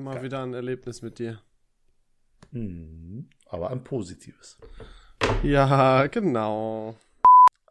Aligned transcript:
Immer 0.00 0.14
Geil. 0.14 0.22
wieder 0.22 0.42
ein 0.42 0.54
Erlebnis 0.54 1.02
mit 1.02 1.18
dir. 1.18 1.42
Mhm, 2.52 3.28
aber 3.44 3.68
ein 3.68 3.84
positives. 3.84 4.56
Ja, 5.42 6.06
genau. 6.06 6.96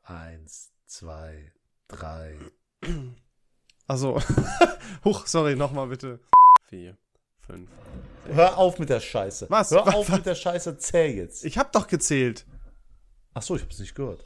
Eins, 0.03 0.71
zwei, 0.85 1.51
drei. 1.87 2.37
Also, 3.87 4.21
huch, 5.03 5.25
sorry, 5.25 5.55
nochmal 5.55 5.87
bitte. 5.87 6.19
Vier, 6.65 6.99
fünf. 7.39 7.67
Sechs. 8.25 8.35
Hör 8.35 8.59
auf 8.59 8.77
mit 8.77 8.89
der 8.89 8.99
Scheiße. 8.99 9.47
Was? 9.49 9.71
Hör 9.71 9.87
was, 9.87 9.95
auf 9.95 10.09
mit 10.09 10.27
der 10.27 10.35
Scheiße, 10.35 10.77
zähl 10.77 11.15
jetzt. 11.15 11.43
Ich 11.43 11.57
hab 11.57 11.71
doch 11.71 11.87
gezählt. 11.87 12.45
Ach 13.33 13.41
so, 13.41 13.55
ich 13.55 13.63
hab's 13.63 13.79
nicht 13.79 13.95
gehört. 13.95 14.21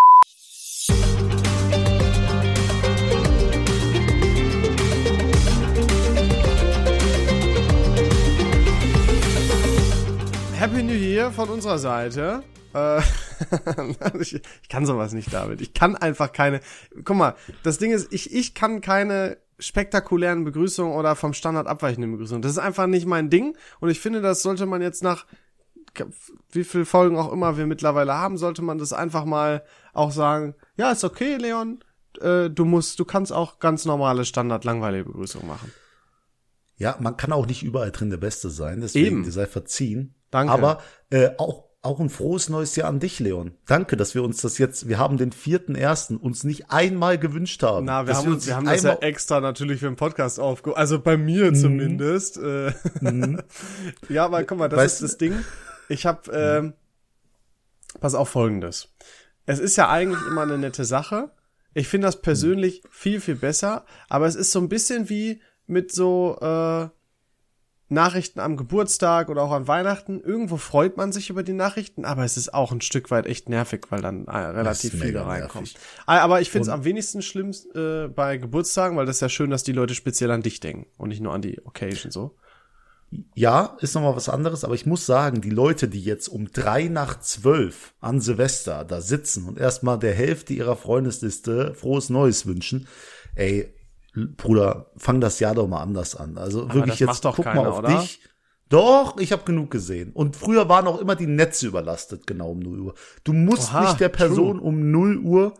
Happy 10.63 10.81
New 10.81 10.93
Year 10.93 11.29
von 11.29 11.49
unserer 11.49 11.77
Seite. 11.77 12.41
Äh, 12.73 13.01
ich, 14.21 14.35
ich, 14.35 14.69
kann 14.69 14.85
sowas 14.85 15.11
nicht, 15.11 15.33
David. 15.33 15.59
Ich 15.59 15.73
kann 15.73 15.97
einfach 15.97 16.31
keine. 16.31 16.61
Guck 17.03 17.17
mal, 17.17 17.35
das 17.63 17.79
Ding 17.79 17.91
ist, 17.91 18.13
ich, 18.13 18.33
ich 18.33 18.53
kann 18.53 18.79
keine 18.79 19.35
spektakulären 19.59 20.45
Begrüßungen 20.45 20.93
oder 20.93 21.17
vom 21.17 21.33
Standard 21.33 21.67
abweichenden 21.67 22.13
Begrüßungen. 22.13 22.41
Das 22.41 22.53
ist 22.53 22.59
einfach 22.59 22.87
nicht 22.87 23.05
mein 23.05 23.29
Ding. 23.29 23.57
Und 23.81 23.89
ich 23.89 23.99
finde, 23.99 24.21
das 24.21 24.41
sollte 24.41 24.65
man 24.65 24.81
jetzt 24.81 25.03
nach 25.03 25.25
wie 26.53 26.63
viel 26.63 26.85
Folgen 26.85 27.17
auch 27.17 27.33
immer 27.33 27.57
wir 27.57 27.67
mittlerweile 27.67 28.13
haben, 28.13 28.37
sollte 28.37 28.61
man 28.61 28.77
das 28.77 28.93
einfach 28.93 29.25
mal 29.25 29.65
auch 29.91 30.11
sagen, 30.11 30.55
ja, 30.77 30.93
ist 30.93 31.03
okay, 31.03 31.35
Leon, 31.35 31.83
äh, 32.21 32.49
du 32.49 32.63
musst, 32.63 33.01
du 33.01 33.03
kannst 33.03 33.33
auch 33.33 33.59
ganz 33.59 33.83
normale 33.83 34.23
Standard 34.23 34.63
langweilige 34.63 35.09
Begrüßungen 35.09 35.45
machen. 35.45 35.73
Ja, 36.77 36.97
man 36.99 37.17
kann 37.17 37.31
auch 37.31 37.45
nicht 37.45 37.63
überall 37.63 37.91
drin 37.91 38.09
der 38.09 38.17
Beste 38.17 38.49
sein, 38.49 38.81
deswegen 38.81 39.23
Eben. 39.23 39.31
sei 39.31 39.45
verziehen. 39.45 40.15
Danke. 40.31 40.51
Aber 40.51 40.79
äh, 41.09 41.29
auch 41.37 41.73
auch 41.83 41.99
ein 41.99 42.09
frohes 42.09 42.47
neues 42.47 42.77
Jahr 42.77 42.87
an 42.87 43.01
dich, 43.01 43.19
Leon. 43.19 43.57
Danke, 43.65 43.97
dass 43.97 44.15
wir 44.15 44.23
uns 44.23 44.41
das 44.41 44.57
jetzt, 44.57 44.87
wir 44.87 44.97
haben 44.97 45.17
den 45.17 45.33
vierten 45.33 45.75
ersten 45.75 46.15
uns 46.15 46.45
nicht 46.45 46.71
einmal 46.71 47.19
gewünscht 47.19 47.61
haben. 47.61 47.85
Na, 47.85 48.07
wir 48.07 48.15
haben, 48.15 48.31
uns, 48.31 48.47
wir 48.47 48.55
haben 48.55 48.65
das 48.65 48.83
ja 48.83 48.93
extra 48.95 49.41
natürlich 49.41 49.81
für 49.81 49.87
den 49.87 49.97
Podcast 49.97 50.39
aufgehoben. 50.39 50.79
Also 50.79 51.01
bei 51.01 51.17
mir 51.17 51.51
mhm. 51.51 51.55
zumindest. 51.55 52.37
Äh, 52.37 52.71
mhm. 53.01 53.41
ja, 54.09 54.23
aber 54.23 54.45
guck 54.45 54.59
mal, 54.59 54.69
das 54.69 54.79
weißt 54.79 55.01
ist 55.01 55.11
das 55.11 55.17
Ding. 55.17 55.43
Ich 55.89 56.05
habe, 56.05 56.31
äh, 56.31 57.99
pass 57.99 58.15
auf 58.15 58.29
Folgendes. 58.29 58.87
Es 59.45 59.59
ist 59.59 59.75
ja 59.75 59.89
eigentlich 59.89 60.21
immer 60.29 60.43
eine 60.43 60.57
nette 60.57 60.85
Sache. 60.85 61.31
Ich 61.73 61.89
finde 61.89 62.07
das 62.07 62.21
persönlich 62.21 62.81
viel, 62.89 63.19
viel 63.19 63.35
besser. 63.35 63.85
Aber 64.07 64.25
es 64.25 64.35
ist 64.35 64.53
so 64.53 64.59
ein 64.59 64.69
bisschen 64.69 65.09
wie 65.09 65.41
mit 65.67 65.91
so, 65.91 66.37
äh, 66.41 66.87
Nachrichten 67.93 68.39
am 68.39 68.57
Geburtstag 68.57 69.29
oder 69.29 69.41
auch 69.43 69.51
an 69.51 69.67
Weihnachten. 69.67 70.19
Irgendwo 70.19 70.57
freut 70.57 70.97
man 70.97 71.11
sich 71.11 71.29
über 71.29 71.43
die 71.43 71.53
Nachrichten, 71.53 72.05
aber 72.05 72.25
es 72.25 72.37
ist 72.37 72.53
auch 72.53 72.71
ein 72.71 72.81
Stück 72.81 73.11
weit 73.11 73.25
echt 73.25 73.49
nervig, 73.49 73.85
weil 73.89 74.01
dann 74.01 74.25
äh, 74.25 74.37
relativ 74.37 74.99
viel 74.99 75.13
da 75.13 75.25
reinkommt. 75.25 75.75
Ah, 76.05 76.19
aber 76.19 76.41
ich 76.41 76.49
finde 76.49 76.63
es 76.63 76.69
am 76.69 76.83
wenigsten 76.83 77.21
schlimm 77.21 77.51
äh, 77.75 78.07
bei 78.07 78.37
Geburtstagen, 78.37 78.97
weil 78.97 79.05
das 79.05 79.17
ist 79.17 79.21
ja 79.21 79.29
schön, 79.29 79.49
dass 79.49 79.63
die 79.63 79.71
Leute 79.71 79.95
speziell 79.95 80.31
an 80.31 80.41
dich 80.41 80.59
denken 80.59 80.87
und 80.97 81.09
nicht 81.09 81.21
nur 81.21 81.33
an 81.33 81.41
die 81.41 81.65
Occasion 81.65 82.11
so. 82.11 82.35
Ja, 83.35 83.77
ist 83.79 83.93
nochmal 83.93 84.15
was 84.15 84.27
anderes, 84.27 84.63
aber 84.63 84.73
ich 84.73 84.87
muss 84.87 85.05
sagen, 85.05 85.41
die 85.41 85.51
Leute, 85.51 85.87
die 85.87 86.01
jetzt 86.01 86.27
um 86.29 86.51
drei 86.51 86.85
nach 86.85 87.19
zwölf 87.19 87.93
an 88.01 88.19
Silvester 88.19 88.83
da 88.85 89.01
sitzen 89.01 89.47
und 89.47 89.59
erstmal 89.59 89.99
der 89.99 90.15
Hälfte 90.15 90.53
ihrer 90.53 90.75
Freundesliste 90.75 91.75
frohes 91.75 92.09
Neues 92.09 92.47
wünschen, 92.47 92.87
ey, 93.35 93.71
Bruder, 94.15 94.91
fang 94.95 95.21
das 95.21 95.39
Jahr 95.39 95.55
doch 95.55 95.67
mal 95.67 95.81
anders 95.81 96.15
an. 96.15 96.37
Also 96.37 96.63
Aber 96.63 96.75
wirklich 96.75 96.99
jetzt 96.99 97.23
guck 97.23 97.43
keiner, 97.43 97.63
mal 97.63 97.69
auf 97.69 97.79
oder? 97.79 97.99
dich. 97.99 98.21
Doch, 98.69 99.17
ich 99.19 99.31
habe 99.31 99.43
genug 99.43 99.71
gesehen. 99.71 100.11
Und 100.13 100.35
früher 100.35 100.67
waren 100.69 100.87
auch 100.87 100.99
immer 100.99 101.15
die 101.15 101.27
Netze 101.27 101.67
überlastet, 101.67 102.25
genau 102.25 102.51
um 102.51 102.59
0 102.59 102.79
Uhr. 102.79 102.93
Du 103.23 103.33
musst 103.33 103.71
Oha, 103.71 103.81
nicht 103.81 103.99
der 103.99 104.09
Person 104.09 104.57
true. 104.57 104.67
um 104.67 104.91
0 104.91 105.17
Uhr, 105.19 105.53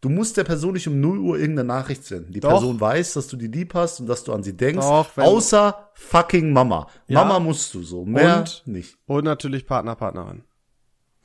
du 0.00 0.08
musst 0.08 0.36
der 0.36 0.44
Person 0.44 0.72
nicht 0.72 0.88
um 0.88 1.00
0 1.00 1.18
Uhr 1.18 1.38
irgendeine 1.38 1.68
Nachricht 1.68 2.04
senden. 2.04 2.32
Die 2.32 2.40
Doch. 2.40 2.50
Person 2.50 2.80
weiß, 2.80 3.14
dass 3.14 3.28
du 3.28 3.36
die 3.36 3.46
lieb 3.48 3.74
hast 3.74 4.00
und 4.00 4.06
dass 4.08 4.24
du 4.24 4.32
an 4.32 4.42
sie 4.42 4.56
denkst. 4.56 4.84
Doch, 4.84 5.16
außer 5.16 5.90
fucking 5.94 6.52
Mama. 6.52 6.88
Ja. 7.06 7.22
Mama 7.22 7.38
musst 7.40 7.72
du 7.74 7.82
so, 7.82 8.04
mehr 8.04 8.38
und, 8.38 8.62
nicht. 8.66 8.98
Und 9.06 9.24
natürlich 9.24 9.66
Partner, 9.66 9.94
Partnerin. 9.94 10.42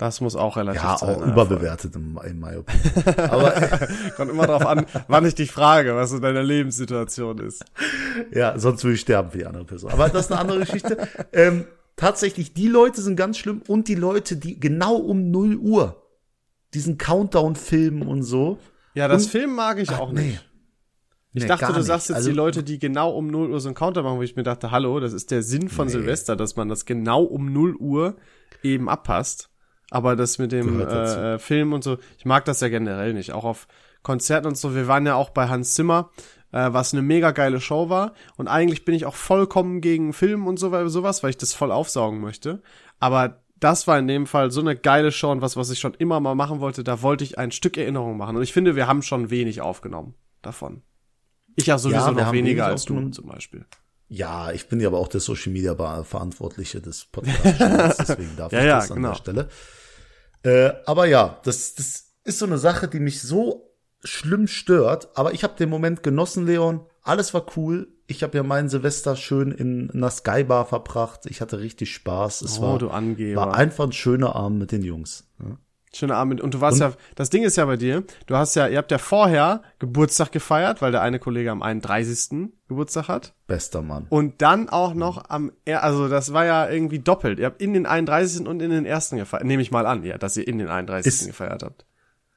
Das 0.01 0.19
muss 0.19 0.35
auch 0.35 0.57
relativ 0.57 0.81
ja, 0.81 0.97
sein. 0.97 1.09
Ja, 1.09 1.15
auch 1.15 1.27
überbewertet 1.27 1.95
in, 1.95 2.17
in 2.25 2.39
my 2.39 2.55
opinion. 2.55 3.19
Aber 3.29 3.51
kommt 4.17 4.31
immer 4.31 4.47
darauf 4.47 4.65
an, 4.65 4.87
wann 5.07 5.23
ich 5.27 5.35
dich 5.35 5.51
frage, 5.51 5.95
was 5.95 6.11
in 6.11 6.21
deiner 6.21 6.41
Lebenssituation 6.41 7.37
ist. 7.37 7.63
Ja, 8.33 8.57
sonst 8.57 8.83
würde 8.83 8.95
ich 8.95 9.01
sterben 9.01 9.29
für 9.29 9.37
die 9.37 9.45
andere 9.45 9.63
Person. 9.63 9.91
Aber 9.91 10.09
das 10.09 10.25
ist 10.25 10.31
eine 10.31 10.41
andere 10.41 10.59
Geschichte. 10.61 11.07
Ähm, 11.31 11.65
tatsächlich, 11.97 12.55
die 12.55 12.67
Leute 12.67 12.99
sind 12.99 13.15
ganz 13.15 13.37
schlimm 13.37 13.61
und 13.67 13.87
die 13.87 13.93
Leute, 13.93 14.37
die 14.37 14.59
genau 14.59 14.95
um 14.95 15.29
0 15.29 15.57
Uhr 15.57 16.01
diesen 16.73 16.97
Countdown 16.97 17.55
filmen 17.55 18.07
und 18.07 18.23
so. 18.23 18.57
Ja, 18.95 19.07
das 19.07 19.25
und, 19.25 19.29
Film 19.29 19.53
mag 19.53 19.77
ich 19.77 19.91
ach, 19.91 19.99
auch 19.99 20.11
nicht. 20.11 20.25
Nee. 20.33 20.39
Ich 21.33 21.43
nee, 21.43 21.47
dachte, 21.47 21.73
du 21.73 21.83
sagst 21.83 22.09
jetzt 22.09 22.15
also, 22.15 22.29
die 22.31 22.35
Leute, 22.35 22.63
die 22.63 22.79
genau 22.79 23.11
um 23.11 23.27
0 23.27 23.51
Uhr 23.51 23.59
so 23.59 23.69
einen 23.69 23.75
Counter 23.75 24.01
machen, 24.01 24.17
wo 24.17 24.23
ich 24.23 24.35
mir 24.35 24.41
dachte, 24.41 24.71
hallo, 24.71 24.99
das 24.99 25.13
ist 25.13 25.29
der 25.29 25.43
Sinn 25.43 25.69
von 25.69 25.85
nee. 25.85 25.91
Silvester, 25.91 26.35
dass 26.35 26.55
man 26.55 26.69
das 26.69 26.85
genau 26.85 27.21
um 27.21 27.53
0 27.53 27.75
Uhr 27.75 28.15
eben 28.63 28.89
abpasst. 28.89 29.50
Aber 29.91 30.15
das 30.15 30.39
mit 30.39 30.53
dem 30.53 30.79
äh, 30.79 31.37
Film 31.37 31.73
und 31.73 31.83
so, 31.83 31.97
ich 32.17 32.25
mag 32.25 32.45
das 32.45 32.61
ja 32.61 32.69
generell 32.69 33.13
nicht. 33.13 33.33
Auch 33.33 33.43
auf 33.43 33.67
Konzerten 34.01 34.47
und 34.47 34.57
so. 34.57 34.73
Wir 34.73 34.87
waren 34.87 35.05
ja 35.05 35.15
auch 35.15 35.29
bei 35.29 35.49
Hans 35.49 35.75
Zimmer, 35.75 36.09
äh, 36.53 36.69
was 36.71 36.93
eine 36.93 37.01
mega 37.01 37.31
geile 37.31 37.59
Show 37.59 37.89
war. 37.89 38.13
Und 38.37 38.47
eigentlich 38.47 38.85
bin 38.85 38.95
ich 38.95 39.05
auch 39.05 39.15
vollkommen 39.15 39.81
gegen 39.81 40.13
Film 40.13 40.47
und 40.47 40.57
so 40.57 40.87
sowas, 40.87 41.21
weil 41.21 41.31
ich 41.31 41.37
das 41.37 41.53
voll 41.53 41.71
aufsaugen 41.73 42.21
möchte. 42.21 42.63
Aber 42.99 43.41
das 43.59 43.85
war 43.85 43.99
in 43.99 44.07
dem 44.07 44.27
Fall 44.27 44.49
so 44.49 44.61
eine 44.61 44.77
geile 44.77 45.11
Show 45.11 45.29
und 45.29 45.41
was, 45.41 45.57
was 45.57 45.69
ich 45.69 45.79
schon 45.79 45.93
immer 45.93 46.21
mal 46.21 46.35
machen 46.35 46.61
wollte. 46.61 46.85
Da 46.85 47.01
wollte 47.01 47.25
ich 47.25 47.37
ein 47.37 47.51
Stück 47.51 47.77
Erinnerung 47.77 48.15
machen. 48.15 48.37
Und 48.37 48.43
ich 48.43 48.53
finde, 48.53 48.77
wir 48.77 48.87
haben 48.87 49.01
schon 49.01 49.29
wenig 49.29 49.59
aufgenommen 49.59 50.15
davon. 50.41 50.83
Ich 51.57 51.65
ja 51.65 51.77
sowieso 51.77 51.99
ja, 51.99 52.11
noch 52.11 52.31
weniger 52.31 52.67
als 52.67 52.85
du 52.85 53.09
zum 53.09 53.27
Beispiel. 53.27 53.65
Ja, 54.07 54.51
ich 54.51 54.67
bin 54.67 54.79
ja 54.79 54.87
aber 54.87 54.99
auch 54.99 55.09
der 55.09 55.19
Social 55.19 55.51
Media 55.51 55.75
Verantwortliche 56.03 56.81
des 56.81 57.05
Podcasts, 57.11 57.97
deswegen 57.97 58.35
darf 58.37 58.51
ja, 58.51 58.59
ich 58.59 58.65
das 58.65 58.87
ja, 58.87 58.95
an 58.95 59.01
genau. 59.01 59.09
der 59.09 59.15
Stelle. 59.15 59.49
Äh, 60.43 60.71
aber 60.85 61.05
ja, 61.05 61.39
das, 61.43 61.75
das 61.75 62.13
ist 62.23 62.39
so 62.39 62.45
eine 62.45 62.57
Sache, 62.57 62.87
die 62.87 62.99
mich 62.99 63.21
so 63.21 63.71
schlimm 64.03 64.47
stört. 64.47 65.09
Aber 65.15 65.33
ich 65.33 65.43
habe 65.43 65.55
den 65.57 65.69
Moment 65.69 66.03
genossen, 66.03 66.45
Leon. 66.45 66.81
Alles 67.03 67.33
war 67.33 67.45
cool. 67.55 67.87
Ich 68.07 68.23
habe 68.23 68.37
ja 68.37 68.43
meinen 68.43 68.69
Silvester 68.69 69.15
schön 69.15 69.51
in 69.51 69.89
einer 69.91 70.11
Skybar 70.11 70.65
verbracht. 70.65 71.21
Ich 71.27 71.41
hatte 71.41 71.59
richtig 71.59 71.93
Spaß. 71.93 72.41
Es 72.41 72.59
oh, 72.59 72.79
war, 72.79 72.81
war 72.81 73.55
einfach 73.55 73.85
ein 73.85 73.91
schöner 73.91 74.35
Abend 74.35 74.59
mit 74.59 74.71
den 74.71 74.83
Jungs. 74.83 75.29
Ja. 75.39 75.57
Schöner 75.93 76.15
Abend. 76.15 76.39
Und 76.39 76.53
du 76.53 76.61
warst 76.61 76.81
und? 76.81 76.91
ja, 76.91 76.95
das 77.15 77.29
Ding 77.29 77.43
ist 77.43 77.57
ja 77.57 77.65
bei 77.65 77.75
dir, 77.75 78.03
du 78.25 78.35
hast 78.37 78.55
ja, 78.55 78.67
ihr 78.67 78.77
habt 78.77 78.91
ja 78.91 78.97
vorher 78.97 79.61
Geburtstag 79.79 80.31
gefeiert, 80.31 80.81
weil 80.81 80.93
der 80.93 81.01
eine 81.01 81.19
Kollege 81.19 81.51
am 81.51 81.61
31. 81.61 82.49
Geburtstag 82.69 83.09
hat. 83.09 83.33
Bester 83.45 83.81
Mann. 83.81 84.05
Und 84.09 84.41
dann 84.41 84.69
auch 84.69 84.93
noch 84.93 85.29
am, 85.29 85.51
also 85.67 86.07
das 86.07 86.31
war 86.31 86.45
ja 86.45 86.69
irgendwie 86.69 86.99
doppelt. 86.99 87.39
Ihr 87.39 87.45
habt 87.45 87.61
in 87.61 87.73
den 87.73 87.85
31. 87.85 88.47
und 88.47 88.61
in 88.61 88.71
den 88.71 88.85
ersten 88.85 89.17
gefeiert. 89.17 89.43
Nehme 89.43 89.61
ich 89.61 89.71
mal 89.71 89.85
an, 89.85 90.03
ja, 90.05 90.17
dass 90.17 90.37
ihr 90.37 90.47
in 90.47 90.59
den 90.59 90.69
31. 90.69 91.05
Ist, 91.07 91.27
gefeiert 91.27 91.63
habt. 91.63 91.85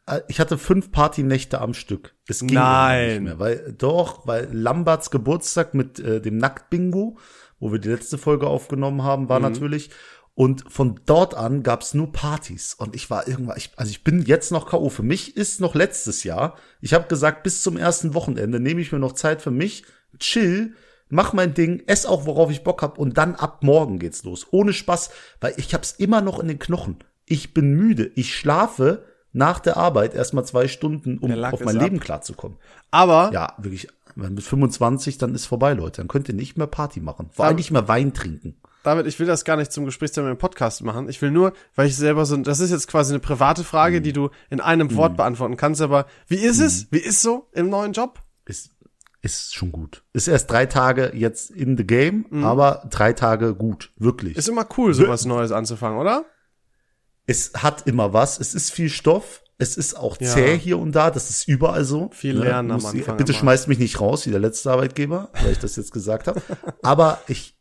Äh, 0.06 0.20
ich 0.26 0.40
hatte 0.40 0.58
fünf 0.58 0.90
Partynächte 0.90 1.60
am 1.60 1.74
Stück. 1.74 2.14
Es 2.26 2.40
ging 2.40 2.54
Nein. 2.54 3.10
nicht 3.10 3.22
mehr, 3.22 3.38
weil 3.38 3.74
doch, 3.78 4.26
weil 4.26 4.48
Lamberts 4.52 5.10
Geburtstag 5.10 5.74
mit 5.74 6.00
äh, 6.00 6.20
dem 6.20 6.38
Nacktbingo, 6.38 7.18
wo 7.60 7.72
wir 7.72 7.78
die 7.78 7.88
letzte 7.88 8.18
Folge 8.18 8.46
aufgenommen 8.48 9.04
haben, 9.04 9.28
war 9.28 9.38
mhm. 9.38 9.44
natürlich 9.44 9.90
und 10.34 10.64
von 10.70 11.00
dort 11.06 11.34
an 11.34 11.62
gab's 11.62 11.94
nur 11.94 12.10
Partys. 12.10 12.74
Und 12.74 12.96
ich 12.96 13.08
war 13.08 13.28
irgendwann, 13.28 13.56
ich, 13.56 13.70
also 13.76 13.90
ich 13.90 14.02
bin 14.02 14.22
jetzt 14.22 14.50
noch 14.50 14.66
K.O. 14.66 14.88
Für 14.88 15.04
mich 15.04 15.36
ist 15.36 15.60
noch 15.60 15.74
letztes 15.74 16.24
Jahr. 16.24 16.56
Ich 16.80 16.92
habe 16.92 17.06
gesagt, 17.06 17.44
bis 17.44 17.62
zum 17.62 17.76
ersten 17.76 18.14
Wochenende 18.14 18.58
nehme 18.58 18.80
ich 18.80 18.90
mir 18.90 18.98
noch 18.98 19.12
Zeit 19.12 19.42
für 19.42 19.52
mich, 19.52 19.84
chill, 20.18 20.74
mach 21.08 21.32
mein 21.32 21.54
Ding, 21.54 21.84
ess 21.86 22.04
auch, 22.04 22.26
worauf 22.26 22.50
ich 22.50 22.64
Bock 22.64 22.82
hab 22.82 22.98
und 22.98 23.16
dann 23.16 23.36
ab 23.36 23.62
morgen 23.62 24.00
geht's 24.00 24.24
los. 24.24 24.48
Ohne 24.50 24.72
Spaß, 24.72 25.10
weil 25.40 25.54
ich 25.56 25.72
hab's 25.72 25.92
immer 25.92 26.20
noch 26.20 26.40
in 26.40 26.48
den 26.48 26.58
Knochen. 26.58 26.98
Ich 27.26 27.54
bin 27.54 27.72
müde. 27.74 28.10
Ich 28.16 28.34
schlafe 28.34 29.04
nach 29.32 29.60
der 29.60 29.76
Arbeit 29.76 30.14
erstmal 30.14 30.44
zwei 30.44 30.66
Stunden, 30.66 31.18
um 31.18 31.32
auf 31.44 31.64
mein 31.64 31.78
Leben 31.78 32.00
klarzukommen. 32.00 32.58
Aber. 32.90 33.30
Ja, 33.32 33.54
wirklich. 33.58 33.88
Wenn 34.16 34.34
mit 34.34 34.44
25, 34.44 35.18
dann 35.18 35.34
ist 35.34 35.46
vorbei, 35.46 35.74
Leute. 35.74 36.00
Dann 36.00 36.08
könnt 36.08 36.28
ihr 36.28 36.36
nicht 36.36 36.56
mehr 36.56 36.68
Party 36.68 37.00
machen. 37.00 37.30
Vor 37.32 37.46
allem 37.46 37.56
nicht 37.56 37.72
mehr 37.72 37.88
Wein 37.88 38.14
trinken. 38.14 38.56
David, 38.84 39.06
ich 39.06 39.18
will 39.18 39.26
das 39.26 39.44
gar 39.44 39.56
nicht 39.56 39.72
zum 39.72 39.86
Gesprächsthema 39.86 40.30
im 40.30 40.36
Podcast 40.36 40.84
machen. 40.84 41.08
Ich 41.08 41.20
will 41.22 41.30
nur, 41.30 41.54
weil 41.74 41.88
ich 41.88 41.96
selber 41.96 42.26
so, 42.26 42.36
das 42.36 42.60
ist 42.60 42.70
jetzt 42.70 42.86
quasi 42.86 43.12
eine 43.12 43.18
private 43.18 43.64
Frage, 43.64 43.98
mhm. 43.98 44.02
die 44.04 44.12
du 44.12 44.30
in 44.50 44.60
einem 44.60 44.88
mhm. 44.88 44.96
Wort 44.96 45.16
beantworten 45.16 45.56
kannst, 45.56 45.80
aber 45.80 46.06
wie 46.28 46.36
ist 46.36 46.58
mhm. 46.58 46.66
es? 46.66 46.92
Wie 46.92 46.98
ist 46.98 47.22
so 47.22 47.48
im 47.52 47.70
neuen 47.70 47.94
Job? 47.94 48.20
Ist, 48.44 48.70
ist 49.22 49.54
schon 49.54 49.72
gut. 49.72 50.04
Ist 50.12 50.28
erst 50.28 50.50
drei 50.50 50.66
Tage 50.66 51.12
jetzt 51.14 51.50
in 51.50 51.78
the 51.78 51.86
game, 51.86 52.26
mhm. 52.28 52.44
aber 52.44 52.86
drei 52.90 53.14
Tage 53.14 53.54
gut. 53.54 53.90
Wirklich. 53.96 54.36
Ist 54.36 54.50
immer 54.50 54.68
cool, 54.76 54.92
sowas 54.92 55.24
Neues 55.24 55.50
anzufangen, 55.50 55.98
oder? 55.98 56.26
Es 57.26 57.52
hat 57.54 57.86
immer 57.86 58.12
was. 58.12 58.38
Es 58.38 58.54
ist 58.54 58.70
viel 58.70 58.90
Stoff. 58.90 59.42
Es 59.56 59.78
ist 59.78 59.96
auch 59.96 60.18
zäh 60.18 60.52
ja. 60.52 60.58
hier 60.58 60.78
und 60.78 60.92
da, 60.92 61.10
das 61.10 61.30
ist 61.30 61.48
überall 61.48 61.84
so. 61.84 62.10
Viel 62.12 62.34
ne? 62.34 62.40
lernen 62.40 62.72
am 62.72 62.84
Anfang. 62.84 63.16
Bitte 63.16 63.32
schmeißt 63.32 63.68
mich 63.68 63.78
nicht 63.78 63.98
raus, 64.00 64.26
wie 64.26 64.30
der 64.30 64.40
letzte 64.40 64.70
Arbeitgeber, 64.70 65.30
weil 65.40 65.52
ich 65.52 65.58
das 65.58 65.76
jetzt 65.76 65.92
gesagt 65.92 66.26
habe. 66.26 66.42
Aber 66.82 67.22
ich, 67.28 67.56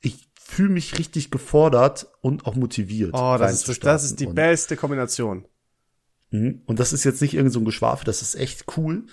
ich 0.00 0.33
fühle 0.44 0.68
mich 0.68 0.98
richtig 0.98 1.30
gefordert 1.30 2.06
und 2.20 2.46
auch 2.46 2.54
motiviert. 2.54 3.12
Oh, 3.14 3.36
das 3.38 3.66
ist, 3.66 3.84
das 3.84 4.04
ist 4.04 4.20
die 4.20 4.26
und, 4.26 4.34
beste 4.34 4.76
Kombination. 4.76 5.46
Mhm. 6.30 6.62
Und 6.66 6.78
das 6.80 6.92
ist 6.92 7.04
jetzt 7.04 7.22
nicht 7.22 7.34
irgend 7.34 7.52
so 7.52 7.60
ein 7.60 7.64
Geschwafel, 7.64 8.04
das 8.04 8.22
ist 8.22 8.34
echt 8.34 8.66
cool. 8.76 9.04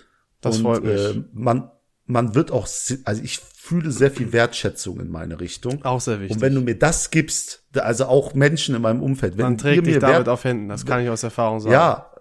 Das 0.41 0.57
und, 0.57 0.63
freut 0.63 0.83
mich. 0.83 0.99
Äh, 0.99 1.23
man, 1.31 1.71
man 2.05 2.35
wird 2.35 2.51
auch, 2.51 2.67
also 3.05 3.23
ich 3.23 3.39
fühle 3.39 3.91
sehr 3.91 4.11
viel 4.11 4.33
Wertschätzung 4.33 4.99
in 4.99 5.09
meine 5.09 5.39
Richtung. 5.39 5.83
Auch 5.85 6.01
sehr 6.01 6.19
wichtig. 6.19 6.35
Und 6.35 6.41
wenn 6.41 6.53
du 6.53 6.61
mir 6.61 6.77
das 6.77 7.11
gibst, 7.11 7.63
also 7.75 8.05
auch 8.05 8.33
Menschen 8.33 8.75
in 8.75 8.81
meinem 8.81 9.01
Umfeld, 9.01 9.37
wenn 9.37 9.45
man 9.45 9.57
trägt 9.57 9.87
dich 9.87 9.99
damit 9.99 10.27
auf 10.27 10.43
Händen, 10.43 10.67
das 10.67 10.85
kann 10.85 11.01
ich 11.01 11.09
aus 11.09 11.23
Erfahrung 11.23 11.61
sagen. 11.61 11.73
Ja, 11.73 12.11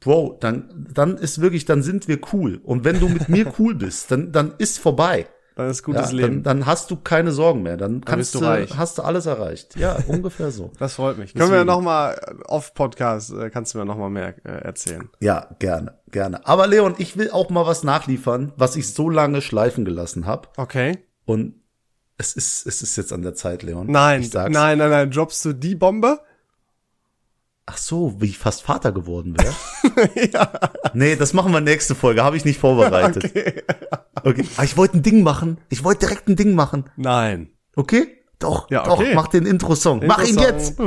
Bro, 0.00 0.38
dann, 0.40 0.88
dann 0.92 1.16
ist 1.16 1.40
wirklich, 1.40 1.64
dann 1.64 1.82
sind 1.82 2.08
wir 2.08 2.18
cool. 2.32 2.60
Und 2.64 2.84
wenn 2.84 2.98
du 2.98 3.08
mit 3.08 3.28
mir 3.28 3.52
cool 3.58 3.74
bist, 3.74 4.10
dann, 4.10 4.32
dann 4.32 4.54
ist 4.58 4.78
vorbei. 4.78 5.28
Dann 5.56 5.70
ist 5.70 5.82
gutes 5.82 6.10
ja, 6.10 6.16
Leben. 6.16 6.42
Dann, 6.42 6.58
dann 6.58 6.66
hast 6.66 6.90
du 6.90 6.96
keine 6.96 7.32
Sorgen 7.32 7.62
mehr. 7.62 7.78
Dann 7.78 8.04
kannst 8.04 8.34
dann 8.34 8.42
du, 8.42 8.46
reich. 8.48 8.76
hast 8.76 8.98
du 8.98 9.02
alles 9.02 9.24
erreicht. 9.24 9.74
Ja, 9.76 9.96
ungefähr 10.06 10.50
so. 10.50 10.70
Das 10.78 10.94
freut 10.94 11.16
mich. 11.16 11.32
Deswegen. 11.32 11.50
Können 11.50 11.60
wir 11.60 11.64
noch 11.64 11.80
mal 11.80 12.14
auf 12.44 12.74
Podcast 12.74 13.32
äh, 13.32 13.48
kannst 13.48 13.72
du 13.72 13.78
mir 13.78 13.86
noch 13.86 13.96
mal 13.96 14.10
mehr 14.10 14.34
äh, 14.44 14.50
erzählen? 14.50 15.08
Ja, 15.18 15.48
gerne, 15.58 15.94
gerne. 16.12 16.46
Aber 16.46 16.66
Leon, 16.66 16.94
ich 16.98 17.16
will 17.16 17.30
auch 17.30 17.48
mal 17.48 17.66
was 17.66 17.84
nachliefern, 17.84 18.52
was 18.56 18.76
ich 18.76 18.92
so 18.92 19.08
lange 19.08 19.40
schleifen 19.40 19.86
gelassen 19.86 20.26
habe. 20.26 20.48
Okay. 20.58 20.98
Und 21.24 21.54
es 22.18 22.34
ist 22.34 22.66
es 22.66 22.82
ist 22.82 22.96
jetzt 22.96 23.14
an 23.14 23.22
der 23.22 23.34
Zeit, 23.34 23.62
Leon. 23.62 23.90
Nein, 23.90 24.28
nein, 24.34 24.52
nein, 24.52 24.78
nein. 24.78 25.10
Droppst 25.10 25.42
du 25.46 25.54
die 25.54 25.74
Bombe? 25.74 26.20
Ach 27.68 27.76
so, 27.76 28.20
wie 28.20 28.26
ich 28.26 28.38
fast 28.38 28.62
Vater 28.62 28.92
geworden 28.92 29.36
wäre. 29.36 29.52
ja. 30.32 30.52
Nee, 30.94 31.16
das 31.16 31.32
machen 31.32 31.52
wir 31.52 31.60
nächste 31.60 31.96
Folge. 31.96 32.22
Habe 32.22 32.36
ich 32.36 32.44
nicht 32.44 32.60
vorbereitet. 32.60 33.32
Okay. 34.26 34.40
okay. 34.40 34.48
Aber 34.54 34.62
ah, 34.62 34.64
ich 34.64 34.76
wollte 34.76 34.96
ein 34.96 35.02
Ding 35.02 35.22
machen. 35.22 35.58
Ich 35.68 35.84
wollte 35.84 36.06
direkt 36.06 36.26
ein 36.26 36.36
Ding 36.36 36.54
machen. 36.54 36.84
Nein. 36.96 37.50
Okay? 37.76 38.16
Doch, 38.38 38.70
ja, 38.70 38.88
okay. 38.90 39.08
doch, 39.08 39.14
mach 39.14 39.28
den 39.28 39.46
Intro-Song. 39.46 40.02
Intro 40.02 40.16
mach 40.16 40.26
ihn 40.26 40.38
jetzt. 40.38 40.78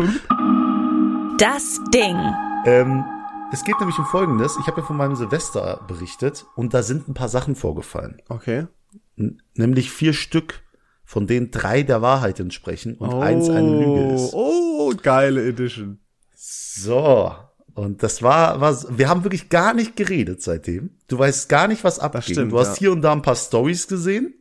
Das 1.37 1.79
Ding. 1.93 2.17
Ähm, 2.65 3.05
es 3.53 3.63
geht 3.63 3.79
nämlich 3.79 3.97
um 3.97 4.05
Folgendes. 4.05 4.57
Ich 4.59 4.67
habe 4.67 4.81
ja 4.81 4.87
von 4.87 4.97
meinem 4.97 5.15
Silvester 5.15 5.81
berichtet 5.87 6.45
und 6.55 6.73
da 6.73 6.83
sind 6.83 7.07
ein 7.07 7.13
paar 7.13 7.29
Sachen 7.29 7.55
vorgefallen. 7.55 8.21
Okay. 8.29 8.67
N 9.15 9.41
nämlich 9.55 9.91
vier 9.91 10.13
Stück, 10.13 10.63
von 11.03 11.27
denen 11.27 11.51
drei 11.51 11.83
der 11.83 12.01
Wahrheit 12.01 12.39
entsprechen 12.39 12.95
und 12.95 13.13
oh, 13.13 13.19
eins 13.19 13.49
eine 13.49 13.79
Lüge 13.79 14.15
ist. 14.15 14.33
Oh, 14.33 14.91
geile 15.01 15.47
Edition. 15.47 15.99
So, 16.51 17.35
und 17.75 18.01
das 18.01 18.23
war, 18.23 18.59
was, 18.59 18.97
wir 18.97 19.07
haben 19.07 19.23
wirklich 19.23 19.49
gar 19.49 19.75
nicht 19.75 19.95
geredet 19.95 20.41
seitdem. 20.41 20.97
Du 21.07 21.19
weißt 21.19 21.47
gar 21.47 21.67
nicht, 21.67 21.83
was 21.83 21.99
abgeht. 21.99 22.23
Stimmt, 22.23 22.51
du 22.51 22.59
hast 22.59 22.77
ja. 22.77 22.79
hier 22.79 22.91
und 22.91 23.01
da 23.01 23.11
ein 23.11 23.21
paar 23.21 23.35
Stories 23.35 23.87
gesehen. 23.87 24.33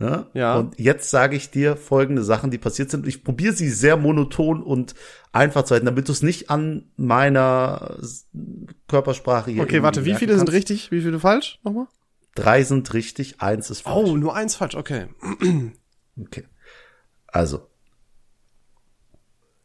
Ja? 0.00 0.28
ja. 0.34 0.56
Und 0.56 0.78
jetzt 0.80 1.10
sage 1.10 1.36
ich 1.36 1.50
dir 1.50 1.76
folgende 1.76 2.24
Sachen, 2.24 2.50
die 2.50 2.58
passiert 2.58 2.90
sind. 2.90 3.06
Ich 3.06 3.22
probiere 3.22 3.52
sie 3.52 3.70
sehr 3.70 3.96
monoton 3.96 4.60
und 4.60 4.96
einfach 5.30 5.62
zu 5.62 5.74
halten, 5.74 5.86
damit 5.86 6.08
du 6.08 6.12
es 6.12 6.22
nicht 6.22 6.50
an 6.50 6.90
meiner 6.96 7.96
Körpersprache 8.88 9.52
hier. 9.52 9.62
Okay, 9.62 9.84
warte, 9.84 10.04
wie 10.04 10.14
viele 10.14 10.32
kannst. 10.32 10.46
sind 10.46 10.54
richtig, 10.54 10.90
wie 10.90 11.00
viele 11.00 11.20
falsch? 11.20 11.60
Nochmal? 11.62 11.86
Drei 12.34 12.64
sind 12.64 12.92
richtig, 12.92 13.40
eins 13.40 13.70
ist 13.70 13.82
falsch. 13.82 14.08
Oh, 14.08 14.16
nur 14.16 14.34
eins 14.34 14.56
falsch, 14.56 14.74
okay. 14.74 15.06
okay. 16.20 16.44
Also. 17.28 17.68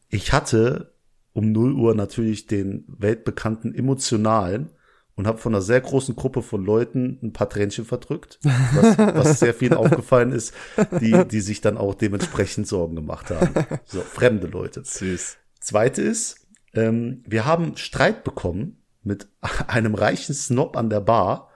Ich 0.10 0.31
hatte 0.31 0.94
um 1.38 1.51
0 1.51 1.74
Uhr 1.74 1.94
natürlich 1.94 2.48
den 2.48 2.84
weltbekannten 2.88 3.75
emotionalen 3.75 4.72
und 5.13 5.28
habe 5.28 5.38
von 5.38 5.54
einer 5.54 5.62
sehr 5.62 5.80
großen 5.80 6.16
Gruppe 6.16 6.42
von 6.42 6.66
Leuten 6.66 7.19
ein 7.22 7.31
paar 7.31 7.48
Tränchen 7.48 7.86
verdrückt, 7.86 8.39
was, 8.42 8.98
was 8.98 9.39
sehr 9.39 9.54
viel 9.54 9.74
aufgefallen 9.75 10.31
ist, 10.31 10.51
die, 11.00 11.28
die 11.28 11.42
sich 11.42 11.62
dann 11.62 11.78
auch 11.78 11.94
dementsprechend 11.94 12.68
Sorgen 12.68 12.95
gemacht 12.95 13.30
haben. 13.30 13.54
So, 13.86 14.01
fremde 14.01 14.48
Leute. 14.48 14.81
Süß. 14.84 15.38
Zweite 15.60 16.01
ist, 16.01 16.48
ähm, 16.74 17.24
wir 17.28 17.45
haben 17.45 17.78
Streit 17.78 18.24
bekommen 18.24 18.83
mit 19.04 19.28
einem 19.68 19.94
reichen 19.94 20.33
Snob 20.33 20.75
an 20.75 20.90
der 20.90 21.01
Bar, 21.01 21.51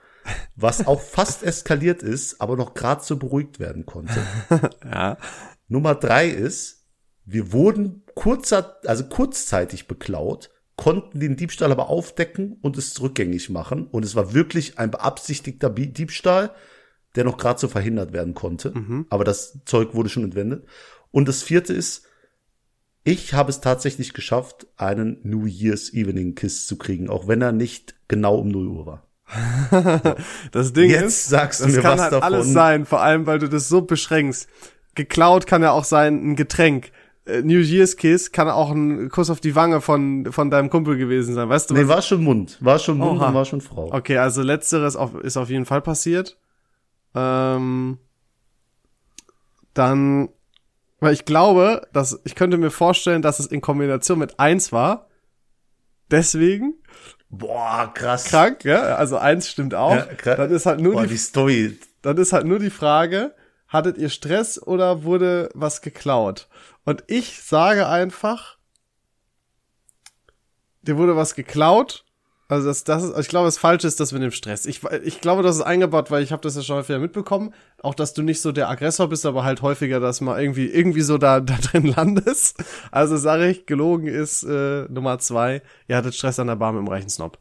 was 0.54 0.86
auch 0.86 1.00
fast 1.00 1.42
eskaliert 1.42 2.04
ist, 2.04 2.40
aber 2.40 2.56
noch 2.56 2.74
gerade 2.74 3.02
so 3.02 3.16
beruhigt 3.16 3.58
werden 3.58 3.84
konnte. 3.84 4.24
ja. 4.84 5.18
Nummer 5.66 5.96
drei 5.96 6.28
ist, 6.28 6.86
wir 7.24 7.52
wurden 7.52 8.01
kurzer, 8.14 8.76
also 8.86 9.04
kurzzeitig 9.04 9.88
beklaut, 9.88 10.50
konnten 10.76 11.20
den 11.20 11.36
Diebstahl 11.36 11.70
aber 11.70 11.88
aufdecken 11.88 12.58
und 12.62 12.76
es 12.76 13.00
rückgängig 13.00 13.50
machen. 13.50 13.86
Und 13.86 14.04
es 14.04 14.14
war 14.14 14.34
wirklich 14.34 14.78
ein 14.78 14.90
beabsichtigter 14.90 15.70
Diebstahl, 15.70 16.50
der 17.14 17.24
noch 17.24 17.36
gerade 17.36 17.60
so 17.60 17.68
verhindert 17.68 18.12
werden 18.12 18.34
konnte. 18.34 18.70
Mhm. 18.70 19.06
Aber 19.10 19.24
das 19.24 19.60
Zeug 19.64 19.94
wurde 19.94 20.08
schon 20.08 20.24
entwendet. 20.24 20.66
Und 21.10 21.28
das 21.28 21.42
vierte 21.42 21.72
ist, 21.72 22.06
ich 23.04 23.34
habe 23.34 23.50
es 23.50 23.60
tatsächlich 23.60 24.12
geschafft, 24.14 24.66
einen 24.76 25.18
New 25.24 25.46
Year's 25.46 25.92
Evening 25.92 26.34
Kiss 26.34 26.66
zu 26.66 26.76
kriegen, 26.78 27.10
auch 27.10 27.28
wenn 27.28 27.42
er 27.42 27.52
nicht 27.52 27.94
genau 28.08 28.36
um 28.36 28.48
0 28.48 28.68
Uhr 28.68 28.86
war. 28.86 29.06
Das 30.52 30.72
Ding 30.72 30.90
Jetzt 30.90 31.04
ist, 31.04 31.28
sagst 31.28 31.60
du 31.60 31.64
das 31.66 31.76
mir 31.76 31.82
kann 31.82 31.92
was 31.94 32.00
halt 32.02 32.12
davon. 32.12 32.32
alles 32.34 32.52
sein, 32.52 32.86
vor 32.86 33.00
allem 33.00 33.26
weil 33.26 33.38
du 33.38 33.48
das 33.48 33.68
so 33.68 33.82
beschränkst. 33.82 34.48
Geklaut 34.94 35.46
kann 35.46 35.62
ja 35.62 35.72
auch 35.72 35.84
sein 35.84 36.32
ein 36.32 36.36
Getränk. 36.36 36.92
Äh, 37.24 37.42
New 37.42 37.60
Year's 37.60 37.96
Kiss 37.96 38.32
kann 38.32 38.48
auch 38.48 38.70
ein 38.70 39.08
Kuss 39.08 39.30
auf 39.30 39.40
die 39.40 39.54
Wange 39.54 39.80
von, 39.80 40.32
von 40.32 40.50
deinem 40.50 40.70
Kumpel 40.70 40.96
gewesen 40.96 41.34
sein, 41.34 41.48
weißt 41.48 41.70
du? 41.70 41.74
Nee, 41.74 41.88
war 41.88 42.02
schon 42.02 42.24
Mund. 42.24 42.58
War 42.60 42.78
schon 42.78 42.98
Mund 42.98 43.20
Oha. 43.20 43.28
und 43.28 43.34
war 43.34 43.44
schon 43.44 43.60
Frau. 43.60 43.92
Okay, 43.92 44.18
also 44.18 44.42
letzteres 44.42 44.96
auf, 44.96 45.14
ist 45.14 45.36
auf 45.36 45.48
jeden 45.48 45.66
Fall 45.66 45.82
passiert. 45.82 46.36
Ähm, 47.14 47.98
dann, 49.74 50.30
weil 51.00 51.14
ich 51.14 51.24
glaube, 51.24 51.86
dass, 51.92 52.20
ich 52.24 52.34
könnte 52.34 52.58
mir 52.58 52.70
vorstellen, 52.70 53.22
dass 53.22 53.38
es 53.38 53.46
in 53.46 53.60
Kombination 53.60 54.18
mit 54.18 54.40
eins 54.40 54.72
war. 54.72 55.08
Deswegen. 56.10 56.74
Boah, 57.30 57.90
krass. 57.94 58.24
Krank, 58.24 58.64
ja? 58.64 58.96
Also 58.96 59.16
eins 59.16 59.48
stimmt 59.48 59.74
auch. 59.74 59.94
Ja, 59.94 60.04
krass. 60.06 60.36
Dann 60.36 60.50
ist 60.50 60.66
halt 60.66 60.80
nur 60.80 60.94
Boah, 60.94 61.02
die, 61.02 61.10
die 61.10 61.16
Story. 61.16 61.78
Dann 62.02 62.18
ist 62.18 62.32
halt 62.32 62.46
nur 62.46 62.58
die 62.58 62.70
Frage, 62.70 63.34
hattet 63.72 63.98
ihr 63.98 64.10
Stress 64.10 64.62
oder 64.62 65.02
wurde 65.02 65.48
was 65.54 65.80
geklaut? 65.80 66.48
Und 66.84 67.04
ich 67.06 67.42
sage 67.42 67.88
einfach, 67.88 68.58
dir 70.82 70.98
wurde 70.98 71.16
was 71.16 71.34
geklaut. 71.34 72.04
Also 72.48 72.68
das, 72.68 72.84
das 72.84 73.02
ist, 73.02 73.18
ich 73.18 73.28
glaube, 73.28 73.46
das 73.46 73.56
Falsche 73.56 73.86
ist 73.86 73.98
das 73.98 74.12
mit 74.12 74.22
dem 74.22 74.30
Stress. 74.30 74.66
Ich, 74.66 74.82
ich 75.04 75.22
glaube, 75.22 75.42
das 75.42 75.56
ist 75.56 75.62
eingebaut, 75.62 76.10
weil 76.10 76.22
ich 76.22 76.32
habe 76.32 76.42
das 76.42 76.54
ja 76.54 76.60
schon 76.60 76.76
häufiger 76.76 76.98
mitbekommen. 76.98 77.54
Auch, 77.82 77.94
dass 77.94 78.12
du 78.12 78.20
nicht 78.20 78.42
so 78.42 78.52
der 78.52 78.68
Aggressor 78.68 79.08
bist, 79.08 79.24
aber 79.24 79.42
halt 79.42 79.62
häufiger, 79.62 80.00
dass 80.00 80.20
man 80.20 80.38
irgendwie 80.38 80.66
irgendwie 80.66 81.00
so 81.00 81.16
da, 81.16 81.40
da 81.40 81.54
drin 81.54 81.86
landest. 81.86 82.62
Also 82.90 83.16
sage 83.16 83.48
ich, 83.48 83.64
gelogen 83.64 84.06
ist 84.06 84.42
äh, 84.42 84.82
Nummer 84.90 85.18
zwei. 85.18 85.62
Ihr 85.88 85.96
hattet 85.96 86.14
Stress 86.14 86.38
an 86.38 86.48
der 86.48 86.56
Bar 86.56 86.72
mit 86.72 86.80
dem 86.80 86.88
reichen 86.88 87.08
Snob. 87.08 87.38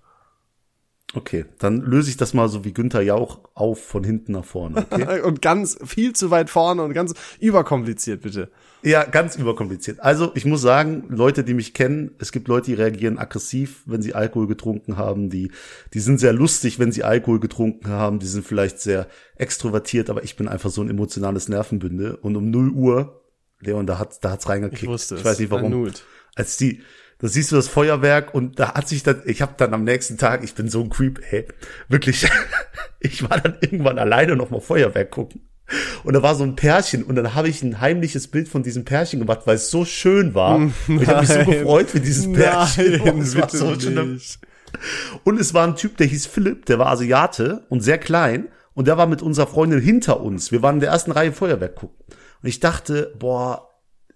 Okay, 1.14 1.46
dann 1.60 1.82
löse 1.82 2.10
ich 2.10 2.16
das 2.16 2.34
mal 2.34 2.48
so 2.48 2.64
wie 2.64 2.74
Günther 2.74 3.02
Jauch 3.02 3.40
auf 3.54 3.84
von 3.84 4.04
hinten 4.04 4.32
nach 4.32 4.46
vorne. 4.46 4.86
Okay? 4.90 5.22
und 5.24 5.42
ganz 5.42 5.78
viel 5.84 6.14
zu 6.14 6.32
weit 6.32 6.50
vorne 6.50 6.84
und 6.84 6.94
ganz 6.94 7.14
überkompliziert, 7.40 8.22
bitte. 8.22 8.50
Ja, 8.84 9.04
ganz 9.04 9.36
überkompliziert. 9.36 10.00
Also 10.00 10.32
ich 10.36 10.46
muss 10.46 10.62
sagen, 10.62 11.06
Leute, 11.10 11.44
die 11.44 11.54
mich 11.54 11.74
kennen, 11.74 12.12
es 12.18 12.32
gibt 12.32 12.48
Leute, 12.48 12.68
die 12.68 12.74
reagieren 12.76 13.20
aggressiv, 13.20 13.84
wenn 13.86 14.02
sie 14.02 14.16
Alkohol 14.16 14.48
getrunken 14.48 14.98
haben. 14.98 15.30
Die, 15.30 15.52
die 15.94 16.00
sind 16.00 16.20
sehr 16.20 16.34
lustig, 16.34 16.80
wenn 16.80 16.92
sie 16.92 17.04
Alkohol 17.04 17.40
getrunken 17.40 17.90
haben. 17.90 18.20
Die 18.20 18.28
sind 18.28 18.46
vielleicht 18.46 18.80
sehr 18.80 19.08
extrovertiert, 19.36 20.10
aber 20.10 20.24
ich 20.24 20.36
bin 20.36 20.48
einfach 20.48 20.72
so 20.72 20.82
ein 20.82 20.90
emotionales 20.90 21.48
Nervenbünde. 21.50 22.18
Und 22.18 22.36
um 22.38 22.50
0 22.50 22.70
Uhr, 22.70 23.22
Leon, 23.60 23.86
da 23.86 24.00
hat 24.00 24.24
da 24.24 24.32
hat's 24.32 24.50
reingekickt. 24.50 24.84
Ich, 24.84 24.90
wusste 24.90 25.16
ich 25.16 25.26
weiß 25.26 25.40
nicht 25.40 25.52
warum. 25.52 25.92
Als 26.36 26.58
die, 26.58 26.82
da 27.22 27.28
siehst 27.28 27.52
du 27.52 27.56
das 27.56 27.68
Feuerwerk 27.68 28.34
und 28.34 28.60
da 28.60 28.74
hat 28.74 28.88
sich 28.88 29.04
dann, 29.04 29.22
ich 29.26 29.42
habe 29.42 29.54
dann 29.58 29.74
am 29.74 29.84
nächsten 29.84 30.18
Tag, 30.18 30.44
ich 30.44 30.56
bin 30.56 30.70
so 30.70 30.82
ein 30.82 30.90
Creep, 30.90 31.22
hey, 31.24 31.48
wirklich, 31.88 32.28
ich 33.00 33.30
war 33.30 33.40
dann 33.40 33.58
irgendwann 33.62 34.00
alleine 34.00 34.36
noch 34.36 34.50
mal 34.50 34.60
Feuerwerk 34.60 35.12
gucken. 35.12 35.42
Und 36.04 36.14
da 36.14 36.24
war 36.24 36.36
so 36.36 36.44
ein 36.44 36.56
Pärchen 36.56 37.04
und 37.04 37.16
dann 37.16 37.34
habe 37.36 37.48
ich 37.48 37.62
ein 37.62 37.80
heimliches 37.80 38.28
Bild 38.28 38.50
von 38.50 38.64
diesem 38.64 38.84
Pärchen 38.84 39.20
gemacht, 39.20 39.42
weil 39.46 39.56
es 39.56 39.70
so 39.70 39.86
schön 39.86 40.34
war. 40.34 40.58
Nein, 40.58 40.74
ich 40.88 41.08
habe 41.08 41.22
mich 41.22 41.30
so 41.30 41.46
gefreut 41.46 41.90
für 41.92 42.00
dieses 42.00 42.32
Pärchen. 42.32 43.04
Nein, 43.04 43.14
und 43.14 43.22
es 43.22 43.38
war 43.38 43.50
so 43.50 43.80
schön. 43.80 44.20
Und 45.24 45.40
es 45.40 45.54
war 45.54 45.68
ein 45.68 45.76
Typ, 45.76 45.98
der 45.98 46.08
hieß 46.08 46.26
Philipp, 46.26 46.66
der 46.66 46.80
war 46.80 46.88
Asiate 46.88 47.66
und 47.70 47.82
sehr 47.82 48.00
klein. 48.00 48.50
Und 48.74 48.88
der 48.88 48.98
war 48.98 49.06
mit 49.06 49.22
unserer 49.22 49.48
Freundin 49.48 49.80
hinter 49.82 50.22
uns. 50.22 50.52
Wir 50.52 50.62
waren 50.62 50.76
in 50.76 50.82
der 50.82 50.90
ersten 50.90 51.12
Reihe 51.12 51.34
Feuerwerk 51.34 51.76
gucken. 51.76 51.98
Und 52.42 52.50
ich 52.50 52.60
dachte, 52.60 53.14
boah, 53.20 53.71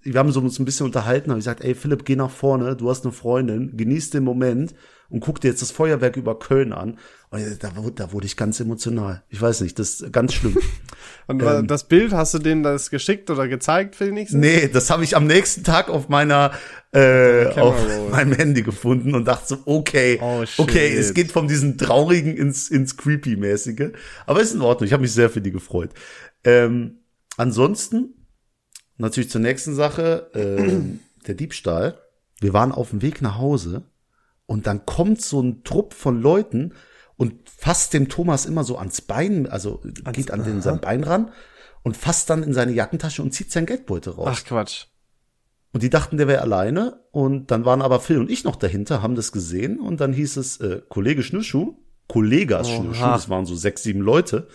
wir 0.06 0.20
haben 0.20 0.32
so 0.32 0.40
uns 0.40 0.60
ein 0.60 0.66
bisschen 0.66 0.86
unterhalten, 0.86 1.32
habe 1.32 1.40
ich 1.40 1.46
gesagt, 1.46 1.64
ey 1.64 1.74
Philipp, 1.74 2.06
geh 2.06 2.16
nach 2.16 2.30
vorne, 2.30 2.76
du 2.76 2.90
hast 2.90 3.04
eine 3.04 3.12
Freundin, 3.12 3.76
genieß 3.76 4.12
den 4.12 4.24
Moment 4.24 4.76
und 5.10 5.20
guck 5.20 5.42
dir 5.42 5.50
jetzt 5.50 5.62
das 5.62 5.72
Feuerwerk 5.72 6.16
über 6.16 6.38
Köln 6.38 6.74
an. 6.74 6.98
Und 7.32 7.64
da, 7.64 7.72
da 7.96 8.12
wurde 8.12 8.26
ich 8.26 8.38
ganz 8.38 8.60
emotional. 8.60 9.24
Ich 9.30 9.42
weiß 9.42 9.62
nicht, 9.62 9.78
das 9.78 10.02
ist 10.02 10.14
ganz 10.14 10.34
schlimm. 10.34 10.58
und 11.28 11.42
ähm, 11.42 11.68
das 11.68 11.88
Bild, 11.88 12.14
hast 12.14 12.34
du 12.36 12.40
denen 12.40 12.64
das 12.64 12.90
geschickt 12.92 13.30
oder 13.30 13.48
gezeigt 13.48 13.96
für 13.96 14.08
wenigstens? 14.08 14.40
Nee, 14.40 14.70
das 14.72 14.90
habe 14.90 15.04
ich 15.04 15.16
am 15.16 15.26
nächsten 15.28 15.64
Tag 15.64 15.90
auf 15.90 16.08
meiner 16.08 16.52
äh, 16.92 17.48
auf 17.60 17.76
meinem 18.12 18.34
Handy 18.34 18.62
gefunden 18.62 19.16
und 19.16 19.26
dachte 19.26 19.48
so, 19.48 19.58
okay, 19.66 20.20
oh, 20.22 20.44
okay, 20.58 20.96
es 20.96 21.14
geht 21.14 21.32
von 21.32 21.48
diesem 21.48 21.78
traurigen 21.78 22.38
ins 22.38 22.70
ins 22.70 22.96
creepy 22.96 23.36
mäßige, 23.38 23.92
aber 24.26 24.42
ist 24.42 24.54
in 24.54 24.62
Ordnung. 24.62 24.86
Ich 24.86 24.94
habe 24.94 25.02
mich 25.02 25.14
sehr 25.14 25.30
für 25.30 25.42
die 25.42 25.52
gefreut. 25.52 25.92
Ähm, 26.44 27.00
ansonsten 27.38 28.25
natürlich 28.98 29.30
zur 29.30 29.42
nächsten 29.42 29.76
Sache, 29.76 30.30
äh, 30.34 30.82
der 31.28 31.36
Diebstahl. 31.36 32.00
Wir 32.40 32.54
waren 32.54 32.72
auf 32.72 32.90
dem 32.92 33.02
Weg 33.02 33.22
nach 33.22 33.38
Hause 33.38 33.84
und 34.46 34.68
dann 34.68 34.86
kommt 34.86 35.22
so 35.22 35.42
ein 35.42 35.64
Trupp 35.64 35.94
von 35.94 36.22
Leuten 36.22 36.74
und 37.18 37.50
fasst 37.50 37.94
dem 37.94 38.10
Thomas 38.10 38.46
immer 38.46 38.64
so 38.64 38.78
ans 38.78 39.02
Bein, 39.02 39.48
also 39.48 39.82
ans, 40.04 40.18
geht 40.18 40.32
an 40.32 40.44
den, 40.44 40.62
sein 40.62 40.82
Bein 40.82 41.04
ran 41.04 41.32
und 41.84 41.96
fasst 41.96 42.30
dann 42.30 42.44
in 42.44 42.54
seine 42.54 42.74
Jackentasche 42.74 43.22
und 43.22 43.32
zieht 43.32 43.52
sein 43.52 43.66
Geldbeutel 43.66 44.14
raus. 44.14 44.30
Ach 44.32 44.44
Quatsch. 44.44 44.88
Und 45.72 45.84
die 45.84 45.90
dachten, 45.90 46.18
der 46.18 46.28
wäre 46.28 46.42
alleine. 46.42 47.02
Und 47.12 47.52
dann 47.52 47.66
waren 47.66 47.82
aber 47.82 48.00
Phil 48.00 48.20
und 48.20 48.32
ich 48.32 48.46
noch 48.46 48.56
dahinter, 48.56 49.02
haben 49.02 49.16
das 49.16 49.34
gesehen. 49.34 49.80
Und 49.80 50.00
dann 50.00 50.14
hieß 50.14 50.38
es, 50.38 50.58
äh, 50.62 50.82
Kollege 50.88 51.22
Schnürschuh, 51.22 51.78
Kollegas 52.08 52.68
Oha. 52.68 52.76
Schnürschuh, 52.78 53.04
das 53.04 53.30
waren 53.30 53.46
so 53.46 53.56
sechs, 53.56 53.84
sieben 53.84 54.00
Leute, 54.00 54.48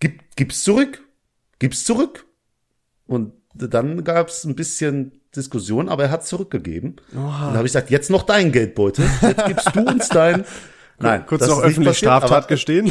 Gib, 0.00 0.36
gib's 0.36 0.62
zurück, 0.62 1.02
gib's 1.58 1.84
zurück. 1.84 2.26
Und 3.06 3.32
dann 3.58 4.04
gab's 4.04 4.44
ein 4.44 4.54
bisschen 4.54 5.12
Diskussion, 5.34 5.88
aber 5.88 6.04
er 6.04 6.10
hat 6.10 6.26
zurückgegeben. 6.26 6.96
Oha. 7.14 7.20
Und 7.20 7.24
dann 7.24 7.54
habe 7.54 7.66
ich 7.66 7.72
gesagt, 7.72 7.90
jetzt 7.90 8.10
noch 8.10 8.22
dein 8.22 8.52
Geldbeutel, 8.52 9.06
jetzt 9.22 9.46
gibst 9.46 9.74
du 9.74 9.80
uns 9.80 10.08
dein. 10.08 10.44
Nein, 10.98 11.26
kurz 11.26 11.46
noch 11.46 11.62
öffentlich 11.62 11.98
Straftat 11.98 12.48
gestehen. 12.48 12.90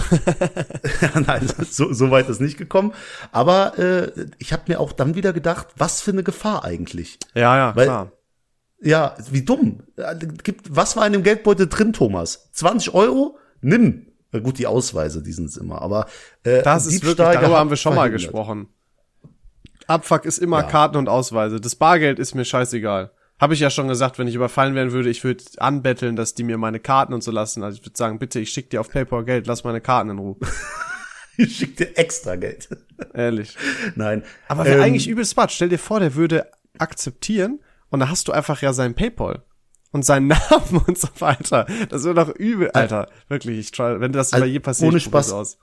Nein, 1.26 1.48
so, 1.70 1.92
so 1.92 2.12
weit 2.12 2.30
ist 2.30 2.40
nicht 2.40 2.58
gekommen. 2.58 2.94
Aber 3.32 3.80
äh, 3.80 4.12
ich 4.38 4.54
habe 4.54 4.64
mir 4.68 4.80
auch 4.80 4.92
dann 4.92 5.16
wieder 5.16 5.34
gedacht, 5.34 5.68
was 5.76 6.02
für 6.02 6.12
eine 6.12 6.22
Gefahr 6.22 6.64
eigentlich. 6.64 7.18
Ja, 7.34 7.58
ja, 7.58 7.76
Weil, 7.76 7.86
klar. 7.86 8.12
Ja, 8.80 9.16
wie 9.32 9.42
dumm. 9.42 9.80
Gibt, 10.44 10.76
was 10.76 10.96
war 10.96 11.08
in 11.08 11.14
dem 11.14 11.24
Geldbeutel 11.24 11.68
drin, 11.68 11.94
Thomas? 11.94 12.52
20 12.52 12.94
Euro? 12.94 13.40
Nimm. 13.62 14.06
Na 14.32 14.40
gut, 14.40 14.60
die 14.60 14.68
Ausweise, 14.68 15.24
die 15.24 15.32
sind 15.32 15.56
immer. 15.58 15.82
Aber 15.82 16.08
äh, 16.44 16.62
das 16.62 16.86
ist 16.86 17.04
wirklich, 17.04 17.16
darüber 17.16 17.58
haben 17.58 17.70
wir 17.70 17.78
schon 17.78 17.96
mal 17.96 18.12
gesprochen. 18.12 18.68
Abfuck 19.88 20.26
ist 20.26 20.38
immer 20.38 20.62
ja. 20.62 20.68
Karten 20.68 20.98
und 20.98 21.10
Ausweise. 21.10 21.60
Das 21.60 21.76
Bargeld 21.76 22.20
ist 22.20 22.36
mir 22.36 22.46
scheißegal. 22.46 23.12
Habe 23.40 23.54
ich 23.54 23.60
ja 23.60 23.70
schon 23.70 23.88
gesagt, 23.88 24.18
wenn 24.18 24.28
ich 24.28 24.36
überfallen 24.36 24.76
werden 24.76 24.94
würde, 24.94 25.10
ich 25.10 25.24
würde 25.24 25.44
anbetteln, 25.58 26.16
dass 26.16 26.36
die 26.36 26.44
mir 26.44 26.58
meine 26.58 26.80
Karten 26.80 27.14
und 27.14 27.24
so 27.24 27.32
lassen. 27.32 27.64
Also 27.64 27.78
ich 27.78 27.86
würde 27.86 27.98
sagen, 27.98 28.18
bitte, 28.18 28.40
ich 28.40 28.50
schick 28.50 28.70
dir 28.70 28.80
auf 28.80 28.90
PayPal 28.90 29.26
Geld, 29.26 29.48
lass 29.48 29.64
meine 29.64 29.82
Karten 29.82 30.12
in 30.12 30.20
Ruhe. 30.20 30.38
ich 31.38 31.58
schick 31.58 31.76
dir 31.76 31.98
extra 31.98 32.38
Geld. 32.38 32.70
Ehrlich. 33.14 33.58
Nein. 33.96 34.24
Aber 34.48 34.64
wäre 34.64 34.78
ähm, 34.78 34.84
eigentlich 34.84 35.08
übel 35.08 35.26
smart. 35.26 35.52
Stell 35.52 35.70
dir 35.70 35.80
vor, 35.80 36.00
der 36.00 36.16
würde 36.16 36.50
akzeptieren 36.78 37.60
und 37.90 38.00
da 38.00 38.10
hast 38.10 38.28
du 38.30 38.32
einfach 38.32 38.62
ja 38.62 38.72
sein 38.72 38.96
PayPal 38.96 39.44
und 39.92 40.06
seinen 40.06 40.28
Namen 40.50 40.84
und 40.88 40.98
so 40.98 41.10
weiter. 41.20 41.66
Das 41.90 42.06
wäre 42.06 42.16
doch 42.16 42.30
übel, 42.30 42.72
Alter. 42.72 43.10
Wirklich, 43.28 43.60
ich 43.60 43.72
try, 43.72 44.00
wenn 44.00 44.14
das 44.14 44.32
also, 44.32 44.46
je 44.46 44.60
passiert, 44.60 44.92
ohne 44.92 45.02
Spaß 45.02 45.34
aus 45.34 45.58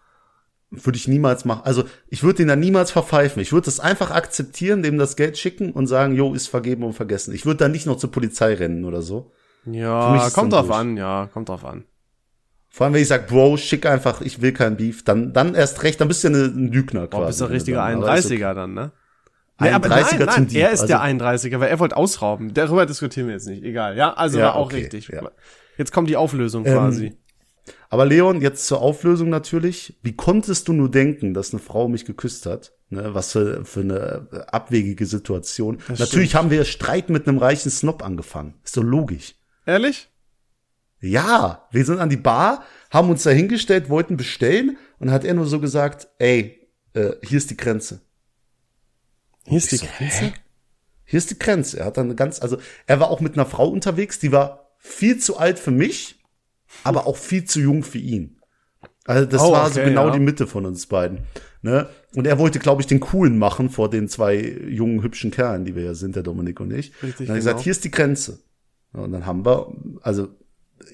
würde 0.72 0.96
ich 0.96 1.06
niemals 1.06 1.44
machen. 1.44 1.62
Also 1.64 1.84
ich 2.08 2.22
würde 2.22 2.38
den 2.38 2.48
da 2.48 2.56
niemals 2.56 2.90
verpfeifen. 2.90 3.42
Ich 3.42 3.52
würde 3.52 3.66
das 3.66 3.78
einfach 3.78 4.10
akzeptieren, 4.10 4.82
dem 4.82 4.98
das 4.98 5.16
Geld 5.16 5.38
schicken 5.38 5.72
und 5.72 5.86
sagen, 5.86 6.14
jo, 6.14 6.34
ist 6.34 6.48
vergeben 6.48 6.82
und 6.82 6.94
vergessen. 6.94 7.34
Ich 7.34 7.46
würde 7.46 7.58
da 7.58 7.68
nicht 7.68 7.86
noch 7.86 7.96
zur 7.96 8.10
Polizei 8.10 8.54
rennen 8.54 8.84
oder 8.84 9.02
so. 9.02 9.30
Ja, 9.64 10.28
kommt 10.32 10.52
drauf 10.52 10.66
durch. 10.66 10.78
an, 10.78 10.96
ja, 10.96 11.28
kommt 11.32 11.48
drauf 11.48 11.64
an. 11.64 11.84
Vor 12.68 12.86
allem, 12.86 12.94
wenn 12.94 13.02
ich 13.02 13.08
sag, 13.08 13.28
Bro, 13.28 13.58
schick 13.58 13.84
einfach, 13.84 14.22
ich 14.22 14.40
will 14.40 14.52
kein 14.52 14.76
Beef, 14.76 15.04
dann, 15.04 15.34
dann 15.34 15.54
erst 15.54 15.82
recht, 15.82 16.00
dann 16.00 16.08
bist 16.08 16.24
du 16.24 16.28
ja 16.28 16.34
ein 16.34 16.72
Lügner 16.72 17.06
quasi. 17.06 17.20
Boah, 17.20 17.26
bist 17.26 17.40
du 17.40 17.44
ein 17.44 17.50
richtiger 17.50 17.84
31er 17.84 18.54
dann, 18.54 18.72
ne? 18.72 18.92
Nee, 19.60 19.70
aber 19.70 19.88
nein, 19.88 20.04
nein, 20.18 20.48
er 20.54 20.70
ist 20.72 20.80
also, 20.80 20.86
der 20.86 21.02
31er, 21.02 21.60
weil 21.60 21.68
er 21.68 21.78
wollte 21.78 21.96
ausrauben. 21.96 22.52
Darüber 22.54 22.86
diskutieren 22.86 23.28
wir 23.28 23.34
jetzt 23.34 23.46
nicht. 23.46 23.62
Egal, 23.62 23.96
ja? 23.96 24.14
Also 24.14 24.38
ja, 24.38 24.46
war 24.46 24.56
auch 24.56 24.66
okay, 24.66 24.76
richtig. 24.76 25.08
Ja. 25.08 25.30
Jetzt 25.76 25.92
kommt 25.92 26.08
die 26.08 26.16
Auflösung 26.16 26.66
ähm, 26.66 26.72
quasi. 26.72 27.16
Aber 27.88 28.06
Leon, 28.06 28.40
jetzt 28.40 28.66
zur 28.66 28.80
Auflösung 28.80 29.28
natürlich. 29.28 29.98
Wie 30.02 30.16
konntest 30.16 30.68
du 30.68 30.72
nur 30.72 30.90
denken, 30.90 31.34
dass 31.34 31.52
eine 31.52 31.62
Frau 31.62 31.88
mich 31.88 32.04
geküsst 32.04 32.46
hat? 32.46 32.72
Ne, 32.90 33.14
was 33.14 33.32
für, 33.32 33.64
für 33.64 33.80
eine 33.80 34.28
abwegige 34.48 35.06
Situation. 35.06 35.78
Das 35.88 35.98
natürlich 35.98 36.30
stimmt. 36.30 36.42
haben 36.42 36.50
wir 36.50 36.64
Streit 36.64 37.08
mit 37.08 37.26
einem 37.26 37.38
reichen 37.38 37.70
Snob 37.70 38.04
angefangen. 38.04 38.54
Ist 38.64 38.76
doch 38.76 38.82
logisch. 38.82 39.34
Ehrlich? 39.64 40.08
Ja, 41.00 41.66
wir 41.70 41.84
sind 41.84 41.98
an 41.98 42.10
die 42.10 42.16
Bar, 42.16 42.64
haben 42.90 43.10
uns 43.10 43.22
da 43.22 43.30
hingestellt, 43.30 43.88
wollten 43.88 44.16
bestellen 44.16 44.76
und 44.98 45.10
hat 45.10 45.24
er 45.24 45.34
nur 45.34 45.46
so 45.46 45.58
gesagt, 45.58 46.08
ey, 46.18 46.68
äh, 46.94 47.12
hier 47.24 47.38
ist 47.38 47.50
die 47.50 47.56
Grenze. 47.56 48.02
Hier 49.46 49.58
ist 49.58 49.72
die 49.72 49.76
so, 49.76 49.86
Grenze? 49.86 50.24
Hä? 50.26 50.32
Hier 51.04 51.18
ist 51.18 51.30
die 51.30 51.38
Grenze. 51.38 51.80
Er 51.80 51.86
hat 51.86 51.96
dann 51.96 52.14
ganz, 52.14 52.40
also 52.40 52.58
er 52.86 53.00
war 53.00 53.10
auch 53.10 53.20
mit 53.20 53.34
einer 53.34 53.46
Frau 53.46 53.68
unterwegs, 53.68 54.18
die 54.18 54.32
war 54.32 54.70
viel 54.78 55.18
zu 55.18 55.36
alt 55.38 55.58
für 55.58 55.70
mich 55.70 56.21
aber 56.84 57.06
auch 57.06 57.16
viel 57.16 57.44
zu 57.44 57.60
jung 57.60 57.82
für 57.82 57.98
ihn. 57.98 58.38
Also 59.04 59.26
das 59.26 59.42
oh, 59.42 59.52
war 59.52 59.66
okay, 59.66 59.74
so 59.74 59.80
genau 59.82 60.06
ja. 60.06 60.12
die 60.12 60.20
Mitte 60.20 60.46
von 60.46 60.64
uns 60.64 60.86
beiden. 60.86 61.20
Ne? 61.62 61.88
Und 62.14 62.26
er 62.26 62.38
wollte, 62.38 62.58
glaube 62.58 62.82
ich, 62.82 62.86
den 62.86 63.00
coolen 63.00 63.38
machen 63.38 63.70
vor 63.70 63.90
den 63.90 64.08
zwei 64.08 64.36
jungen, 64.36 65.02
hübschen 65.02 65.30
Kerlen, 65.30 65.64
die 65.64 65.74
wir 65.74 65.82
ja 65.82 65.94
sind, 65.94 66.16
der 66.16 66.22
Dominik 66.22 66.60
und 66.60 66.72
ich. 66.72 66.92
Richtig, 67.02 67.02
und 67.02 67.18
dann 67.18 67.26
genau. 67.26 67.34
gesagt, 67.36 67.60
hier 67.60 67.72
ist 67.72 67.84
die 67.84 67.90
Grenze. 67.90 68.40
Und 68.92 69.12
dann 69.12 69.26
haben 69.26 69.44
wir, 69.44 69.72
also 70.02 70.28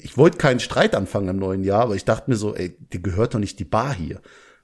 ich 0.03 0.17
wollte 0.17 0.39
keinen 0.39 0.61
Streit 0.61 0.95
anfangen 0.95 1.29
im 1.29 1.39
neuen 1.39 1.65
Jahr, 1.65 1.83
aber 1.83 1.97
ich 1.97 2.05
dachte 2.05 2.31
mir 2.31 2.37
so, 2.37 2.55
ey, 2.55 2.77
die 2.93 3.03
gehört 3.03 3.35
doch 3.35 3.39
nicht 3.39 3.59
die 3.59 3.65
Bar 3.65 3.95
hier. 3.95 4.21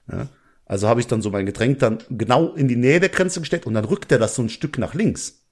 Ne? 0.06 0.28
Also 0.66 0.88
habe 0.88 1.00
ich 1.00 1.06
dann 1.06 1.22
so 1.22 1.30
mein 1.30 1.46
Getränk 1.46 1.78
dann 1.80 1.98
genau 2.10 2.54
in 2.54 2.68
die 2.68 2.76
Nähe 2.76 3.00
der 3.00 3.08
Grenze 3.08 3.40
gestellt 3.40 3.66
und 3.66 3.74
dann 3.74 3.84
rückt 3.84 4.12
er 4.12 4.18
das 4.18 4.34
so 4.34 4.42
ein 4.42 4.48
Stück 4.48 4.78
nach 4.78 4.94
links. 4.94 5.42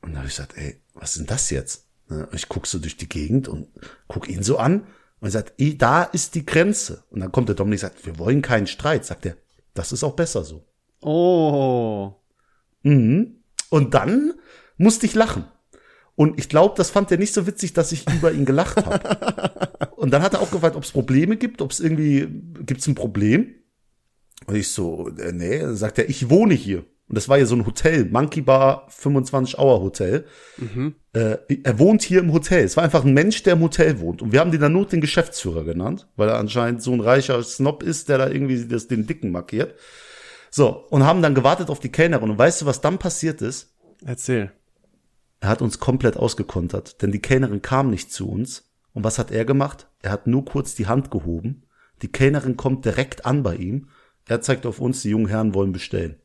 Und 0.00 0.10
dann 0.10 0.18
habe 0.18 0.28
ich 0.28 0.36
gesagt, 0.36 0.56
ey, 0.56 0.80
was 0.94 1.10
ist 1.10 1.18
denn 1.18 1.26
das 1.26 1.50
jetzt? 1.50 1.85
Ne, 2.08 2.28
ich 2.32 2.48
guck 2.48 2.66
so 2.66 2.78
durch 2.78 2.96
die 2.96 3.08
Gegend 3.08 3.48
und 3.48 3.68
guck 4.06 4.28
ihn 4.28 4.42
so 4.42 4.58
an 4.58 4.86
und 5.20 5.30
sagt, 5.30 5.54
da 5.78 6.02
ist 6.04 6.34
die 6.34 6.46
Grenze. 6.46 7.04
Und 7.10 7.20
dann 7.20 7.32
kommt 7.32 7.48
der 7.48 7.56
Dominik 7.56 7.78
und 7.78 7.90
sagt, 7.90 8.06
wir 8.06 8.18
wollen 8.18 8.42
keinen 8.42 8.66
Streit. 8.66 9.04
Sagt 9.04 9.26
er, 9.26 9.36
das 9.74 9.92
ist 9.92 10.04
auch 10.04 10.14
besser 10.14 10.44
so. 10.44 10.64
Oh. 11.00 12.14
Mhm. 12.82 13.42
Und 13.70 13.94
dann 13.94 14.34
musste 14.76 15.06
ich 15.06 15.14
lachen. 15.14 15.44
Und 16.14 16.38
ich 16.38 16.48
glaube, 16.48 16.74
das 16.76 16.90
fand 16.90 17.10
er 17.10 17.18
nicht 17.18 17.34
so 17.34 17.46
witzig, 17.46 17.74
dass 17.74 17.92
ich 17.92 18.08
über 18.10 18.32
ihn 18.32 18.46
gelacht 18.46 18.76
habe. 18.76 19.90
und 19.96 20.10
dann 20.12 20.22
hat 20.22 20.34
er 20.34 20.40
auch 20.40 20.50
gefragt, 20.50 20.76
ob 20.76 20.84
es 20.84 20.92
Probleme 20.92 21.36
gibt, 21.36 21.60
ob 21.60 21.72
es 21.72 21.80
irgendwie, 21.80 22.26
gibt 22.64 22.80
es 22.80 22.86
ein 22.86 22.94
Problem? 22.94 23.54
Und 24.46 24.54
ich 24.54 24.68
so, 24.68 25.08
äh, 25.18 25.32
nee, 25.32 25.74
sagt 25.74 25.98
er, 25.98 26.08
ich 26.08 26.30
wohne 26.30 26.54
hier. 26.54 26.84
Und 27.08 27.14
das 27.14 27.28
war 27.28 27.38
ja 27.38 27.46
so 27.46 27.54
ein 27.54 27.66
Hotel, 27.66 28.06
Monkey 28.06 28.40
Bar 28.40 28.86
25 28.88 29.58
Hour 29.58 29.80
Hotel. 29.80 30.24
Mhm. 30.56 30.96
Äh, 31.12 31.36
er 31.62 31.78
wohnt 31.78 32.02
hier 32.02 32.18
im 32.18 32.32
Hotel. 32.32 32.64
Es 32.64 32.76
war 32.76 32.82
einfach 32.82 33.04
ein 33.04 33.14
Mensch, 33.14 33.44
der 33.44 33.52
im 33.52 33.62
Hotel 33.62 34.00
wohnt. 34.00 34.22
Und 34.22 34.32
wir 34.32 34.40
haben 34.40 34.50
den 34.50 34.60
dann 34.60 34.72
nur 34.72 34.86
den 34.86 35.00
Geschäftsführer 35.00 35.62
genannt, 35.62 36.08
weil 36.16 36.28
er 36.28 36.38
anscheinend 36.38 36.82
so 36.82 36.92
ein 36.92 37.00
reicher 37.00 37.40
Snob 37.44 37.84
ist, 37.84 38.08
der 38.08 38.18
da 38.18 38.28
irgendwie 38.28 38.66
das, 38.66 38.88
den 38.88 39.06
Dicken 39.06 39.30
markiert. 39.30 39.74
So, 40.50 40.84
und 40.90 41.04
haben 41.04 41.22
dann 41.22 41.36
gewartet 41.36 41.70
auf 41.70 41.78
die 41.78 41.92
Kellnerin. 41.92 42.30
Und 42.30 42.38
weißt 42.38 42.62
du, 42.62 42.66
was 42.66 42.80
dann 42.80 42.98
passiert 42.98 43.40
ist? 43.40 43.76
Erzähl. 44.04 44.52
Er 45.38 45.50
hat 45.50 45.62
uns 45.62 45.78
komplett 45.78 46.16
ausgekontert, 46.16 47.02
denn 47.02 47.12
die 47.12 47.20
Kellnerin 47.20 47.62
kam 47.62 47.90
nicht 47.90 48.12
zu 48.12 48.28
uns. 48.28 48.72
Und 48.94 49.04
was 49.04 49.18
hat 49.18 49.30
er 49.30 49.44
gemacht? 49.44 49.86
Er 50.02 50.10
hat 50.10 50.26
nur 50.26 50.44
kurz 50.44 50.74
die 50.74 50.86
Hand 50.86 51.10
gehoben. 51.10 51.66
Die 52.02 52.08
Kellnerin 52.08 52.56
kommt 52.56 52.84
direkt 52.84 53.26
an 53.26 53.42
bei 53.42 53.54
ihm. 53.54 53.88
Er 54.26 54.40
zeigt 54.40 54.66
auf 54.66 54.80
uns, 54.80 55.02
die 55.02 55.10
jungen 55.10 55.28
Herren 55.28 55.54
wollen 55.54 55.72
bestellen. 55.72 56.16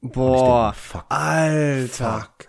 Boah, 0.00 0.72
denke, 0.72 0.88
fuck, 0.88 1.04
Alter. 1.08 2.20
Fuck. 2.20 2.48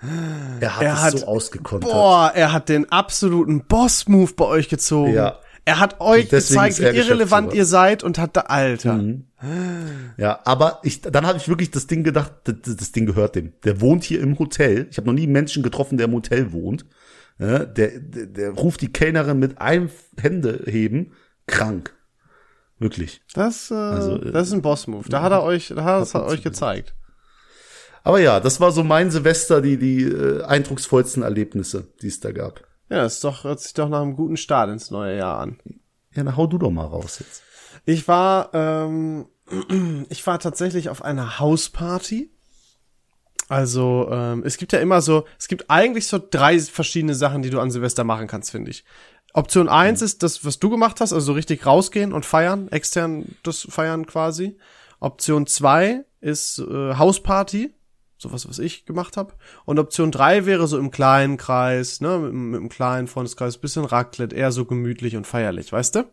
Er 0.59 0.75
hat 0.75 0.83
er 0.83 0.93
es 0.93 1.01
hat, 1.01 1.19
so 1.19 1.25
ausgekontert. 1.27 1.91
Boah, 1.91 2.31
er 2.33 2.53
hat 2.53 2.69
den 2.69 2.91
absoluten 2.91 3.65
Boss-Move 3.65 4.33
bei 4.35 4.45
euch 4.45 4.69
gezogen. 4.69 5.13
Ja. 5.13 5.39
Er 5.65 5.79
hat 5.79 5.99
euch 5.99 6.29
gezeigt, 6.29 6.79
wie 6.79 6.85
irrelevant 6.85 7.53
ihr 7.53 7.65
seid 7.65 8.01
und 8.01 8.17
hat 8.19 8.37
da, 8.37 8.41
Alter. 8.41 8.93
Mhm. 8.93 9.25
Ja, 10.17 10.39
aber 10.45 10.79
ich, 10.83 11.01
dann 11.01 11.27
habe 11.27 11.37
ich 11.37 11.49
wirklich 11.49 11.71
das 11.71 11.87
Ding 11.87 12.05
gedacht, 12.05 12.31
das, 12.45 12.77
das, 12.77 12.91
Ding 12.93 13.05
gehört 13.05 13.35
dem. 13.35 13.51
Der 13.65 13.81
wohnt 13.81 14.05
hier 14.05 14.21
im 14.21 14.39
Hotel. 14.39 14.87
Ich 14.89 14.97
habe 14.97 15.07
noch 15.07 15.13
nie 15.13 15.23
einen 15.23 15.33
Menschen 15.33 15.63
getroffen, 15.63 15.97
der 15.97 16.07
im 16.07 16.13
Hotel 16.13 16.53
wohnt. 16.53 16.85
Ja, 17.37 17.65
der, 17.65 17.99
der, 17.99 18.25
der 18.27 18.51
ruft 18.51 18.81
die 18.81 18.91
Kellnerin 18.91 19.39
mit 19.39 19.59
einem 19.59 19.89
Hände 20.17 20.63
heben. 20.65 21.11
Krank. 21.47 21.93
Wirklich. 22.79 23.21
Das, 23.33 23.69
äh, 23.69 23.73
also, 23.73 24.17
das 24.17 24.47
ist 24.47 24.53
ein 24.53 24.61
Boss-Move. 24.61 25.09
Da 25.09 25.21
hat 25.21 25.31
er 25.33 25.43
euch, 25.43 25.73
da 25.75 25.83
hat, 25.83 26.13
hat 26.13 26.13
er 26.13 26.25
euch 26.27 26.43
gezeigt. 26.43 26.95
Aber 28.07 28.21
ja, 28.21 28.39
das 28.39 28.61
war 28.61 28.71
so 28.71 28.85
mein 28.85 29.11
Silvester, 29.11 29.59
die, 29.59 29.77
die 29.77 30.03
äh, 30.03 30.41
eindrucksvollsten 30.45 31.23
Erlebnisse, 31.23 31.89
die 32.01 32.07
es 32.07 32.21
da 32.21 32.31
gab. 32.31 32.65
Ja, 32.89 33.05
ist 33.05 33.21
doch, 33.25 33.43
hört 33.43 33.59
sich 33.59 33.73
doch 33.73 33.89
nach 33.89 34.01
einem 34.01 34.15
guten 34.15 34.37
Start 34.37 34.69
ins 34.69 34.91
neue 34.91 35.17
Jahr 35.17 35.39
an. 35.39 35.59
Ja, 36.15 36.23
dann 36.23 36.37
hau 36.37 36.47
du 36.47 36.57
doch 36.57 36.71
mal 36.71 36.85
raus 36.85 37.19
jetzt. 37.19 37.43
Ich 37.83 38.07
war, 38.07 38.51
ähm, 38.53 39.25
ich 40.09 40.25
war 40.25 40.39
tatsächlich 40.39 40.87
auf 40.87 41.03
einer 41.03 41.39
Hausparty. 41.39 42.31
Also, 43.49 44.07
ähm, 44.09 44.41
es 44.45 44.55
gibt 44.55 44.71
ja 44.71 44.79
immer 44.79 45.01
so, 45.01 45.25
es 45.37 45.49
gibt 45.49 45.69
eigentlich 45.69 46.07
so 46.07 46.17
drei 46.17 46.57
verschiedene 46.61 47.13
Sachen, 47.13 47.41
die 47.41 47.49
du 47.49 47.59
an 47.59 47.71
Silvester 47.71 48.05
machen 48.05 48.27
kannst, 48.27 48.51
finde 48.51 48.71
ich. 48.71 48.85
Option 49.33 49.67
eins 49.67 49.99
mhm. 49.99 50.05
ist 50.05 50.23
das, 50.23 50.45
was 50.45 50.59
du 50.59 50.69
gemacht 50.69 51.01
hast, 51.01 51.11
also 51.11 51.25
so 51.25 51.33
richtig 51.33 51.65
rausgehen 51.65 52.13
und 52.13 52.25
feiern, 52.25 52.69
extern 52.69 53.35
das 53.43 53.67
feiern 53.69 54.05
quasi. 54.05 54.57
Option 55.01 55.45
zwei 55.45 56.05
ist 56.21 56.59
äh, 56.59 56.95
Hausparty 56.95 57.73
sowas, 58.17 58.47
was 58.47 58.59
ich 58.59 58.85
gemacht 58.85 59.17
habe. 59.17 59.33
Und 59.65 59.79
Option 59.79 60.11
drei 60.11 60.45
wäre 60.45 60.67
so 60.67 60.77
im 60.77 60.91
kleinen 60.91 61.37
Kreis, 61.37 62.01
ne, 62.01 62.17
mit, 62.19 62.33
mit 62.33 62.59
einem 62.59 62.69
kleinen 62.69 63.07
Freundeskreis, 63.07 63.57
bisschen 63.57 63.85
Raclette, 63.85 64.35
eher 64.35 64.51
so 64.51 64.65
gemütlich 64.65 65.15
und 65.15 65.27
feierlich, 65.27 65.71
weißt 65.71 65.95
du? 65.95 66.03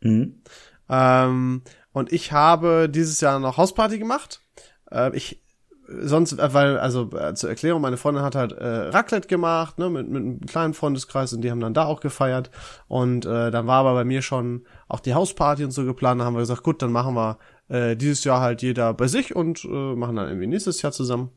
Mhm. 0.00 0.42
Ähm, 0.88 1.62
und 1.92 2.12
ich 2.12 2.32
habe 2.32 2.88
dieses 2.88 3.20
Jahr 3.20 3.38
noch 3.38 3.56
Hausparty 3.56 3.98
gemacht. 3.98 4.40
Äh, 4.90 5.16
ich 5.16 5.42
sonst, 5.88 6.38
äh, 6.38 6.54
weil, 6.54 6.78
also 6.78 7.10
äh, 7.16 7.34
zur 7.34 7.50
Erklärung, 7.50 7.82
meine 7.82 7.96
Freundin 7.96 8.22
hat 8.22 8.34
halt 8.34 8.52
äh, 8.52 8.66
Raclette 8.66 9.28
gemacht, 9.28 9.78
ne, 9.78 9.90
mit, 9.90 10.08
mit 10.08 10.22
einem 10.22 10.40
kleinen 10.40 10.74
Freundeskreis 10.74 11.32
und 11.32 11.42
die 11.42 11.50
haben 11.50 11.60
dann 11.60 11.74
da 11.74 11.84
auch 11.84 12.00
gefeiert. 12.00 12.50
Und 12.88 13.26
äh, 13.26 13.50
dann 13.50 13.66
war 13.66 13.80
aber 13.80 13.94
bei 13.94 14.04
mir 14.04 14.22
schon 14.22 14.66
auch 14.88 15.00
die 15.00 15.14
Hausparty 15.14 15.64
und 15.64 15.70
so 15.70 15.84
geplant. 15.84 16.20
Da 16.20 16.24
haben 16.24 16.34
wir 16.34 16.40
gesagt, 16.40 16.62
gut, 16.62 16.82
dann 16.82 16.92
machen 16.92 17.14
wir 17.14 17.38
äh, 17.74 17.96
dieses 17.96 18.24
Jahr 18.24 18.40
halt 18.40 18.62
jeder 18.62 18.94
bei 18.94 19.08
sich 19.08 19.34
und 19.34 19.64
äh, 19.64 19.94
machen 19.94 20.16
dann 20.16 20.28
irgendwie 20.28 20.46
nächstes 20.46 20.80
Jahr 20.82 20.92
zusammen. 20.92 21.30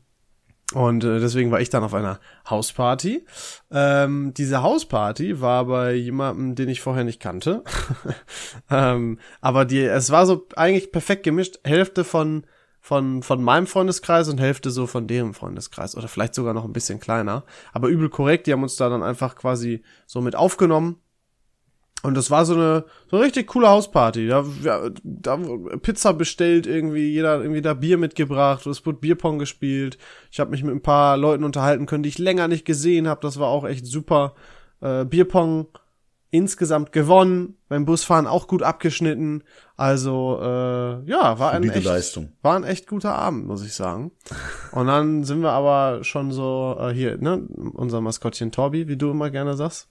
Und 0.74 1.02
äh, 1.02 1.18
deswegen 1.18 1.50
war 1.50 1.60
ich 1.60 1.70
dann 1.70 1.82
auf 1.82 1.94
einer 1.94 2.20
Hausparty. 2.48 3.26
Ähm, 3.70 4.34
diese 4.36 4.62
Hausparty 4.62 5.40
war 5.40 5.64
bei 5.64 5.94
jemandem, 5.94 6.54
den 6.54 6.68
ich 6.68 6.82
vorher 6.82 7.04
nicht 7.04 7.20
kannte. 7.20 7.64
ähm, 8.70 9.18
aber 9.40 9.64
die, 9.64 9.80
es 9.80 10.10
war 10.10 10.26
so 10.26 10.46
eigentlich 10.56 10.92
perfekt 10.92 11.22
gemischt. 11.22 11.58
Hälfte 11.64 12.04
von 12.04 12.44
von, 12.80 13.22
von 13.22 13.42
meinem 13.42 13.66
Freundeskreis 13.66 14.28
und 14.28 14.40
Hälfte 14.40 14.70
so 14.70 14.86
von 14.86 15.06
deren 15.08 15.34
Freundeskreis 15.34 15.96
oder 15.96 16.08
vielleicht 16.08 16.34
sogar 16.34 16.54
noch 16.54 16.64
ein 16.64 16.72
bisschen 16.72 17.00
kleiner. 17.00 17.44
Aber 17.72 17.88
übel 17.88 18.08
korrekt, 18.08 18.46
die 18.46 18.52
haben 18.52 18.62
uns 18.62 18.76
da 18.76 18.88
dann 18.88 19.02
einfach 19.02 19.36
quasi 19.36 19.82
so 20.06 20.20
mit 20.20 20.36
aufgenommen. 20.36 20.96
Und 22.02 22.14
das 22.14 22.30
war 22.30 22.44
so 22.44 22.54
eine, 22.54 22.84
so 23.10 23.16
eine 23.16 23.26
richtig 23.26 23.48
coole 23.48 23.68
Hausparty. 23.68 24.28
Da, 24.28 24.44
ja, 24.62 24.88
da 25.02 25.36
Pizza 25.82 26.12
bestellt 26.12 26.66
irgendwie, 26.66 27.10
jeder 27.10 27.40
irgendwie 27.40 27.62
da 27.62 27.74
Bier 27.74 27.98
mitgebracht, 27.98 28.66
es 28.66 28.86
wurde 28.86 28.98
Bierpong 28.98 29.38
gespielt. 29.38 29.98
Ich 30.30 30.38
habe 30.38 30.50
mich 30.50 30.62
mit 30.62 30.74
ein 30.74 30.82
paar 30.82 31.16
Leuten 31.16 31.44
unterhalten 31.44 31.86
können, 31.86 32.04
die 32.04 32.08
ich 32.08 32.18
länger 32.18 32.46
nicht 32.46 32.64
gesehen 32.64 33.08
habe. 33.08 33.20
Das 33.22 33.40
war 33.40 33.48
auch 33.48 33.66
echt 33.66 33.86
super. 33.86 34.34
Äh, 34.80 35.04
Bierpong 35.06 35.66
insgesamt 36.30 36.92
gewonnen, 36.92 37.56
beim 37.68 37.84
Busfahren 37.84 38.26
auch 38.26 38.46
gut 38.48 38.62
abgeschnitten. 38.62 39.42
Also 39.76 40.38
äh, 40.40 41.10
ja, 41.10 41.38
war 41.38 41.52
ein, 41.52 41.68
echt, 41.68 41.84
Leistung. 41.84 42.32
war 42.42 42.54
ein 42.54 42.64
echt 42.64 42.86
guter 42.86 43.14
Abend, 43.14 43.46
muss 43.46 43.64
ich 43.64 43.74
sagen. 43.74 44.12
Und 44.72 44.86
dann 44.86 45.24
sind 45.24 45.40
wir 45.40 45.52
aber 45.52 46.04
schon 46.04 46.30
so 46.30 46.76
äh, 46.78 46.92
hier, 46.92 47.16
ne, 47.18 47.38
unser 47.72 48.00
Maskottchen 48.00 48.52
Torbi, 48.52 48.88
wie 48.88 48.96
du 48.96 49.10
immer 49.10 49.30
gerne 49.30 49.56
sagst. 49.56 49.88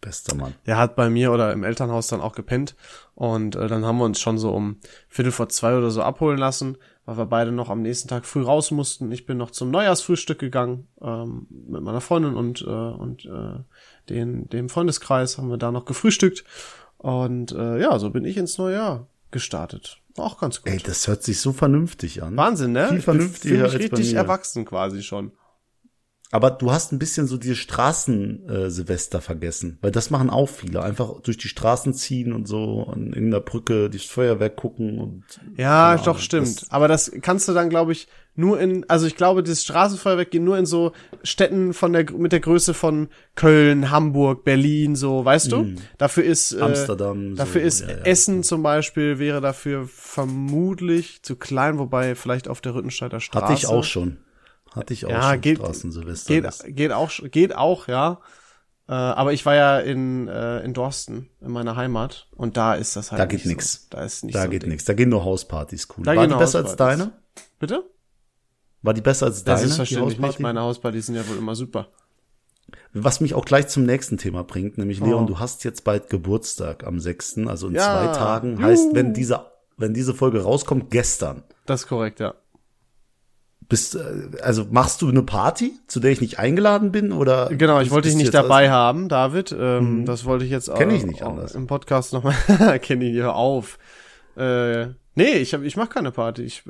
Bester 0.00 0.34
Mann. 0.34 0.54
Der 0.66 0.76
hat 0.76 0.96
bei 0.96 1.08
mir 1.08 1.32
oder 1.32 1.52
im 1.52 1.64
Elternhaus 1.64 2.06
dann 2.06 2.20
auch 2.20 2.34
gepennt 2.34 2.74
und 3.14 3.56
äh, 3.56 3.68
dann 3.68 3.84
haben 3.84 3.98
wir 3.98 4.04
uns 4.04 4.20
schon 4.20 4.38
so 4.38 4.50
um 4.50 4.76
Viertel 5.08 5.32
vor 5.32 5.48
zwei 5.48 5.76
oder 5.76 5.90
so 5.90 6.02
abholen 6.02 6.38
lassen, 6.38 6.76
weil 7.06 7.16
wir 7.16 7.26
beide 7.26 7.52
noch 7.52 7.70
am 7.70 7.80
nächsten 7.80 8.08
Tag 8.08 8.26
früh 8.26 8.42
raus 8.42 8.70
mussten. 8.70 9.10
Ich 9.12 9.24
bin 9.24 9.38
noch 9.38 9.50
zum 9.50 9.70
Neujahrsfrühstück 9.70 10.38
gegangen 10.38 10.88
ähm, 11.00 11.46
mit 11.68 11.82
meiner 11.82 12.02
Freundin 12.02 12.34
und 12.34 12.62
äh, 12.62 12.70
und 12.70 13.24
äh, 13.24 13.60
den 14.10 14.48
dem 14.50 14.68
Freundeskreis 14.68 15.38
haben 15.38 15.48
wir 15.48 15.58
da 15.58 15.72
noch 15.72 15.86
gefrühstückt 15.86 16.44
und 16.98 17.52
äh, 17.52 17.80
ja, 17.80 17.98
so 17.98 18.10
bin 18.10 18.24
ich 18.24 18.36
ins 18.36 18.58
neue 18.58 18.74
Jahr 18.74 19.06
gestartet. 19.30 19.98
Auch 20.18 20.38
ganz 20.38 20.62
gut. 20.62 20.70
Ey, 20.70 20.78
das 20.78 21.08
hört 21.08 21.22
sich 21.22 21.40
so 21.40 21.52
vernünftig 21.52 22.22
an. 22.22 22.36
Wahnsinn, 22.36 22.72
ne? 22.72 22.88
Viel 22.88 23.00
vernünftiger 23.00 23.64
als 23.64 23.74
richtig 23.74 24.12
erwachsen 24.12 24.66
quasi 24.66 25.02
schon. 25.02 25.32
Aber 26.32 26.50
du 26.50 26.72
hast 26.72 26.92
ein 26.92 26.98
bisschen 26.98 27.26
so 27.26 27.36
die 27.36 27.54
Straßen-Silvester 27.54 29.18
äh, 29.18 29.20
vergessen, 29.20 29.76
weil 29.82 29.90
das 29.90 30.08
machen 30.08 30.30
auch 30.30 30.48
viele. 30.48 30.82
Einfach 30.82 31.20
durch 31.20 31.36
die 31.36 31.48
Straßen 31.48 31.92
ziehen 31.92 32.32
und 32.32 32.48
so 32.48 32.86
an 32.90 33.08
irgendeiner 33.08 33.40
Brücke 33.40 33.90
das 33.90 34.04
Feuerwerk 34.04 34.56
gucken 34.56 34.98
und. 34.98 35.24
Ja, 35.58 35.98
doch, 35.98 36.18
stimmt. 36.18 36.62
Das 36.62 36.70
Aber 36.70 36.88
das 36.88 37.12
kannst 37.20 37.48
du 37.48 37.52
dann, 37.52 37.68
glaube 37.68 37.92
ich, 37.92 38.08
nur 38.34 38.58
in, 38.58 38.88
also 38.88 39.06
ich 39.06 39.14
glaube, 39.16 39.42
das 39.42 39.62
Straßenfeuerwerk 39.62 40.30
geht 40.30 40.40
nur 40.40 40.56
in 40.56 40.64
so 40.64 40.92
Städten 41.22 41.74
von 41.74 41.92
der, 41.92 42.10
mit 42.12 42.32
der 42.32 42.40
Größe 42.40 42.72
von 42.72 43.08
Köln, 43.34 43.90
Hamburg, 43.90 44.42
Berlin, 44.42 44.96
so, 44.96 45.22
weißt 45.22 45.52
du? 45.52 45.64
Mm. 45.64 45.76
Dafür 45.98 46.24
ist, 46.24 46.52
äh, 46.52 46.62
Amsterdam. 46.62 47.36
Dafür 47.36 47.60
so, 47.60 47.66
ist 47.66 47.80
ja, 47.82 47.90
ja, 47.90 47.96
Essen 48.04 48.42
zum 48.42 48.62
Beispiel 48.62 49.18
wäre 49.18 49.42
dafür 49.42 49.86
vermutlich 49.86 51.22
zu 51.22 51.36
klein, 51.36 51.78
wobei 51.78 52.14
vielleicht 52.14 52.48
auf 52.48 52.62
der 52.62 52.74
Rüttensteider 52.74 53.20
Straße. 53.20 53.44
Hatte 53.44 53.52
ich 53.52 53.66
auch 53.66 53.84
schon. 53.84 54.16
Hatte 54.74 54.94
ich 54.94 55.06
auch 55.06 55.10
ja, 55.10 55.32
schon 55.32 55.40
geht, 55.40 55.58
Straßen-Silvester. 55.58 56.34
Geht, 56.66 56.76
geht 56.76 56.92
auch, 56.92 57.10
geht 57.30 57.54
auch, 57.54 57.88
ja. 57.88 58.20
Äh, 58.88 58.92
aber 58.92 59.32
ich 59.32 59.46
war 59.46 59.54
ja 59.54 59.78
in, 59.78 60.28
äh, 60.28 60.60
in 60.60 60.74
Dorsten, 60.74 61.28
in 61.40 61.52
meiner 61.52 61.76
Heimat, 61.76 62.28
und 62.34 62.56
da 62.56 62.74
ist 62.74 62.96
das 62.96 63.12
halt. 63.12 63.20
Da 63.20 63.26
geht 63.26 63.46
nix. 63.46 63.72
So. 63.74 63.80
Da 63.90 64.04
ist 64.04 64.24
nicht 64.24 64.34
Da 64.34 64.44
so 64.44 64.48
geht 64.50 64.66
nix. 64.66 64.84
Da 64.84 64.94
gehen 64.94 65.08
nur 65.08 65.24
Hauspartys 65.24 65.88
cool. 65.96 66.04
Da 66.04 66.16
war 66.16 66.26
die 66.26 66.34
besser 66.34 66.58
als 66.60 66.76
deine? 66.76 67.12
Bitte? 67.58 67.84
War 68.82 68.94
die 68.94 69.00
besser 69.00 69.26
als 69.26 69.44
deine? 69.44 69.60
Das 69.60 69.70
ist 69.70 69.76
verständlich 69.76 70.18
nicht. 70.18 70.40
Meine 70.40 70.60
Hauspartys 70.60 71.06
sind 71.06 71.14
ja 71.14 71.28
wohl 71.28 71.36
immer 71.36 71.54
super. 71.54 71.88
Was 72.92 73.20
mich 73.20 73.34
auch 73.34 73.44
gleich 73.44 73.68
zum 73.68 73.84
nächsten 73.84 74.18
Thema 74.18 74.44
bringt, 74.44 74.78
nämlich 74.78 75.00
oh. 75.00 75.06
Leon, 75.06 75.26
du 75.26 75.38
hast 75.38 75.64
jetzt 75.64 75.84
bald 75.84 76.10
Geburtstag 76.10 76.84
am 76.84 77.00
6., 77.00 77.38
also 77.46 77.68
in 77.68 77.74
ja. 77.74 77.82
zwei 77.82 78.18
Tagen. 78.18 78.56
Juhu. 78.56 78.62
Heißt, 78.62 78.94
wenn 78.94 79.14
diese, 79.14 79.46
wenn 79.76 79.94
diese 79.94 80.14
Folge 80.14 80.42
rauskommt, 80.42 80.90
gestern. 80.90 81.44
Das 81.66 81.82
ist 81.82 81.88
korrekt, 81.88 82.20
ja. 82.20 82.34
Bist, 83.68 83.94
äh, 83.94 84.30
also 84.42 84.66
machst 84.70 85.02
du 85.02 85.08
eine 85.08 85.22
Party, 85.22 85.72
zu 85.86 86.00
der 86.00 86.10
ich 86.10 86.20
nicht 86.20 86.38
eingeladen 86.38 86.92
bin 86.92 87.12
oder? 87.12 87.48
Genau, 87.50 87.80
ich 87.80 87.90
wollte 87.90 88.08
dich 88.08 88.16
nicht 88.16 88.34
dabei 88.34 88.64
also? 88.64 88.72
haben, 88.72 89.08
David. 89.08 89.54
Ähm, 89.58 90.00
mhm. 90.00 90.04
Das 90.06 90.24
wollte 90.24 90.44
ich 90.44 90.50
jetzt 90.50 90.68
auch, 90.68 90.76
Kenn 90.78 90.90
ich 90.90 91.04
nicht 91.04 91.22
anders. 91.22 91.54
im 91.54 91.66
Podcast 91.66 92.12
nochmal. 92.12 92.34
Kenne 92.82 93.04
ich 93.04 93.12
hier 93.12 93.34
auf. 93.34 93.78
Äh, 94.36 94.86
nee, 95.14 95.32
ich 95.34 95.54
hab, 95.54 95.62
ich 95.62 95.76
mach 95.76 95.88
keine 95.88 96.10
Party. 96.10 96.42
Ich, 96.42 96.64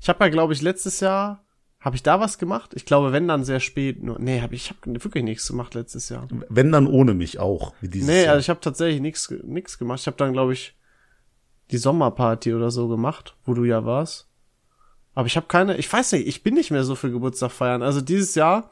ich 0.00 0.08
habe 0.08 0.24
ja, 0.24 0.30
glaube 0.30 0.52
ich, 0.52 0.62
letztes 0.62 1.00
Jahr 1.00 1.44
habe 1.82 1.96
ich 1.96 2.02
da 2.04 2.20
was 2.20 2.38
gemacht? 2.38 2.72
Ich 2.74 2.84
glaube, 2.86 3.12
wenn 3.12 3.26
dann 3.26 3.44
sehr 3.44 3.58
spät. 3.58 4.02
Nur, 4.02 4.18
nee, 4.20 4.40
hab 4.40 4.52
ich, 4.52 4.70
ich 4.70 4.70
habe 4.70 5.04
wirklich 5.04 5.24
nichts 5.24 5.48
gemacht 5.48 5.74
letztes 5.74 6.08
Jahr. 6.08 6.28
Wenn 6.48 6.70
dann 6.70 6.86
ohne 6.86 7.12
mich 7.12 7.40
auch, 7.40 7.74
wie 7.80 7.88
dieses 7.88 8.08
Nee, 8.08 8.24
Jahr. 8.24 8.34
also 8.34 8.40
ich 8.40 8.50
habe 8.50 8.60
tatsächlich 8.60 9.00
nichts 9.00 9.32
nichts 9.44 9.78
gemacht. 9.78 9.98
Ich 10.00 10.06
habe 10.06 10.16
dann 10.16 10.32
glaube 10.32 10.52
ich 10.52 10.76
die 11.72 11.78
Sommerparty 11.78 12.54
oder 12.54 12.70
so 12.70 12.86
gemacht, 12.88 13.36
wo 13.44 13.54
du 13.54 13.64
ja 13.64 13.84
warst. 13.84 14.28
Aber 15.14 15.26
ich 15.26 15.36
habe 15.36 15.46
keine, 15.46 15.76
ich 15.76 15.92
weiß 15.92 16.12
nicht, 16.12 16.26
ich 16.26 16.42
bin 16.42 16.54
nicht 16.54 16.70
mehr 16.70 16.84
so 16.84 16.94
für 16.94 17.10
Geburtstag 17.10 17.50
feiern. 17.50 17.82
Also 17.82 18.00
dieses 18.00 18.34
Jahr 18.34 18.70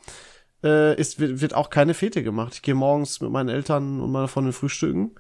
äh, 0.62 0.98
ist, 0.98 1.20
wird, 1.20 1.40
wird 1.40 1.55
auch 1.55 1.70
keine 1.70 1.94
Fete 1.94 2.22
gemacht. 2.22 2.55
Ich 2.55 2.62
gehe 2.62 2.74
morgens 2.74 3.20
mit 3.20 3.31
meinen 3.31 3.48
Eltern 3.48 4.00
und 4.00 4.11
meiner 4.11 4.29
Freundin 4.29 4.53
frühstücken 4.53 5.12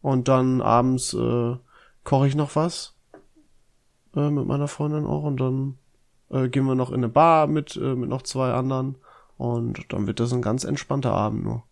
und 0.00 0.28
dann 0.28 0.60
abends 0.62 1.14
äh, 1.14 1.56
koche 2.04 2.28
ich 2.28 2.34
noch 2.34 2.56
was 2.56 2.94
äh, 4.14 4.30
mit 4.30 4.46
meiner 4.46 4.68
Freundin 4.68 5.06
auch 5.06 5.24
und 5.24 5.38
dann 5.38 5.78
äh, 6.30 6.48
gehen 6.48 6.64
wir 6.64 6.74
noch 6.74 6.90
in 6.90 6.96
eine 6.96 7.08
Bar 7.08 7.46
mit, 7.46 7.76
äh, 7.76 7.94
mit 7.94 8.08
noch 8.08 8.22
zwei 8.22 8.52
anderen 8.52 8.96
und 9.36 9.92
dann 9.92 10.06
wird 10.06 10.20
das 10.20 10.32
ein 10.32 10.42
ganz 10.42 10.64
entspannter 10.64 11.12
Abend 11.12 11.44
nur. 11.44 11.62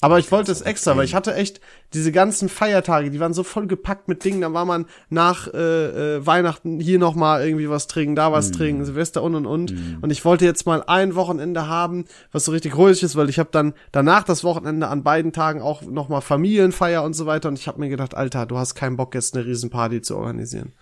Aber 0.00 0.18
ich 0.18 0.30
wollte 0.30 0.52
es 0.52 0.60
extra, 0.60 0.96
weil 0.96 1.04
ich 1.04 1.14
hatte 1.14 1.34
echt 1.34 1.60
diese 1.92 2.12
ganzen 2.12 2.48
Feiertage, 2.48 3.10
die 3.10 3.18
waren 3.18 3.34
so 3.34 3.42
voll 3.42 3.66
gepackt 3.66 4.06
mit 4.06 4.24
Dingen. 4.24 4.42
Da 4.42 4.52
war 4.52 4.64
man 4.64 4.86
nach 5.10 5.48
äh, 5.52 6.16
äh, 6.16 6.26
Weihnachten 6.26 6.78
hier 6.78 7.00
noch 7.00 7.16
mal 7.16 7.44
irgendwie 7.44 7.68
was 7.68 7.88
trinken, 7.88 8.14
da 8.14 8.30
was 8.30 8.50
mm. 8.50 8.52
trinken, 8.52 8.84
Silvester 8.84 9.22
und 9.22 9.34
und 9.34 9.46
und. 9.46 9.72
Mm. 9.72 9.98
Und 10.00 10.10
ich 10.10 10.24
wollte 10.24 10.44
jetzt 10.44 10.66
mal 10.66 10.84
ein 10.86 11.16
Wochenende 11.16 11.66
haben, 11.66 12.04
was 12.30 12.44
so 12.44 12.52
richtig 12.52 12.76
ruhig 12.76 13.02
ist, 13.02 13.16
weil 13.16 13.28
ich 13.28 13.40
habe 13.40 13.48
dann 13.50 13.74
danach 13.90 14.22
das 14.22 14.44
Wochenende 14.44 14.86
an 14.86 15.02
beiden 15.02 15.32
Tagen 15.32 15.60
auch 15.62 15.82
noch 15.82 16.08
mal 16.08 16.20
Familienfeier 16.20 17.02
und 17.02 17.14
so 17.14 17.26
weiter. 17.26 17.48
Und 17.48 17.58
ich 17.58 17.66
habe 17.66 17.80
mir 17.80 17.88
gedacht, 17.88 18.14
Alter, 18.14 18.46
du 18.46 18.56
hast 18.56 18.76
keinen 18.76 18.96
Bock 18.96 19.14
jetzt 19.14 19.36
eine 19.36 19.46
Riesenparty 19.46 20.00
zu 20.02 20.16
organisieren. 20.16 20.74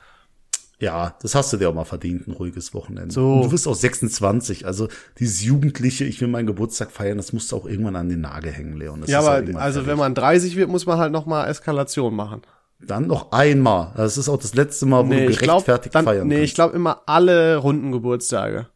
Ja, 0.79 1.17
das 1.23 1.35
hast 1.35 1.53
du 1.53 1.57
dir 1.57 1.71
auch 1.71 1.75
mal 1.75 1.87
verdient, 1.87 2.29
ein 2.29 2.33
ruhiges 2.33 2.75
Wochenende. 2.75 3.12
So. 3.12 3.35
Und 3.35 3.45
du 3.45 3.51
bist 3.51 3.67
auch 3.67 3.75
26, 3.75 4.67
also 4.67 4.89
dieses 5.19 5.43
Jugendliche, 5.43 6.05
ich 6.05 6.21
will 6.21 6.29
meinen 6.29 6.47
Geburtstag 6.47 6.91
feiern, 6.91 7.17
das 7.17 7.33
musst 7.33 7.51
du 7.51 7.57
auch 7.57 7.67
irgendwann 7.67 7.97
an 7.97 8.11
den 8.11 8.21
Nagel 8.21 8.53
hängen, 8.53 8.77
Leon. 8.77 9.01
Das 9.01 9.09
ja, 9.09 9.21
aber 9.21 9.31
halt 9.31 9.57
also 9.57 9.81
fertig. 9.81 9.87
wenn 9.87 9.99
man 9.99 10.15
30 10.15 10.55
wird, 10.55 10.69
muss 10.69 10.85
man 10.85 10.99
halt 10.99 11.12
noch 11.12 11.25
mal 11.25 11.49
Eskalation 11.49 12.15
machen. 12.15 12.43
Dann 12.79 13.07
noch 13.07 13.33
einmal. 13.33 13.93
Das 13.97 14.19
ist 14.19 14.29
auch 14.29 14.37
das 14.37 14.55
letzte 14.55 14.85
Mal, 14.85 15.05
wo 15.05 15.09
nee, 15.09 15.27
du 15.27 15.33
gerechtfertigt 15.33 15.93
glaub, 15.93 15.93
dann, 15.93 16.05
feiern 16.05 16.29
Nee, 16.29 16.35
kannst. 16.35 16.51
ich 16.51 16.55
glaube 16.55 16.77
immer 16.77 17.03
alle 17.07 17.57
runden 17.57 17.91
Geburtstage. 17.91 18.67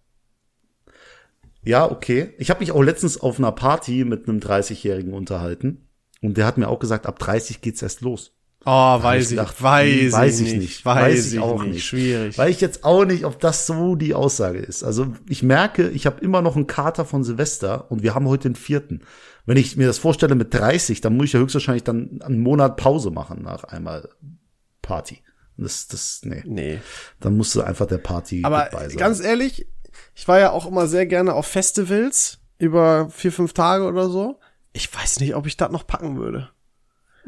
Ja, 1.63 1.91
okay. 1.91 2.33
Ich 2.39 2.49
habe 2.49 2.61
mich 2.61 2.73
auch 2.73 2.83
letztens 2.83 3.21
auf 3.21 3.39
einer 3.39 3.53
Party 3.53 4.05
mit 4.05 4.27
einem 4.27 4.39
30-Jährigen 4.39 5.13
unterhalten 5.13 5.87
und 6.23 6.39
der 6.39 6.47
hat 6.47 6.57
mir 6.57 6.69
auch 6.69 6.79
gesagt, 6.79 7.07
ab 7.07 7.19
30 7.19 7.61
geht's 7.61 7.83
erst 7.83 8.01
los. 8.01 8.33
Oh, 8.66 9.03
weiß 9.03 9.25
ich, 9.25 9.31
gedacht, 9.31 9.62
weiß, 9.62 10.12
weiß 10.12 10.40
ich 10.40 10.55
nicht. 10.55 10.85
Weiß, 10.85 11.03
weiß 11.03 11.33
ich 11.33 11.38
auch 11.38 11.64
nicht. 11.64 11.85
Schwierig. 11.85 12.37
Weil 12.37 12.51
ich 12.51 12.61
jetzt 12.61 12.85
auch 12.85 13.07
nicht, 13.07 13.25
ob 13.25 13.40
das 13.40 13.66
so 13.66 13.94
die 13.94 14.14
Aussage 14.14 14.59
ist. 14.59 14.85
Also 14.85 15.14
ich 15.29 15.42
merke, 15.42 15.88
ich 15.88 16.05
habe 16.05 16.20
immer 16.20 16.42
noch 16.42 16.57
einen 16.57 16.66
Kater 16.66 17.07
von 17.07 17.25
Silvester 17.25 17.90
und 17.90 18.03
wir 18.03 18.14
haben 18.14 18.29
heute 18.29 18.51
den 18.51 18.57
vierten. 18.57 19.01
Wenn 19.46 19.57
ich 19.57 19.77
mir 19.77 19.87
das 19.87 19.99
vorstelle 19.99 20.35
mit 20.35 20.53
30, 20.53 21.01
dann 21.01 21.16
muss 21.16 21.27
ich 21.27 21.33
ja 21.33 21.40
höchstwahrscheinlich 21.40 21.85
dann 21.85 22.20
einen 22.23 22.40
Monat 22.40 22.77
Pause 22.77 23.11
machen 23.11 23.42
nach 23.42 23.64
einmal 23.64 24.11
Party. 24.83 25.23
Das, 25.57 25.88
das, 25.88 26.20
nee. 26.25 26.42
Nee. 26.44 26.81
Dann 27.18 27.37
musst 27.37 27.55
du 27.55 27.62
einfach 27.62 27.87
der 27.87 27.99
Party 27.99 28.42
Aber 28.44 28.68
ganz 28.96 29.20
ehrlich, 29.20 29.66
ich 30.14 30.29
war 30.29 30.38
ja 30.38 30.51
auch 30.51 30.66
immer 30.66 30.87
sehr 30.87 31.07
gerne 31.07 31.35
auf 31.35 31.46
Festivals 31.46 32.38
über 32.59 33.09
vier, 33.11 33.33
fünf 33.33 33.55
Tage 33.55 33.85
oder 33.85 34.09
so. 34.11 34.38
Ich 34.73 34.94
weiß 34.94 35.20
nicht, 35.20 35.35
ob 35.35 35.46
ich 35.46 35.57
das 35.57 35.70
noch 35.70 35.87
packen 35.87 36.18
würde. 36.18 36.51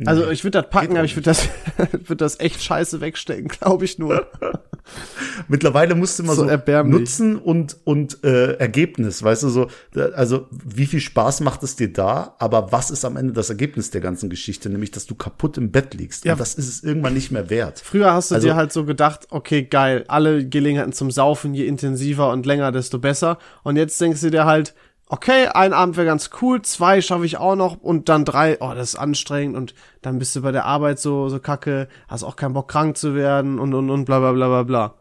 Also 0.06 0.30
ich 0.30 0.42
würde 0.42 0.62
das 0.62 0.70
packen, 0.70 0.96
aber 0.96 1.04
ich 1.04 1.16
würde 1.16 1.26
das, 1.26 1.48
würd 2.06 2.20
das 2.20 2.40
echt 2.40 2.62
scheiße 2.62 3.00
wegstecken, 3.00 3.48
glaube 3.48 3.84
ich 3.84 3.98
nur. 3.98 4.26
Mittlerweile 5.48 5.94
musst 5.94 6.18
du 6.18 6.24
immer 6.24 6.34
so, 6.34 6.48
so 6.48 6.82
Nutzen 6.82 7.36
und, 7.36 7.76
und 7.84 8.24
äh, 8.24 8.54
Ergebnis, 8.54 9.22
weißt 9.22 9.44
du, 9.44 9.48
so, 9.48 9.68
also 10.14 10.48
wie 10.50 10.86
viel 10.86 11.00
Spaß 11.00 11.40
macht 11.40 11.62
es 11.62 11.76
dir 11.76 11.92
da, 11.92 12.34
aber 12.38 12.72
was 12.72 12.90
ist 12.90 13.04
am 13.04 13.16
Ende 13.16 13.32
das 13.32 13.50
Ergebnis 13.50 13.90
der 13.90 14.00
ganzen 14.00 14.30
Geschichte, 14.30 14.70
nämlich, 14.70 14.90
dass 14.90 15.06
du 15.06 15.14
kaputt 15.14 15.58
im 15.58 15.70
Bett 15.70 15.94
liegst. 15.94 16.24
Ja. 16.24 16.32
Und 16.32 16.40
das 16.40 16.54
ist 16.54 16.68
es 16.68 16.82
irgendwann 16.82 17.14
nicht 17.14 17.30
mehr 17.30 17.50
wert. 17.50 17.80
Früher 17.84 18.12
hast 18.12 18.30
du 18.30 18.34
also, 18.34 18.48
dir 18.48 18.56
halt 18.56 18.72
so 18.72 18.84
gedacht, 18.84 19.26
okay, 19.30 19.62
geil, 19.62 20.04
alle 20.08 20.46
Gelegenheiten 20.46 20.92
zum 20.92 21.10
Saufen, 21.10 21.54
je 21.54 21.66
intensiver 21.66 22.30
und 22.30 22.46
länger, 22.46 22.72
desto 22.72 22.98
besser. 22.98 23.38
Und 23.62 23.76
jetzt 23.76 24.00
denkst 24.00 24.20
du 24.20 24.30
dir 24.30 24.46
halt, 24.46 24.74
okay, 25.12 25.46
ein 25.48 25.74
Abend 25.74 25.98
wäre 25.98 26.06
ganz 26.06 26.30
cool, 26.40 26.62
zwei 26.62 27.02
schaffe 27.02 27.26
ich 27.26 27.36
auch 27.36 27.54
noch 27.54 27.76
und 27.76 28.08
dann 28.08 28.24
drei, 28.24 28.56
oh, 28.60 28.72
das 28.74 28.94
ist 28.94 28.96
anstrengend 28.96 29.56
und 29.56 29.74
dann 30.00 30.18
bist 30.18 30.34
du 30.34 30.40
bei 30.40 30.52
der 30.52 30.64
Arbeit 30.64 30.98
so, 30.98 31.28
so 31.28 31.38
kacke, 31.38 31.86
hast 32.08 32.24
auch 32.24 32.34
keinen 32.34 32.54
Bock 32.54 32.68
krank 32.68 32.96
zu 32.96 33.14
werden 33.14 33.58
und, 33.58 33.74
und, 33.74 33.90
und 33.90 34.06
bla, 34.06 34.20
bla, 34.20 34.32
bla, 34.32 34.48
bla, 34.48 34.62
bla. 34.62 34.94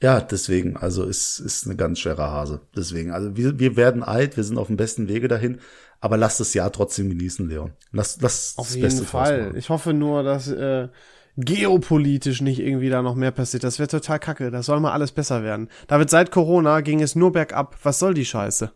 Ja, 0.00 0.20
deswegen, 0.22 0.78
also 0.78 1.04
ist, 1.04 1.38
ist 1.38 1.66
eine 1.66 1.76
ganz 1.76 1.98
schwere 1.98 2.22
Hase. 2.22 2.62
Deswegen, 2.74 3.12
also 3.12 3.36
wir, 3.36 3.58
wir 3.58 3.76
werden 3.76 4.02
alt, 4.02 4.38
wir 4.38 4.44
sind 4.44 4.56
auf 4.56 4.68
dem 4.68 4.78
besten 4.78 5.06
Wege 5.08 5.28
dahin, 5.28 5.60
aber 6.00 6.16
lass 6.16 6.38
das 6.38 6.54
Jahr 6.54 6.72
trotzdem 6.72 7.10
genießen, 7.10 7.46
Leon. 7.46 7.72
Lass, 7.92 8.18
lass 8.22 8.54
auf 8.56 8.68
das 8.68 8.74
jeden 8.74 8.86
Beste 8.86 9.04
Fall. 9.04 9.52
Ich 9.54 9.68
hoffe 9.68 9.92
nur, 9.92 10.22
dass 10.22 10.48
äh, 10.48 10.88
geopolitisch 11.36 12.42
nicht 12.42 12.60
irgendwie 12.60 12.90
da 12.90 13.02
noch 13.02 13.14
mehr 13.14 13.30
passiert. 13.30 13.64
Das 13.64 13.78
wäre 13.78 13.88
total 13.88 14.18
kacke. 14.18 14.50
Das 14.50 14.66
soll 14.66 14.80
mal 14.80 14.92
alles 14.92 15.12
besser 15.12 15.42
werden. 15.42 15.68
David, 15.86 16.10
seit 16.10 16.30
Corona 16.30 16.80
ging 16.80 17.00
es 17.00 17.14
nur 17.14 17.32
bergab. 17.32 17.76
Was 17.82 17.98
soll 17.98 18.14
die 18.14 18.24
Scheiße? 18.24 18.72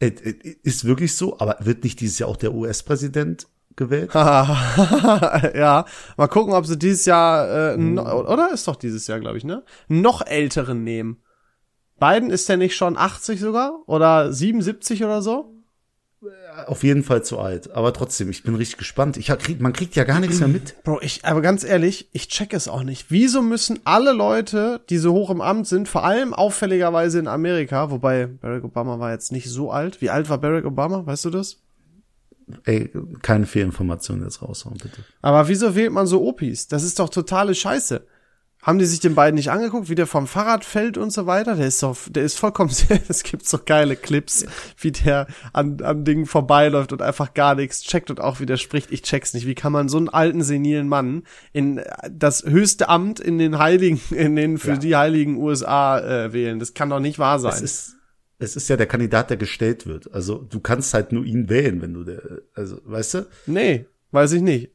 Ist 0.00 0.84
wirklich 0.84 1.16
so, 1.16 1.38
aber 1.38 1.56
wird 1.60 1.84
nicht 1.84 2.00
dieses 2.00 2.18
Jahr 2.18 2.28
auch 2.28 2.36
der 2.36 2.52
US-Präsident 2.52 3.46
gewählt? 3.76 4.12
ja, 4.14 5.86
mal 6.16 6.28
gucken, 6.28 6.52
ob 6.52 6.66
sie 6.66 6.76
dieses 6.76 7.06
Jahr, 7.06 7.72
äh, 7.72 7.74
hm. 7.74 7.94
no, 7.94 8.02
oder 8.02 8.50
ist 8.52 8.68
doch 8.68 8.76
dieses 8.76 9.06
Jahr, 9.06 9.20
glaube 9.20 9.38
ich, 9.38 9.44
ne? 9.44 9.64
Noch 9.88 10.26
älteren 10.26 10.84
nehmen. 10.84 11.22
Biden 11.98 12.30
ist 12.30 12.48
der 12.48 12.56
nicht 12.56 12.76
schon 12.76 12.98
80 12.98 13.40
sogar? 13.40 13.78
Oder 13.86 14.32
77 14.32 15.04
oder 15.04 15.22
so? 15.22 15.53
Auf 16.66 16.82
jeden 16.82 17.02
Fall 17.02 17.24
zu 17.24 17.38
alt. 17.38 17.72
Aber 17.72 17.92
trotzdem, 17.92 18.30
ich 18.30 18.42
bin 18.42 18.54
richtig 18.54 18.78
gespannt. 18.78 19.16
Ich 19.16 19.26
krieg, 19.26 19.60
man 19.60 19.72
kriegt 19.72 19.96
ja 19.96 20.04
gar 20.04 20.20
nichts 20.20 20.40
mehr 20.40 20.48
mit. 20.48 20.82
Bro, 20.84 21.00
ich, 21.02 21.24
aber 21.24 21.40
ganz 21.40 21.64
ehrlich, 21.64 22.08
ich 22.12 22.28
check 22.28 22.52
es 22.52 22.68
auch 22.68 22.82
nicht. 22.82 23.06
Wieso 23.10 23.42
müssen 23.42 23.80
alle 23.84 24.12
Leute, 24.12 24.80
die 24.88 24.98
so 24.98 25.12
hoch 25.12 25.30
im 25.30 25.40
Amt 25.40 25.66
sind, 25.66 25.88
vor 25.88 26.04
allem 26.04 26.32
auffälligerweise 26.32 27.18
in 27.18 27.28
Amerika, 27.28 27.90
wobei 27.90 28.26
Barack 28.26 28.64
Obama 28.64 28.98
war 28.98 29.12
jetzt 29.12 29.32
nicht 29.32 29.48
so 29.50 29.70
alt. 29.70 30.00
Wie 30.00 30.10
alt 30.10 30.28
war 30.28 30.38
Barack 30.38 30.64
Obama? 30.64 31.04
Weißt 31.06 31.24
du 31.24 31.30
das? 31.30 31.58
Ey, 32.64 32.90
keine 33.22 33.46
Fehlinformationen 33.46 34.24
jetzt 34.24 34.42
raushauen, 34.42 34.76
bitte. 34.82 35.02
Aber 35.22 35.48
wieso 35.48 35.74
wählt 35.74 35.92
man 35.92 36.06
so 36.06 36.22
Opis? 36.22 36.68
Das 36.68 36.84
ist 36.84 36.98
doch 36.98 37.08
totale 37.08 37.54
Scheiße. 37.54 38.06
Haben 38.64 38.78
die 38.78 38.86
sich 38.86 38.98
den 38.98 39.14
beiden 39.14 39.34
nicht 39.34 39.50
angeguckt, 39.50 39.90
wie 39.90 39.94
der 39.94 40.06
vom 40.06 40.26
Fahrrad 40.26 40.64
fällt 40.64 40.96
und 40.96 41.12
so 41.12 41.26
weiter? 41.26 41.54
Der 41.54 41.66
ist 41.66 41.82
doch, 41.82 41.98
der 42.08 42.24
ist 42.24 42.38
vollkommen, 42.38 42.70
es 43.08 43.22
gibt 43.22 43.46
so 43.46 43.58
geile 43.62 43.94
Clips, 43.94 44.46
wie 44.78 44.90
der 44.90 45.26
an, 45.52 45.82
an 45.82 46.06
Dingen 46.06 46.24
vorbeiläuft 46.24 46.94
und 46.94 47.02
einfach 47.02 47.34
gar 47.34 47.56
nichts 47.56 47.82
checkt 47.82 48.10
und 48.10 48.22
auch 48.22 48.40
wieder 48.40 48.56
spricht. 48.56 48.90
Ich 48.90 49.02
check's 49.02 49.34
nicht. 49.34 49.46
Wie 49.46 49.54
kann 49.54 49.70
man 49.70 49.90
so 49.90 49.98
einen 49.98 50.08
alten, 50.08 50.42
senilen 50.42 50.88
Mann 50.88 51.24
in 51.52 51.82
das 52.10 52.42
höchste 52.42 52.88
Amt 52.88 53.20
in 53.20 53.36
den 53.36 53.58
Heiligen, 53.58 54.00
in 54.10 54.34
den 54.34 54.56
für 54.56 54.70
ja. 54.70 54.76
die 54.78 54.96
Heiligen 54.96 55.36
USA 55.36 56.00
äh, 56.00 56.32
wählen? 56.32 56.58
Das 56.58 56.72
kann 56.72 56.88
doch 56.88 57.00
nicht 57.00 57.18
wahr 57.18 57.38
sein. 57.40 57.52
Es 57.52 57.60
ist, 57.60 57.96
es 58.38 58.56
ist 58.56 58.68
ja 58.70 58.78
der 58.78 58.86
Kandidat, 58.86 59.28
der 59.28 59.36
gestellt 59.36 59.86
wird. 59.86 60.10
Also 60.14 60.38
du 60.38 60.60
kannst 60.60 60.94
halt 60.94 61.12
nur 61.12 61.26
ihn 61.26 61.50
wählen, 61.50 61.82
wenn 61.82 61.92
du 61.92 62.04
der, 62.04 62.22
also, 62.54 62.78
weißt 62.86 63.14
du? 63.14 63.26
Nee, 63.44 63.84
weiß 64.10 64.32
ich 64.32 64.40
nicht. 64.40 64.70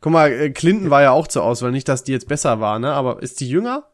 Guck 0.00 0.12
mal, 0.12 0.30
äh, 0.30 0.50
Clinton 0.50 0.90
war 0.90 1.02
ja 1.02 1.10
auch 1.10 1.26
zur 1.26 1.42
Auswahl, 1.42 1.72
nicht, 1.72 1.88
dass 1.88 2.04
die 2.04 2.12
jetzt 2.12 2.28
besser 2.28 2.60
war, 2.60 2.78
ne? 2.78 2.92
Aber 2.92 3.22
ist 3.22 3.40
die 3.40 3.48
jünger? 3.48 3.84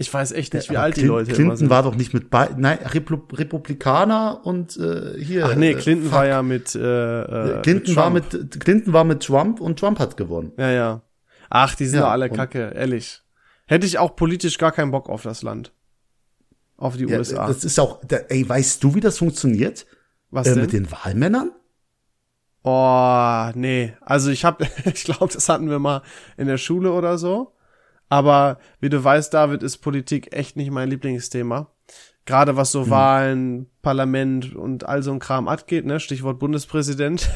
Ich 0.00 0.14
weiß 0.14 0.30
echt 0.30 0.54
nicht, 0.54 0.70
wie 0.70 0.74
ja, 0.74 0.82
alt 0.82 0.94
Clint, 0.94 1.04
die 1.04 1.08
Leute 1.08 1.32
Clinton 1.32 1.56
sind. 1.56 1.70
war 1.70 1.82
doch 1.82 1.96
nicht 1.96 2.14
mit 2.14 2.30
bei 2.30 2.48
nein 2.56 2.78
Repub 2.78 3.36
Republikaner 3.36 4.42
und 4.44 4.76
äh, 4.76 5.20
hier. 5.20 5.46
Ach 5.46 5.56
nee, 5.56 5.72
äh, 5.72 5.74
Clinton 5.74 6.10
äh, 6.10 6.12
war 6.12 6.26
ja 6.26 6.42
mit 6.42 6.76
äh, 6.76 7.22
äh 7.22 7.62
Clinton 7.62 7.88
mit 7.88 7.96
war 7.96 8.10
mit 8.10 8.60
Clinton 8.60 8.92
war 8.92 9.02
mit 9.02 9.24
Trump 9.24 9.60
und 9.60 9.78
Trump 9.78 9.98
hat 9.98 10.16
gewonnen. 10.16 10.52
Ja, 10.56 10.70
ja. 10.70 11.02
Ach, 11.50 11.74
die 11.74 11.86
sind 11.86 11.98
ja, 11.98 12.06
doch 12.06 12.12
alle 12.12 12.30
kacke, 12.30 12.72
ehrlich. 12.74 13.22
Hätte 13.66 13.86
ich 13.86 13.98
auch 13.98 14.14
politisch 14.14 14.58
gar 14.58 14.70
keinen 14.70 14.92
Bock 14.92 15.08
auf 15.08 15.22
das 15.22 15.42
Land. 15.42 15.72
Auf 16.76 16.96
die 16.96 17.06
ja, 17.06 17.18
USA. 17.18 17.48
Das 17.48 17.64
ist 17.64 17.80
auch, 17.80 18.00
ey, 18.28 18.48
weißt 18.48 18.82
du, 18.84 18.94
wie 18.94 19.00
das 19.00 19.18
funktioniert? 19.18 19.86
Was 20.30 20.46
äh, 20.46 20.54
denn? 20.54 20.60
mit 20.62 20.72
den 20.72 20.90
Wahlmännern? 20.92 21.50
Oh, 22.62 23.50
nee. 23.54 23.94
Also 24.00 24.30
ich 24.30 24.44
habe, 24.44 24.66
ich 24.84 25.04
glaube, 25.04 25.32
das 25.32 25.48
hatten 25.48 25.70
wir 25.70 25.78
mal 25.78 26.02
in 26.36 26.46
der 26.46 26.58
Schule 26.58 26.92
oder 26.92 27.18
so. 27.18 27.52
Aber 28.08 28.58
wie 28.80 28.88
du 28.88 29.02
weißt, 29.02 29.32
David, 29.34 29.62
ist 29.62 29.78
Politik 29.78 30.34
echt 30.34 30.56
nicht 30.56 30.70
mein 30.70 30.88
Lieblingsthema. 30.88 31.70
Gerade 32.24 32.56
was 32.56 32.72
so 32.72 32.84
hm. 32.84 32.90
Wahlen, 32.90 33.66
Parlament 33.80 34.54
und 34.54 34.86
all 34.86 35.02
so 35.02 35.12
ein 35.12 35.18
Kram 35.18 35.48
abgeht, 35.48 35.86
ne? 35.86 35.98
Stichwort 35.98 36.38
Bundespräsident. 36.38 37.28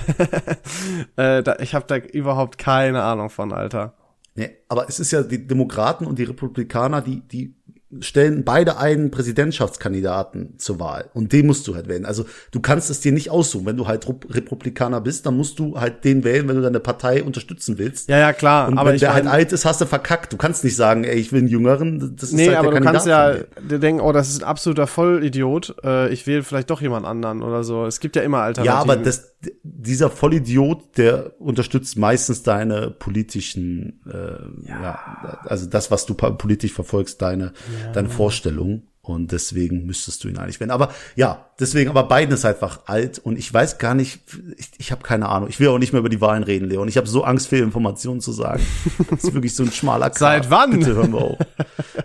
äh, 1.16 1.42
da, 1.42 1.56
ich 1.60 1.74
habe 1.74 1.86
da 1.86 1.96
überhaupt 1.96 2.58
keine 2.58 3.02
Ahnung 3.02 3.30
von, 3.30 3.52
Alter. 3.52 3.94
Nee, 4.34 4.50
aber 4.68 4.88
es 4.88 4.98
ist 5.00 5.10
ja 5.10 5.22
die 5.22 5.46
Demokraten 5.46 6.06
und 6.06 6.18
die 6.18 6.24
Republikaner, 6.24 7.02
die, 7.02 7.20
die 7.20 7.54
stellen 8.00 8.44
beide 8.44 8.78
einen 8.78 9.10
Präsidentschaftskandidaten 9.10 10.58
zur 10.58 10.80
Wahl 10.80 11.10
und 11.12 11.32
den 11.32 11.46
musst 11.46 11.68
du 11.68 11.74
halt 11.74 11.88
wählen. 11.88 12.06
Also 12.06 12.24
du 12.50 12.60
kannst 12.60 12.90
es 12.90 13.00
dir 13.00 13.12
nicht 13.12 13.30
aussuchen. 13.30 13.66
Wenn 13.66 13.76
du 13.76 13.86
halt 13.86 14.06
Republikaner 14.30 15.00
bist, 15.00 15.26
dann 15.26 15.36
musst 15.36 15.58
du 15.58 15.78
halt 15.78 16.04
den 16.04 16.24
wählen, 16.24 16.48
wenn 16.48 16.56
du 16.56 16.62
deine 16.62 16.80
Partei 16.80 17.22
unterstützen 17.22 17.78
willst. 17.78 18.08
Ja, 18.08 18.18
ja, 18.18 18.32
klar. 18.32 18.68
Und 18.68 18.78
aber 18.78 18.92
wenn 18.92 18.98
der 18.98 19.12
halt 19.12 19.26
alt 19.26 19.52
ist, 19.52 19.64
hast 19.64 19.80
du 19.80 19.86
verkackt. 19.86 20.32
Du 20.32 20.36
kannst 20.36 20.64
nicht 20.64 20.76
sagen, 20.76 21.04
ey, 21.04 21.18
ich 21.18 21.32
will 21.32 21.40
einen 21.40 21.48
Jüngeren. 21.48 22.16
Das 22.16 22.30
ist 22.30 22.34
nee, 22.34 22.48
halt 22.48 22.58
aber 22.58 22.70
der 22.70 22.80
du 22.80 22.86
kannst 22.86 23.06
ja 23.06 23.34
denken, 23.60 24.00
oh, 24.00 24.12
das 24.12 24.28
ist 24.28 24.42
ein 24.42 24.48
absoluter 24.48 24.86
Vollidiot. 24.86 25.76
Äh, 25.84 26.12
ich 26.12 26.26
wähle 26.26 26.42
vielleicht 26.42 26.70
doch 26.70 26.80
jemand 26.80 27.06
anderen 27.06 27.42
oder 27.42 27.64
so. 27.64 27.84
Es 27.84 28.00
gibt 28.00 28.16
ja 28.16 28.22
immer 28.22 28.38
Alternativen. 28.38 28.74
Ja, 28.74 28.80
aber 28.80 28.96
das, 28.96 29.36
dieser 29.62 30.08
Vollidiot, 30.08 30.96
der 30.96 31.40
unterstützt 31.40 31.98
meistens 31.98 32.42
deine 32.42 32.90
politischen, 32.90 34.00
äh, 34.06 34.68
ja. 34.68 34.82
ja 34.82 35.38
also 35.44 35.66
das, 35.66 35.90
was 35.90 36.06
du 36.06 36.14
politisch 36.14 36.72
verfolgst, 36.72 37.20
deine 37.20 37.52
ja 37.81 37.81
deine 37.92 38.08
Vorstellung. 38.08 38.82
Und 39.04 39.32
deswegen 39.32 39.84
müsstest 39.84 40.22
du 40.22 40.28
ihn 40.28 40.38
eigentlich 40.38 40.60
werden. 40.60 40.70
Aber 40.70 40.92
ja, 41.16 41.50
deswegen, 41.58 41.90
aber 41.90 42.04
Biden 42.04 42.32
ist 42.32 42.44
einfach 42.44 42.86
alt 42.86 43.18
und 43.18 43.36
ich 43.36 43.52
weiß 43.52 43.78
gar 43.78 43.96
nicht, 43.96 44.20
ich, 44.56 44.70
ich 44.78 44.92
habe 44.92 45.02
keine 45.02 45.28
Ahnung. 45.28 45.48
Ich 45.48 45.58
will 45.58 45.66
auch 45.68 45.78
nicht 45.78 45.92
mehr 45.92 45.98
über 45.98 46.08
die 46.08 46.20
Wahlen 46.20 46.44
reden, 46.44 46.68
Leon. 46.68 46.86
Ich 46.86 46.96
habe 46.96 47.08
so 47.08 47.24
Angst, 47.24 47.48
Fehlinformationen 47.48 48.20
zu 48.20 48.30
sagen. 48.30 48.62
Das 49.10 49.24
ist 49.24 49.34
wirklich 49.34 49.56
so 49.56 49.64
ein 49.64 49.72
schmaler 49.72 50.08
Kram. 50.10 50.18
Seit 50.18 50.50
wann? 50.50 50.70
Bitte 50.70 50.94
hören 50.94 51.12
wir 51.12 51.20
auf. 51.20 51.38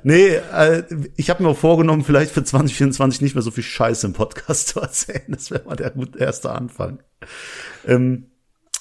Nee, 0.02 0.38
äh, 0.52 0.84
ich 1.16 1.30
habe 1.30 1.44
mir 1.44 1.50
auch 1.50 1.58
vorgenommen, 1.58 2.04
vielleicht 2.04 2.32
für 2.32 2.44
2024 2.44 3.22
nicht 3.22 3.36
mehr 3.36 3.44
so 3.44 3.52
viel 3.52 3.64
Scheiße 3.64 4.08
im 4.08 4.14
Podcast 4.14 4.68
zu 4.70 4.80
erzählen. 4.80 5.26
Das 5.28 5.52
wäre 5.52 5.66
mal 5.66 5.76
der 5.76 5.92
gute 5.92 6.18
erste 6.18 6.50
Anfang. 6.50 7.04
Ähm, 7.86 8.32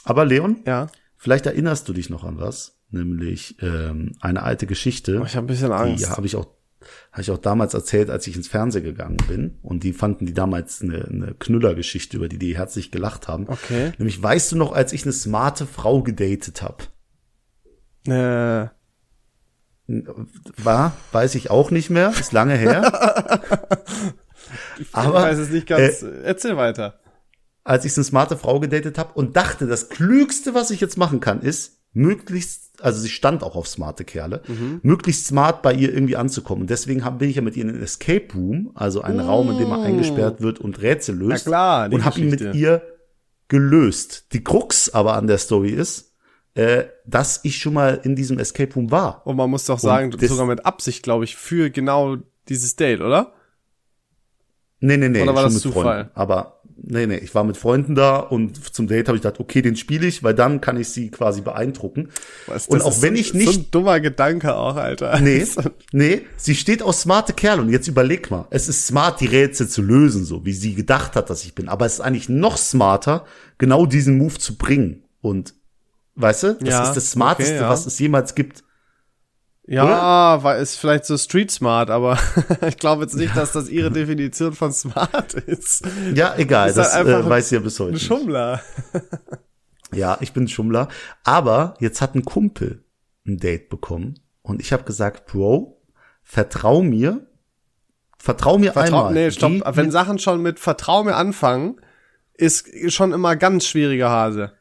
aber 0.04 0.24
Leon, 0.24 0.60
ja. 0.66 0.86
vielleicht 1.18 1.44
erinnerst 1.44 1.86
du 1.86 1.92
dich 1.92 2.08
noch 2.08 2.24
an 2.24 2.40
was, 2.40 2.78
nämlich 2.88 3.56
ähm, 3.60 4.12
eine 4.22 4.42
alte 4.42 4.66
Geschichte. 4.66 5.20
Oh, 5.20 5.26
ich 5.26 5.36
habe 5.36 5.44
ein 5.44 5.48
bisschen 5.48 5.72
Angst. 5.72 6.02
Die 6.02 6.08
habe 6.08 6.24
ich 6.24 6.34
auch 6.34 6.46
habe 7.12 7.22
ich 7.22 7.30
auch 7.30 7.38
damals 7.38 7.74
erzählt, 7.74 8.10
als 8.10 8.26
ich 8.26 8.36
ins 8.36 8.48
Fernsehen 8.48 8.84
gegangen 8.84 9.16
bin. 9.28 9.58
Und 9.62 9.82
die 9.82 9.92
fanden 9.92 10.26
die 10.26 10.34
damals 10.34 10.82
eine, 10.82 11.04
eine 11.04 11.34
Knüllergeschichte, 11.38 12.16
über 12.16 12.28
die 12.28 12.38
die 12.38 12.56
herzlich 12.56 12.90
gelacht 12.90 13.28
haben. 13.28 13.48
Okay. 13.48 13.92
Nämlich, 13.98 14.22
weißt 14.22 14.52
du 14.52 14.56
noch, 14.56 14.72
als 14.72 14.92
ich 14.92 15.04
eine 15.04 15.12
smarte 15.12 15.66
Frau 15.66 16.02
gedatet 16.02 16.62
habe? 16.62 16.84
Äh. 18.06 18.68
War, 20.56 20.96
weiß 21.12 21.36
ich 21.36 21.50
auch 21.50 21.70
nicht 21.70 21.90
mehr, 21.90 22.10
ist 22.10 22.32
lange 22.32 22.56
her. 22.56 23.40
ich 24.80 24.88
Aber, 24.92 25.22
weiß 25.22 25.38
es 25.38 25.50
nicht 25.50 25.68
ganz. 25.68 26.02
Äh, 26.02 26.22
Erzähl 26.24 26.56
weiter. 26.56 26.98
Als 27.62 27.84
ich 27.84 27.96
eine 27.96 28.04
smarte 28.04 28.36
Frau 28.36 28.58
gedatet 28.60 28.98
habe 28.98 29.12
und 29.14 29.36
dachte, 29.36 29.66
das 29.66 29.88
Klügste, 29.88 30.54
was 30.54 30.70
ich 30.70 30.80
jetzt 30.80 30.98
machen 30.98 31.20
kann, 31.20 31.40
ist, 31.40 31.75
möglichst, 31.96 32.82
also 32.82 33.00
sie 33.00 33.08
stand 33.08 33.42
auch 33.42 33.56
auf 33.56 33.66
smarte 33.66 34.04
Kerle, 34.04 34.42
mhm. 34.46 34.80
möglichst 34.82 35.26
smart 35.26 35.62
bei 35.62 35.72
ihr 35.72 35.92
irgendwie 35.92 36.16
anzukommen. 36.16 36.62
Und 36.62 36.70
deswegen 36.70 37.04
hab, 37.04 37.18
bin 37.18 37.30
ich 37.30 37.36
ja 37.36 37.42
mit 37.42 37.56
ihr 37.56 37.62
in 37.62 37.72
den 37.72 37.82
Escape 37.82 38.26
Room, 38.34 38.70
also 38.74 39.00
einen 39.00 39.20
oh. 39.20 39.26
Raum, 39.26 39.50
in 39.50 39.58
dem 39.58 39.68
man 39.68 39.82
eingesperrt 39.82 40.40
wird 40.40 40.60
und 40.60 40.80
Rätsel 40.82 41.16
löst. 41.16 41.46
Na 41.46 41.50
klar, 41.50 41.92
und 41.92 42.04
habe 42.04 42.20
ihn 42.20 42.30
mit 42.30 42.54
ihr 42.54 42.82
gelöst. 43.48 44.26
Die 44.32 44.44
Krux 44.44 44.90
aber 44.90 45.14
an 45.14 45.26
der 45.26 45.38
Story 45.38 45.70
ist, 45.70 46.12
äh, 46.54 46.84
dass 47.06 47.40
ich 47.44 47.58
schon 47.58 47.74
mal 47.74 48.00
in 48.02 48.14
diesem 48.14 48.38
Escape 48.38 48.74
Room 48.74 48.90
war. 48.90 49.26
Und 49.26 49.36
man 49.36 49.48
muss 49.48 49.64
doch 49.64 49.78
sagen, 49.78 50.12
sogar 50.18 50.46
mit 50.46 50.66
Absicht, 50.66 51.02
glaube 51.02 51.24
ich, 51.24 51.36
für 51.36 51.70
genau 51.70 52.16
dieses 52.48 52.76
Date, 52.76 53.00
oder? 53.00 53.32
Nee, 54.80 54.96
nee, 54.96 55.08
nee, 55.08 55.22
Oder 55.22 55.34
war 55.34 55.42
schon 55.42 55.54
das 55.54 55.54
mit 55.54 55.62
Zufall? 55.62 55.82
Freunden. 55.82 56.10
Aber 56.14 56.60
nee, 56.76 57.06
nee, 57.06 57.16
ich 57.16 57.34
war 57.34 57.44
mit 57.44 57.56
Freunden 57.56 57.94
da 57.94 58.16
und 58.18 58.74
zum 58.74 58.86
Date 58.86 59.08
habe 59.08 59.16
ich 59.16 59.22
gedacht, 59.22 59.40
okay, 59.40 59.62
den 59.62 59.76
spiele 59.76 60.06
ich, 60.06 60.22
weil 60.22 60.34
dann 60.34 60.60
kann 60.60 60.76
ich 60.78 60.88
sie 60.90 61.10
quasi 61.10 61.40
beeindrucken. 61.40 62.10
Was, 62.46 62.68
und 62.68 62.78
das 62.78 62.86
auch 62.86 62.90
ist 62.90 63.02
wenn 63.02 63.14
so, 63.14 63.20
ich 63.20 63.34
nicht 63.34 63.52
So 63.52 63.60
ein 63.60 63.70
dummer 63.70 64.00
Gedanke 64.00 64.54
auch, 64.54 64.76
Alter. 64.76 65.18
Nee, 65.20 65.46
nee, 65.92 66.22
sie 66.36 66.54
steht 66.54 66.82
aus 66.82 67.00
smarte 67.02 67.32
Kerl 67.32 67.60
und 67.60 67.70
jetzt 67.70 67.88
überleg 67.88 68.30
mal, 68.30 68.46
es 68.50 68.68
ist 68.68 68.86
smart, 68.86 69.20
die 69.20 69.26
Rätsel 69.26 69.68
zu 69.68 69.80
lösen, 69.82 70.24
so 70.24 70.44
wie 70.44 70.52
sie 70.52 70.74
gedacht 70.74 71.16
hat, 71.16 71.30
dass 71.30 71.44
ich 71.44 71.54
bin. 71.54 71.68
Aber 71.68 71.86
es 71.86 71.94
ist 71.94 72.00
eigentlich 72.00 72.28
noch 72.28 72.58
smarter, 72.58 73.24
genau 73.58 73.86
diesen 73.86 74.18
Move 74.18 74.38
zu 74.38 74.56
bringen. 74.58 75.04
Und 75.22 75.54
weißt 76.16 76.42
du, 76.42 76.58
das 76.60 76.68
Ja, 76.68 76.84
ist 76.88 76.94
das 76.94 77.10
Smarteste, 77.10 77.54
okay, 77.54 77.62
ja. 77.62 77.70
was 77.70 77.86
es 77.86 77.98
jemals 77.98 78.34
gibt. 78.34 78.62
Ja, 79.68 80.42
war 80.42 80.56
ist 80.56 80.76
vielleicht 80.76 81.06
so 81.06 81.18
Street 81.18 81.50
Smart, 81.50 81.90
aber 81.90 82.18
ich 82.68 82.76
glaube 82.76 83.02
jetzt 83.02 83.16
nicht, 83.16 83.36
dass 83.36 83.52
das 83.52 83.68
ihre 83.68 83.90
Definition 83.90 84.52
von 84.52 84.72
Smart 84.72 85.34
ist. 85.34 85.84
Ja, 86.14 86.36
egal, 86.36 86.68
Ist 86.68 86.78
das 86.78 86.94
halt 86.94 87.08
äh, 87.08 87.28
weiß 87.28 87.50
ja 87.50 87.60
bis 87.60 87.80
heute. 87.80 87.94
Ein. 87.94 88.00
Schummler. 88.00 88.62
Ja, 89.92 90.18
ich 90.20 90.32
bin 90.32 90.44
ein 90.44 90.48
Schummler. 90.48 90.88
Aber 91.24 91.74
jetzt 91.78 92.00
hat 92.00 92.16
ein 92.16 92.24
Kumpel 92.24 92.84
ein 93.26 93.38
Date 93.38 93.68
bekommen 93.68 94.18
und 94.42 94.60
ich 94.60 94.72
habe 94.72 94.82
gesagt, 94.84 95.26
Bro, 95.26 95.80
vertrau 96.22 96.82
mir, 96.82 97.26
vertrau 98.18 98.58
mir 98.58 98.72
Vertrau, 98.72 99.06
einmal. 99.06 99.14
nee, 99.14 99.30
stopp. 99.30 99.52
Geh 99.52 99.62
Wenn 99.64 99.90
Sachen 99.90 100.18
schon 100.18 100.42
mit 100.42 100.58
Vertrau 100.58 101.04
mir 101.04 101.14
anfangen, 101.14 101.80
ist 102.34 102.68
schon 102.92 103.12
immer 103.12 103.36
ganz 103.36 103.64
schwieriger 103.66 104.10
Hase. 104.10 104.52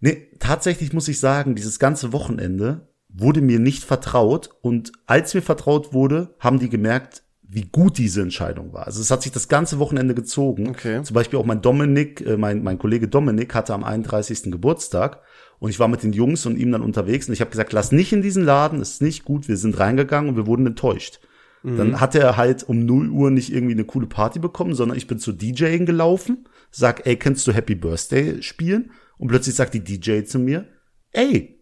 Nee, 0.00 0.30
tatsächlich 0.38 0.92
muss 0.92 1.08
ich 1.08 1.18
sagen, 1.18 1.54
dieses 1.54 1.78
ganze 1.78 2.12
Wochenende 2.12 2.88
wurde 3.18 3.40
mir 3.40 3.58
nicht 3.58 3.84
vertraut 3.84 4.50
und 4.62 4.92
als 5.06 5.34
mir 5.34 5.42
vertraut 5.42 5.92
wurde, 5.92 6.34
haben 6.38 6.58
die 6.58 6.68
gemerkt, 6.68 7.22
wie 7.48 7.62
gut 7.62 7.98
diese 7.98 8.22
Entscheidung 8.22 8.72
war. 8.72 8.86
Also 8.86 9.00
es 9.00 9.10
hat 9.10 9.22
sich 9.22 9.32
das 9.32 9.48
ganze 9.48 9.78
Wochenende 9.78 10.14
gezogen. 10.14 10.68
Okay. 10.68 11.02
Zum 11.02 11.14
Beispiel 11.14 11.38
auch 11.38 11.44
mein 11.44 11.62
Dominik, 11.62 12.20
äh, 12.26 12.36
mein, 12.36 12.62
mein 12.62 12.78
Kollege 12.78 13.08
Dominik 13.08 13.54
hatte 13.54 13.72
am 13.72 13.84
31. 13.84 14.50
Geburtstag 14.50 15.22
und 15.58 15.70
ich 15.70 15.78
war 15.78 15.88
mit 15.88 16.02
den 16.02 16.12
Jungs 16.12 16.44
und 16.44 16.58
ihm 16.58 16.72
dann 16.72 16.82
unterwegs 16.82 17.28
und 17.28 17.34
ich 17.34 17.40
habe 17.40 17.50
gesagt, 17.50 17.72
lass 17.72 17.92
nicht 17.92 18.12
in 18.12 18.22
diesen 18.22 18.44
Laden, 18.44 18.80
es 18.80 18.94
ist 18.94 19.02
nicht 19.02 19.24
gut. 19.24 19.48
Wir 19.48 19.56
sind 19.56 19.78
reingegangen 19.78 20.30
und 20.30 20.36
wir 20.36 20.46
wurden 20.46 20.66
enttäuscht. 20.66 21.20
Dann 21.66 22.00
hat 22.00 22.14
er 22.14 22.36
halt 22.36 22.62
um 22.62 22.86
0 22.86 23.10
Uhr 23.10 23.30
nicht 23.32 23.52
irgendwie 23.52 23.74
eine 23.74 23.84
coole 23.84 24.06
Party 24.06 24.38
bekommen, 24.38 24.74
sondern 24.74 24.96
ich 24.96 25.08
bin 25.08 25.18
zu 25.18 25.32
DJing 25.32 25.84
gelaufen, 25.84 26.46
sag, 26.70 27.06
ey, 27.06 27.16
kannst 27.16 27.44
du 27.46 27.52
Happy 27.52 27.74
Birthday 27.74 28.40
spielen? 28.40 28.92
Und 29.18 29.28
plötzlich 29.28 29.56
sagt 29.56 29.74
die 29.74 29.82
DJ 29.82 30.22
zu 30.22 30.38
mir, 30.38 30.68
ey, 31.10 31.60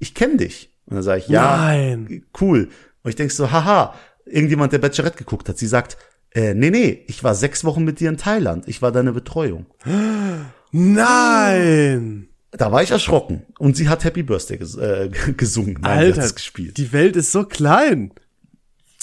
ich 0.00 0.12
kenne 0.14 0.38
dich. 0.38 0.73
Und 0.86 0.96
dann 0.96 1.02
sage 1.02 1.20
ich, 1.20 1.28
ja, 1.28 1.56
Nein. 1.56 2.24
cool. 2.40 2.68
Und 3.02 3.08
ich 3.08 3.16
denk 3.16 3.32
so, 3.32 3.50
haha, 3.50 3.94
irgendjemand, 4.26 4.72
der 4.72 4.78
Bachelorette 4.78 5.18
geguckt 5.18 5.48
hat. 5.48 5.58
Sie 5.58 5.66
sagt, 5.66 5.96
äh, 6.34 6.54
nee, 6.54 6.70
nee, 6.70 7.04
ich 7.06 7.22
war 7.22 7.34
sechs 7.34 7.64
Wochen 7.64 7.84
mit 7.84 8.00
dir 8.00 8.08
in 8.08 8.16
Thailand. 8.16 8.68
Ich 8.68 8.82
war 8.82 8.92
deine 8.92 9.12
Betreuung. 9.12 9.66
Nein. 10.72 12.28
Da 12.50 12.70
war 12.70 12.82
ich 12.82 12.90
erschrocken. 12.90 13.42
Und 13.58 13.76
sie 13.76 13.88
hat 13.88 14.04
Happy 14.04 14.22
Birthday 14.22 14.58
ges 14.58 14.76
äh, 14.76 15.10
gesungen. 15.36 15.78
Nein, 15.80 15.98
Alter, 15.98 16.28
gespielt. 16.32 16.76
die 16.76 16.92
Welt 16.92 17.16
ist 17.16 17.32
so 17.32 17.44
klein. 17.44 18.12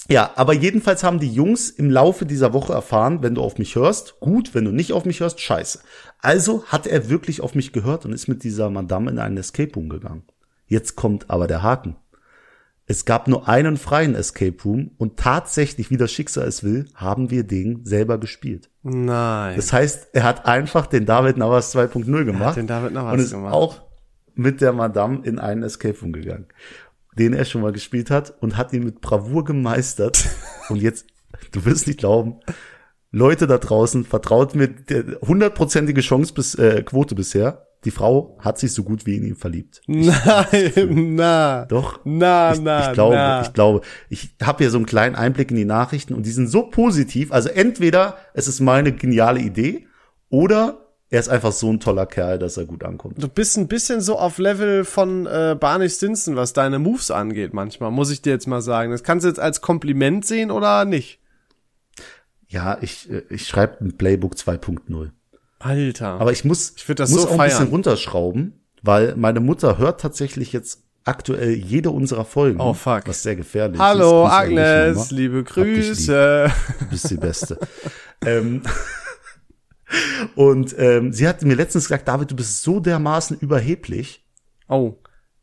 Ja, 0.10 0.32
aber 0.36 0.54
jedenfalls 0.54 1.04
haben 1.04 1.20
die 1.20 1.32
Jungs 1.32 1.70
im 1.70 1.90
Laufe 1.90 2.26
dieser 2.26 2.54
Woche 2.54 2.74
erfahren, 2.74 3.24
wenn 3.24 3.36
du 3.36 3.42
auf 3.42 3.58
mich 3.58 3.76
hörst, 3.76 4.20
gut, 4.20 4.54
wenn 4.54 4.66
du 4.66 4.72
nicht 4.72 4.92
auf 4.92 5.06
mich 5.06 5.22
hörst, 5.22 5.40
scheiße. 5.40 5.80
Also 6.20 6.66
hat 6.66 6.86
er 6.86 7.10
wirklich 7.10 7.40
auf 7.40 7.56
mich 7.56 7.72
gehört 7.72 8.06
und 8.06 8.12
ist 8.12 8.28
mit 8.28 8.44
dieser 8.44 8.70
Madame 8.70 9.10
in 9.10 9.20
einen 9.20 9.38
Escape 9.38 9.74
Room 9.74 9.88
gegangen. 9.90 10.24
Jetzt 10.72 10.96
kommt 10.96 11.30
aber 11.30 11.48
der 11.48 11.64
Haken. 11.64 11.98
Es 12.86 13.04
gab 13.04 13.28
nur 13.28 13.50
einen 13.50 13.76
freien 13.76 14.16
Escape 14.16 14.56
Room 14.64 14.92
und 14.98 15.18
tatsächlich, 15.18 15.92
wie 15.92 15.98
das 15.98 16.14
Schicksal 16.14 16.48
es 16.48 16.64
will, 16.64 16.86
haben 16.96 17.30
wir 17.30 17.44
den 17.44 17.84
selber 17.84 18.18
gespielt. 18.18 18.70
Nein. 18.82 19.58
Das 19.58 19.74
heißt, 19.74 20.12
er 20.14 20.24
hat 20.24 20.46
einfach 20.46 20.88
den 20.88 21.06
David 21.06 21.36
Navas 21.36 21.76
2.0 21.76 22.24
gemacht. 22.24 22.56
den 22.56 22.68
David 22.68 22.94
Navas 22.94 23.14
und 23.16 23.20
ist 23.20 23.32
gemacht. 23.32 23.54
auch 23.54 23.82
mit 24.34 24.62
der 24.62 24.72
Madame 24.72 25.20
in 25.24 25.40
einen 25.40 25.64
Escape 25.64 26.00
Room 26.00 26.14
gegangen, 26.14 26.46
den 27.18 27.34
er 27.34 27.44
schon 27.44 27.64
mal 27.64 27.74
gespielt 27.74 28.10
hat 28.10 28.34
und 28.40 28.56
hat 28.56 28.72
ihn 28.72 28.86
mit 28.86 29.02
Bravour 29.02 29.44
gemeistert. 29.44 30.30
und 30.70 30.78
jetzt, 30.78 31.06
du 31.52 31.66
wirst 31.66 31.86
nicht 31.86 32.00
glauben, 32.00 32.40
Leute 33.12 33.46
da 33.46 33.58
draußen, 33.58 34.06
vertraut 34.06 34.56
mir, 34.56 34.70
der 34.70 35.20
hundertprozentige 35.20 36.00
Chance 36.00 36.34
bis, 36.34 36.56
äh, 36.56 36.82
Quote 36.84 37.14
bisher. 37.14 37.68
Die 37.84 37.92
Frau 37.92 38.38
hat 38.40 38.60
sich 38.60 38.74
so 38.74 38.84
gut 38.84 39.08
wie 39.08 39.18
in 39.18 39.26
ihn 39.26 39.36
verliebt. 39.36 39.82
Nein, 39.88 41.16
na. 41.16 41.66
Doch. 41.66 42.00
Na, 42.04 42.54
ich, 42.54 42.62
na, 42.62 42.88
ich 42.88 42.94
glaube, 42.94 43.16
na. 43.16 43.42
ich 43.42 43.54
glaube, 43.54 43.82
ich 44.10 44.36
habe 44.42 44.60
hier 44.60 44.70
so 44.70 44.78
einen 44.78 44.86
kleinen 44.86 45.16
Einblick 45.16 45.50
in 45.50 45.58
die 45.58 45.66
Nachrichten 45.66 46.14
und 46.14 46.26
die 46.26 46.32
sind 46.32 46.48
so 46.48 46.64
positiv. 46.64 47.32
Also 47.32 47.50
entweder 47.50 48.18
es 48.34 48.48
ist 48.48 48.60
meine 48.60 48.92
geniale 48.92 49.40
Idee 49.40 49.88
oder 50.30 50.92
er 51.10 51.20
ist 51.20 51.30
einfach 51.30 51.52
so 51.52 51.70
ein 51.72 51.80
toller 51.80 52.06
Kerl, 52.06 52.40
dass 52.40 52.56
er 52.56 52.66
gut 52.66 52.84
ankommt. 52.84 53.22
Du 53.22 53.28
bist 53.28 53.58
ein 53.58 53.68
bisschen 53.68 54.00
so 54.00 54.18
auf 54.18 54.38
Level 54.38 54.86
von 54.86 55.26
äh, 55.26 55.58
Barney 55.60 55.90
Stinson, 55.90 56.36
was 56.36 56.54
deine 56.54 56.80
Moves 56.80 57.12
angeht 57.12 57.54
manchmal, 57.54 57.92
muss 57.92 58.12
ich 58.12 58.22
dir 58.22 58.32
jetzt 58.32 58.48
mal 58.48 58.62
sagen. 58.62 58.92
Das 58.92 59.04
kannst 59.04 59.26
du 59.26 59.28
jetzt 59.28 59.40
als 59.40 59.60
Kompliment 59.60 60.26
sehen 60.26 60.52
oder 60.52 60.86
nicht? 60.86 61.20
Ja, 62.48 62.78
ich, 62.80 63.10
äh, 63.10 63.24
ich 63.30 63.48
schreibe 63.48 63.84
ein 63.84 63.98
Playbook 63.98 64.36
2.0. 64.36 65.10
Alter. 65.64 66.20
Aber 66.20 66.32
ich 66.32 66.46
muss, 66.46 66.74
Ich 66.78 66.86
das 66.96 67.12
muss 67.12 67.24
so 67.24 67.30
auch 67.30 67.40
ein 67.40 67.50
bisschen 67.50 67.68
runterschrauben, 67.68 68.66
weil 68.82 69.16
meine 69.16 69.40
Mutter 69.40 69.78
hört 69.78 70.02
tatsächlich 70.02 70.54
jetzt 70.54 70.84
aktuell 71.04 71.54
jede 71.54 71.90
unserer 71.90 72.26
Folgen. 72.26 72.60
Oh, 72.60 72.74
fuck. 72.74 73.04
Was 73.06 73.24
sehr 73.24 73.36
gefährlich 73.36 73.80
Hallo 73.80 74.26
ist. 74.26 74.32
Grüße 74.32 74.50
dich, 74.50 74.60
Agnes, 74.60 75.12
liebe 75.12 75.44
dich 75.44 75.56
lieb. 75.56 75.76
Grüße. 75.76 76.52
Du 76.80 76.86
bist 76.88 77.10
die 77.10 77.18
Beste. 77.18 77.58
ähm, 78.26 78.62
und 80.36 80.76
ähm, 80.78 81.12
sie 81.12 81.28
hat 81.28 81.42
mir 81.42 81.56
letztens 81.56 81.86
gesagt, 81.86 82.08
David, 82.08 82.32
du 82.32 82.36
bist 82.36 82.64
so 82.64 82.80
dermaßen 82.80 83.38
überheblich. 83.40 84.26
Oh. 84.68 84.96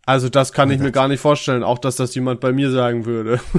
Also 0.07 0.31
das 0.31 0.55
kann 0.55 0.71
ich 0.71 0.79
mir 0.79 0.91
gar 0.91 1.07
nicht 1.07 1.21
vorstellen, 1.21 1.63
auch 1.63 1.79
dass 1.79 1.97
das 1.97 2.15
jemand 2.15 2.41
bei 2.41 2.53
mir 2.53 2.71
sagen 2.71 3.05
würde. 3.05 3.41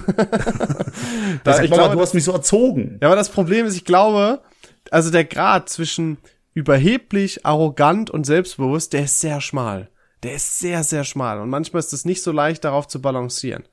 Da, 1.44 1.62
ich 1.62 1.72
glaube, 1.72 1.96
du 1.96 2.02
hast 2.02 2.14
mich 2.14 2.24
so 2.24 2.32
erzogen. 2.32 2.98
Ja, 3.02 3.08
aber 3.08 3.16
das 3.16 3.30
Problem 3.30 3.66
ist, 3.66 3.76
ich 3.76 3.86
glaube, 3.86 4.42
also 4.92 5.12
der 5.12 5.24
Grad 5.24 5.70
zwischen 5.70 6.18
überheblich, 6.60 7.46
arrogant 7.46 8.10
und 8.10 8.26
selbstbewusst, 8.26 8.94
der 8.94 9.06
ist 9.06 9.20
sehr 9.20 9.42
schmal. 9.42 9.90
Der 10.24 10.34
ist 10.34 10.60
sehr, 10.60 10.84
sehr 10.84 11.06
schmal. 11.06 11.40
Und 11.40 11.50
manchmal 11.50 11.80
ist 11.80 11.94
es 11.94 12.06
nicht 12.06 12.22
so 12.22 12.32
leicht, 12.32 12.66
darauf 12.66 12.88
zu 12.88 13.02
balancieren. 13.02 13.64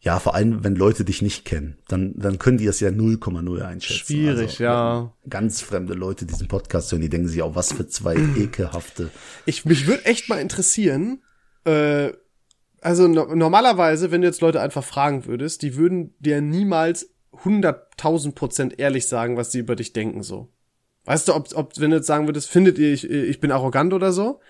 Ja, 0.00 0.20
vor 0.20 0.34
allem, 0.34 0.62
wenn 0.62 0.76
Leute 0.76 1.04
dich 1.04 1.22
nicht 1.22 1.44
kennen, 1.44 1.78
dann, 1.88 2.14
dann 2.16 2.38
können 2.38 2.58
die 2.58 2.66
das 2.66 2.78
ja 2.78 2.90
0,0 2.90 3.60
einschätzen. 3.62 3.98
Schwierig, 3.98 4.50
also, 4.50 4.64
ja. 4.64 5.12
Ganz 5.28 5.60
fremde 5.60 5.94
Leute 5.94 6.24
diesen 6.24 6.46
Podcast 6.46 6.92
hören, 6.92 7.02
die 7.02 7.08
denken 7.08 7.28
sich 7.28 7.42
auch, 7.42 7.56
was 7.56 7.72
für 7.72 7.88
zwei 7.88 8.14
ekelhafte. 8.36 9.10
Ich, 9.44 9.64
mich 9.64 9.86
würde 9.86 10.04
echt 10.04 10.28
mal 10.28 10.40
interessieren, 10.40 11.22
äh, 11.64 12.12
also 12.80 13.08
no 13.08 13.34
normalerweise, 13.34 14.12
wenn 14.12 14.20
du 14.20 14.28
jetzt 14.28 14.40
Leute 14.40 14.60
einfach 14.60 14.84
fragen 14.84 15.26
würdest, 15.26 15.62
die 15.62 15.74
würden 15.74 16.14
dir 16.20 16.40
niemals 16.40 17.10
100.000 17.32 18.34
Prozent 18.34 18.78
ehrlich 18.78 19.08
sagen, 19.08 19.36
was 19.36 19.50
sie 19.50 19.58
über 19.58 19.74
dich 19.74 19.92
denken, 19.92 20.22
so. 20.22 20.52
Weißt 21.08 21.26
du, 21.26 21.34
ob, 21.34 21.48
ob 21.54 21.72
wenn 21.80 21.90
du 21.90 21.96
jetzt 21.96 22.06
sagen 22.06 22.28
würdest, 22.28 22.50
findet 22.50 22.76
ihr, 22.76 22.92
ich, 22.92 23.08
ich 23.08 23.40
bin 23.40 23.50
arrogant 23.50 23.94
oder 23.94 24.12
so, 24.12 24.40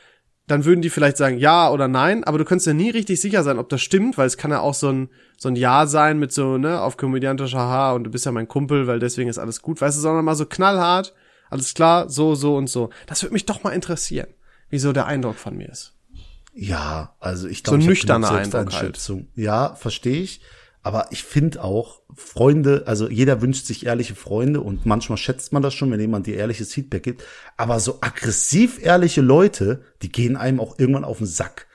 dann 0.48 0.64
würden 0.64 0.82
die 0.82 0.90
vielleicht 0.90 1.16
sagen 1.16 1.38
ja 1.38 1.70
oder 1.70 1.86
nein, 1.86 2.24
aber 2.24 2.36
du 2.36 2.44
könntest 2.44 2.66
ja 2.66 2.72
nie 2.72 2.90
richtig 2.90 3.20
sicher 3.20 3.44
sein, 3.44 3.60
ob 3.60 3.68
das 3.68 3.80
stimmt, 3.80 4.18
weil 4.18 4.26
es 4.26 4.36
kann 4.36 4.50
ja 4.50 4.58
auch 4.58 4.74
so 4.74 4.88
ein, 4.88 5.08
so 5.36 5.48
ein 5.48 5.54
Ja 5.54 5.86
sein 5.86 6.18
mit 6.18 6.32
so, 6.32 6.58
ne, 6.58 6.80
auf 6.80 6.96
komödiantischer 6.96 7.60
Haha 7.60 7.92
und 7.92 8.02
du 8.02 8.10
bist 8.10 8.26
ja 8.26 8.32
mein 8.32 8.48
Kumpel, 8.48 8.88
weil 8.88 8.98
deswegen 8.98 9.30
ist 9.30 9.38
alles 9.38 9.62
gut, 9.62 9.80
weißt 9.80 9.98
du, 9.98 10.02
sondern 10.02 10.24
mal 10.24 10.34
so 10.34 10.46
knallhart, 10.46 11.14
alles 11.48 11.74
klar, 11.74 12.10
so, 12.10 12.34
so 12.34 12.56
und 12.56 12.68
so. 12.68 12.90
Das 13.06 13.22
würde 13.22 13.34
mich 13.34 13.46
doch 13.46 13.62
mal 13.62 13.70
interessieren, 13.70 14.26
wie 14.68 14.80
so 14.80 14.92
der 14.92 15.06
Eindruck 15.06 15.36
von 15.36 15.56
mir 15.56 15.68
ist. 15.68 15.94
Ja, 16.54 17.14
also 17.20 17.46
ich 17.46 17.58
So 17.58 17.62
glaube, 17.62 17.78
ein 17.78 17.80
ich 17.82 17.86
nüchterner 17.86 18.32
Eindruck 18.32 18.72
halt. 18.72 19.12
Ja, 19.36 19.76
verstehe 19.76 20.22
ich. 20.22 20.40
Aber 20.82 21.08
ich 21.10 21.22
finde 21.22 21.62
auch, 21.62 22.00
Freunde, 22.14 22.84
also 22.86 23.08
jeder 23.08 23.42
wünscht 23.42 23.66
sich 23.66 23.86
ehrliche 23.86 24.14
Freunde 24.14 24.60
und 24.60 24.86
manchmal 24.86 25.18
schätzt 25.18 25.52
man 25.52 25.62
das 25.62 25.74
schon, 25.74 25.90
wenn 25.90 26.00
jemand 26.00 26.26
dir 26.26 26.36
ehrliches 26.36 26.72
Feedback 26.72 27.02
gibt. 27.02 27.24
Aber 27.56 27.78
so 27.78 27.98
aggressiv 28.00 28.82
ehrliche 28.82 29.20
Leute, 29.20 29.82
die 30.02 30.10
gehen 30.10 30.36
einem 30.36 30.60
auch 30.60 30.78
irgendwann 30.78 31.04
auf 31.04 31.18
den 31.18 31.26
Sack. 31.26 31.67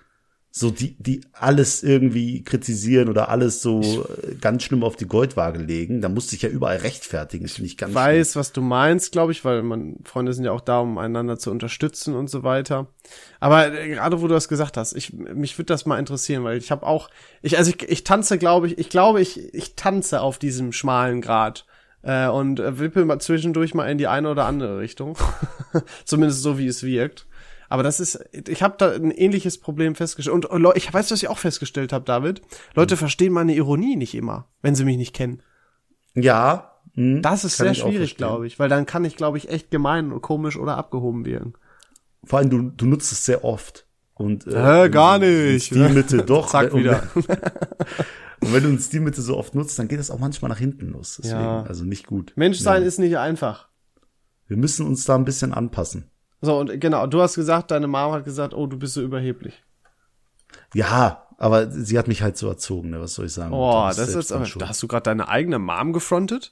So 0.56 0.70
die, 0.70 0.96
die 1.00 1.22
alles 1.32 1.82
irgendwie 1.82 2.44
kritisieren 2.44 3.10
oder 3.10 3.30
alles 3.30 3.64
so 3.64 3.82
äh, 3.82 4.36
ganz 4.36 4.62
schlimm 4.62 4.84
auf 4.84 4.96
die 4.96 5.08
Goldwaage 5.08 5.58
legen. 5.58 6.00
Da 6.00 6.10
musst 6.10 6.28
du 6.28 6.36
dich 6.36 6.44
ja 6.44 6.50
überall 6.50 6.78
rechtfertigen. 6.78 7.48
Finde 7.48 7.66
ich 7.66 7.76
ganz 7.76 7.96
weiß, 7.96 8.36
was 8.36 8.52
du 8.52 8.62
meinst, 8.62 9.14
glaube 9.14 9.32
ich, 9.32 9.44
weil 9.44 9.64
man 9.64 9.96
Freunde 10.04 10.32
sind 10.32 10.46
ja 10.46 10.52
auch 10.52 10.62
da, 10.62 10.82
um 10.82 11.00
einander 11.00 11.40
zu 11.40 11.50
unterstützen 11.50 12.14
und 12.14 12.30
so 12.30 12.44
weiter. 12.44 12.86
Aber 13.40 13.74
äh, 13.74 13.90
gerade 13.90 14.22
wo 14.22 14.28
du 14.28 14.36
das 14.36 14.48
gesagt 14.48 14.78
hast, 14.78 14.94
ich 14.94 15.12
mich 15.12 15.58
würde 15.58 15.74
das 15.74 15.88
mal 15.88 15.98
interessieren, 15.98 16.44
weil 16.44 16.60
ich 16.60 16.70
habe 16.70 16.86
auch 16.86 17.10
ich 17.42 17.58
also 17.58 17.72
ich, 17.72 17.90
ich 17.90 18.04
tanze, 18.04 18.38
glaube 18.38 18.68
ich, 18.68 18.78
ich 18.78 18.90
glaube 18.90 19.22
ich 19.22 19.56
ich 19.56 19.76
tanze 19.76 20.22
auf 20.22 20.38
diesem 20.38 20.72
schmalen 20.72 21.22
Grat 21.22 21.66
äh, 22.04 22.28
und 22.28 22.60
äh, 22.60 22.78
wippel 22.78 23.06
mal 23.06 23.18
zwischendurch 23.18 23.74
mal 23.74 23.90
in 23.90 23.98
die 23.98 24.08
eine 24.08 24.30
oder 24.30 24.46
andere 24.46 24.78
Richtung, 24.78 25.18
zumindest 26.06 26.44
so 26.44 26.60
wie 26.60 26.68
es 26.68 26.84
wirkt. 26.84 27.26
Aber 27.74 27.82
das 27.82 28.00
ist, 28.00 28.24
ich 28.48 28.62
habe 28.62 28.76
da 28.78 28.92
ein 28.92 29.10
ähnliches 29.10 29.58
Problem 29.58 29.96
festgestellt. 29.96 30.46
Und 30.46 30.62
Leute, 30.62 30.78
ich 30.78 30.94
weiß, 30.94 31.10
was 31.10 31.24
ich 31.24 31.28
auch 31.28 31.40
festgestellt 31.40 31.92
habe, 31.92 32.06
David. 32.06 32.42
Leute 32.76 32.98
verstehen 32.98 33.34
meine 33.34 33.56
Ironie 33.56 33.96
nicht 33.96 34.14
immer, 34.14 34.48
wenn 34.62 34.76
sie 34.76 34.86
mich 34.86 34.98
nicht 34.98 35.14
kennen. 35.14 35.42
Ja, 36.14 36.74
Mhm, 36.96 37.22
das 37.22 37.44
ist 37.44 37.58
sehr 37.58 37.74
schwierig, 37.74 38.18
glaube 38.18 38.46
ich, 38.48 38.60
weil 38.60 38.70
dann 38.70 38.86
kann 38.86 39.06
ich, 39.06 39.16
glaube 39.16 39.38
ich, 39.38 39.50
echt 39.50 39.72
gemein 39.72 40.12
und 40.12 40.22
komisch 40.22 40.58
oder 40.58 40.78
abgehoben 40.78 41.26
wirken. 41.26 41.54
Vor 42.24 42.40
allem, 42.40 42.50
du, 42.50 42.62
du 42.70 42.86
nutzt 42.86 43.12
es 43.12 43.26
sehr 43.26 43.44
oft. 43.44 43.88
Und, 44.14 44.46
äh, 44.48 44.86
äh 44.86 44.90
gar 44.90 45.18
nicht. 45.18 45.74
Die 45.74 45.80
Mitte 45.80 46.18
doch. 46.26 46.48
Zack, 46.52 46.74
wieder. 46.76 47.04
und 47.16 48.54
wenn 48.54 48.64
du 48.64 48.78
die 48.78 49.00
Mitte 49.00 49.22
so 49.22 49.38
oft 49.38 49.56
nutzt, 49.56 49.78
dann 49.80 49.88
geht 49.88 50.00
das 50.00 50.12
auch 50.12 50.20
manchmal 50.20 50.50
nach 50.50 50.60
hinten 50.60 50.90
los. 50.90 51.16
Deswegen, 51.18 51.42
ja. 51.42 51.64
also 51.64 51.84
nicht 51.84 52.06
gut. 52.06 52.34
Menschsein 52.36 52.84
ja. 52.84 52.88
ist 52.88 53.00
nicht 53.00 53.18
einfach. 53.18 53.70
Wir 54.48 54.58
müssen 54.58 54.86
uns 54.86 55.06
da 55.06 55.16
ein 55.16 55.26
bisschen 55.26 55.52
anpassen. 55.52 56.12
So, 56.44 56.60
und 56.60 56.82
genau, 56.82 57.08
du 57.08 57.22
hast 57.22 57.36
gesagt, 57.36 57.72
deine 57.72 57.88
Mama 57.88 58.16
hat 58.16 58.26
gesagt, 58.26 58.54
oh, 58.54 58.68
du 58.68 58.78
bist 58.78 58.96
so 58.96 59.02
überheblich. 59.02 59.64
Ja, 60.74 61.26
aber 61.38 61.72
sie 61.72 61.98
hat 61.98 62.10
mich 62.10 62.22
halt 62.22 62.36
so 62.36 62.50
erzogen, 62.50 62.90
ne? 62.90 63.00
was 63.00 63.14
soll 63.14 63.28
ich 63.28 63.34
sagen? 63.34 63.54
Oh, 63.54 63.86
das, 63.88 63.96
das 63.96 64.16
ist 64.16 64.32
aber, 64.34 64.46
da 64.60 64.68
hast 64.68 64.84
du 64.84 64.90
gerade 64.90 65.04
deine 65.04 65.30
eigene 65.30 65.58
Mom 65.58 65.94
gefrontet? 65.94 66.52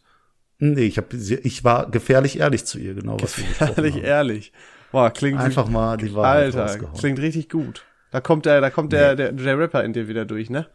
Nee, 0.60 0.86
ich 0.86 0.98
hab, 0.98 1.14
ich 1.14 1.66
war 1.66 1.92
gefährlich 1.92 2.40
ehrlich 2.40 2.64
zu 2.64 2.80
ihr, 2.80 2.94
genau. 2.94 3.18
Gefährlich 3.18 3.98
ehrlich. 4.02 4.54
Boah, 4.94 5.12
klingt 5.12 5.42
einfach 5.42 5.68
mal 5.68 5.98
die 5.98 6.16
Wahrheit 6.16 6.56
Alter, 6.56 6.88
klingt 6.98 7.20
richtig 7.20 7.50
gut. 7.50 7.84
Da 8.12 8.22
kommt 8.22 8.46
der, 8.46 8.62
da 8.62 8.70
kommt 8.70 8.94
der, 8.94 9.18
der, 9.18 9.34
der 9.34 9.60
Rapper 9.60 9.84
in 9.84 9.92
dir 9.92 10.08
wieder 10.08 10.24
durch, 10.24 10.50
ne? 10.50 10.68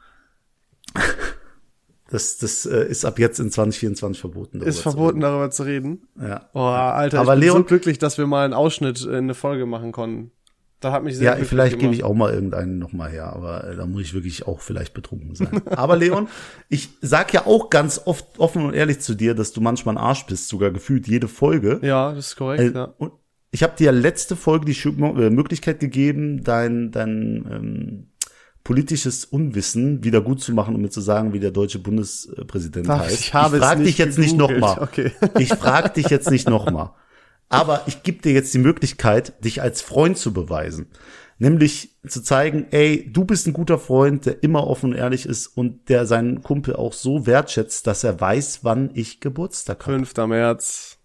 Das, 2.11 2.38
das 2.38 2.66
äh, 2.66 2.87
ist 2.87 3.05
ab 3.05 3.19
jetzt 3.19 3.40
in 3.40 3.51
2024 3.51 4.21
verboten. 4.21 4.61
Ist 4.61 4.81
verboten, 4.81 5.21
darüber 5.21 5.51
zu 5.51 5.64
reden. 5.64 6.07
Ja. 6.21 6.49
Oh, 6.55 6.61
Alter, 6.61 7.21
Aber 7.21 7.35
ich 7.35 7.40
bin 7.40 7.49
Leon, 7.49 7.57
so 7.59 7.64
glücklich, 7.64 7.99
dass 7.99 8.16
wir 8.16 8.27
mal 8.27 8.45
einen 8.45 8.55
Ausschnitt 8.55 9.05
in 9.05 9.14
eine 9.14 9.35
Folge 9.35 9.66
machen 9.66 9.92
konnten. 9.92 10.31
Da 10.81 10.92
hat 10.92 11.03
mich 11.03 11.16
sehr 11.16 11.38
Ja, 11.38 11.45
vielleicht 11.45 11.79
gebe 11.79 11.95
ich 11.95 12.05
auch 12.05 12.14
mal 12.14 12.33
irgendeinen 12.33 12.79
noch 12.79 12.92
mal 12.92 13.11
her, 13.11 13.33
aber 13.33 13.64
äh, 13.64 13.77
da 13.77 13.87
muss 13.87 14.03
ich 14.03 14.14
wirklich 14.14 14.47
auch 14.47 14.61
vielleicht 14.61 14.92
betrunken 14.95 15.35
sein. 15.35 15.62
aber 15.71 15.97
Leon, 15.97 16.29
ich 16.69 16.90
sag 17.01 17.33
ja 17.33 17.47
auch 17.47 17.71
ganz 17.71 18.03
oft 18.05 18.38
offen 18.38 18.64
und 18.64 18.75
ehrlich 18.75 19.01
zu 19.01 19.14
dir, 19.14 19.35
dass 19.35 19.53
du 19.53 19.61
manchmal 19.61 19.97
ein 19.97 20.01
Arsch 20.01 20.27
bist, 20.27 20.49
sogar 20.49 20.71
gefühlt 20.71 21.09
jede 21.09 21.29
Folge. 21.29 21.81
Ja, 21.83 22.12
das 22.12 22.29
ist 22.29 22.37
korrekt, 22.37 22.75
äh, 22.75 22.79
ja. 22.79 22.95
Und 22.99 23.12
ich 23.51 23.62
habe 23.62 23.75
dir 23.77 23.90
letzte 23.90 24.37
Folge 24.37 24.66
die 24.66 24.88
äh, 24.88 25.31
Möglichkeit 25.31 25.81
gegeben, 25.81 26.45
dein, 26.45 26.92
dein 26.92 27.47
ähm, 27.51 28.07
politisches 28.66 29.24
Unwissen 29.24 30.02
wieder 30.02 30.20
gut 30.20 30.40
zu 30.40 30.52
machen, 30.52 30.74
um 30.74 30.83
mir 30.83 30.90
zu 30.90 31.00
sagen, 31.00 31.33
wie 31.33 31.38
der 31.38 31.52
deutsche 31.52 31.79
Bundespräsident 31.79 32.90
Ach, 32.90 32.98
heißt. 32.98 33.20
Ich, 33.20 33.33
habe 33.33 33.59
ich 33.59 33.62
frage 33.62 33.85
dich 33.85 33.96
jetzt 33.96 34.18
nicht 34.18 34.37
nochmal. 34.37 34.79
Okay. 34.81 35.12
Ich 35.38 35.50
frage 35.50 35.90
dich 35.90 36.09
jetzt 36.09 36.33
nicht 36.33 36.48
nochmal. 36.48 36.90
Aber 37.48 37.83
ich 37.87 38.02
gebe 38.02 38.20
dir 38.22 38.33
jetzt 38.33 38.52
die 38.55 38.59
Möglichkeit, 38.59 39.44
dich 39.44 39.62
als 39.62 39.83
Freund 39.83 40.18
zu 40.18 40.33
beweisen. 40.33 40.88
Nämlich 41.38 41.90
zu 42.09 42.20
zeigen, 42.24 42.66
ey, 42.72 43.09
du 43.09 43.24
bist 43.24 43.46
ein 43.46 43.52
guter 43.52 43.79
Freund, 43.79 44.26
der 44.26 44.42
immer 44.42 44.66
offen 44.66 44.90
und 44.90 44.96
ehrlich 44.96 45.26
ist 45.26 45.46
und 45.46 45.88
der 45.88 46.05
seinen 46.05 46.42
Kumpel 46.42 46.74
auch 46.74 46.92
so 46.92 47.24
wertschätzt, 47.24 47.87
dass 47.87 48.02
er 48.02 48.20
weiß, 48.20 48.64
wann 48.64 48.90
ich 48.94 49.20
Geburtstag 49.20 49.87
habe. 49.87 50.05
5. 50.05 50.26
März. 50.26 50.98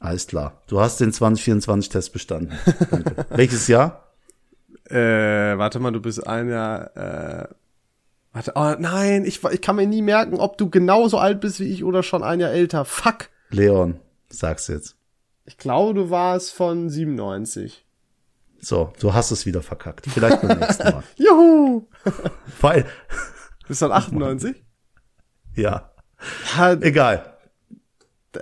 Alles 0.00 0.26
klar. 0.26 0.60
Du 0.66 0.80
hast 0.80 1.00
den 1.00 1.12
2024-Test 1.12 2.12
bestanden. 2.12 2.52
Welches 3.30 3.68
Jahr? 3.68 4.11
Äh, 4.92 5.58
warte 5.58 5.78
mal, 5.80 5.90
du 5.90 6.00
bist 6.00 6.26
ein 6.26 6.48
Jahr. 6.50 6.96
Äh, 6.96 7.48
warte, 8.32 8.52
oh 8.54 8.74
nein, 8.78 9.24
ich, 9.24 9.42
ich 9.44 9.60
kann 9.60 9.76
mir 9.76 9.86
nie 9.86 10.02
merken, 10.02 10.36
ob 10.36 10.58
du 10.58 10.68
genauso 10.68 11.18
alt 11.18 11.40
bist 11.40 11.60
wie 11.60 11.72
ich 11.72 11.84
oder 11.84 12.02
schon 12.02 12.22
ein 12.22 12.40
Jahr 12.40 12.50
älter. 12.50 12.84
Fuck. 12.84 13.30
Leon, 13.50 14.00
sag's 14.28 14.68
jetzt. 14.68 14.96
Ich 15.44 15.56
glaube, 15.58 15.94
du 15.94 16.10
warst 16.10 16.52
von 16.52 16.88
97. 16.88 17.84
So, 18.60 18.92
du 19.00 19.12
hast 19.12 19.32
es 19.32 19.44
wieder 19.44 19.62
verkackt. 19.62 20.06
Vielleicht 20.06 20.40
beim 20.40 20.58
nächsten 20.58 20.84
Mal. 20.84 21.02
Juhu! 21.16 21.88
Weil. 22.60 22.86
Bist 23.66 23.82
du 23.82 23.86
von 23.86 23.92
98? 23.92 24.62
Ja. 25.56 25.90
ja. 26.56 26.72
Egal. 26.74 27.36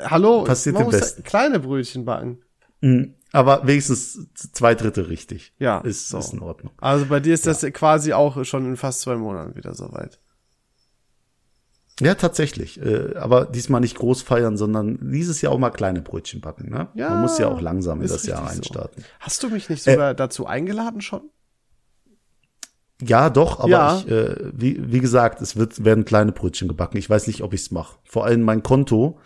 Hallo, 0.05 0.45
Passiert 0.45 0.75
man 0.75 0.85
muss 0.85 1.17
kleine 1.25 1.59
Brötchen 1.59 2.05
backen. 2.05 2.43
Mhm. 2.81 3.15
Aber 3.33 3.67
wenigstens 3.67 4.27
zwei 4.35 4.75
Drittel 4.75 5.05
richtig. 5.05 5.53
Ja. 5.59 5.79
Ist, 5.79 6.09
so. 6.09 6.19
ist 6.19 6.33
in 6.33 6.41
Ordnung. 6.41 6.73
Also 6.79 7.07
bei 7.07 7.21
dir 7.21 7.35
ist 7.35 7.47
das 7.47 7.63
ja. 7.63 7.71
quasi 7.71 8.13
auch 8.13 8.45
schon 8.45 8.67
in 8.67 8.77
fast 8.77 9.03
zwei 9.03 9.17
Monaten 9.17 9.55
wieder 9.57 9.75
soweit. 9.75 10.19
Ja, 12.01 12.15
tatsächlich. 12.15 12.81
Äh, 12.81 13.15
aber 13.17 13.45
diesmal 13.45 13.81
nicht 13.81 13.97
groß 13.97 14.23
feiern, 14.23 14.57
sondern 14.57 14.99
dieses 15.13 15.43
Jahr 15.43 15.53
auch 15.53 15.59
mal 15.59 15.71
kleine 15.71 16.01
Brötchen 16.01 16.41
backen. 16.41 16.71
Ne? 16.71 16.89
Ja, 16.95 17.11
Man 17.11 17.23
muss 17.23 17.39
ja 17.39 17.49
auch 17.49 17.61
langsam 17.61 18.01
in 18.01 18.09
das 18.09 18.27
Jahr 18.27 18.47
reinstarten. 18.47 19.03
So. 19.03 19.09
Hast 19.21 19.43
du 19.43 19.51
mich 19.51 19.69
nicht 19.69 19.83
sogar 19.83 20.13
äh, 20.13 20.15
dazu 20.15 20.47
eingeladen 20.47 21.03
schon? 21.03 21.23
Ja, 23.03 23.31
doch, 23.31 23.61
aber 23.61 23.71
ja. 23.71 23.99
ich, 23.99 24.11
äh, 24.11 24.37
wie, 24.53 24.93
wie 24.93 25.01
gesagt, 25.01 25.41
es 25.41 25.57
wird, 25.57 25.85
werden 25.85 26.05
kleine 26.05 26.33
Brötchen 26.33 26.69
gebacken. 26.69 26.99
Ich 26.99 27.09
weiß 27.09 27.27
nicht, 27.29 27.43
ob 27.43 27.55
ich's 27.55 27.71
mache. 27.71 27.97
Vor 28.05 28.25
allem 28.25 28.43
mein 28.43 28.63
Konto 28.63 29.19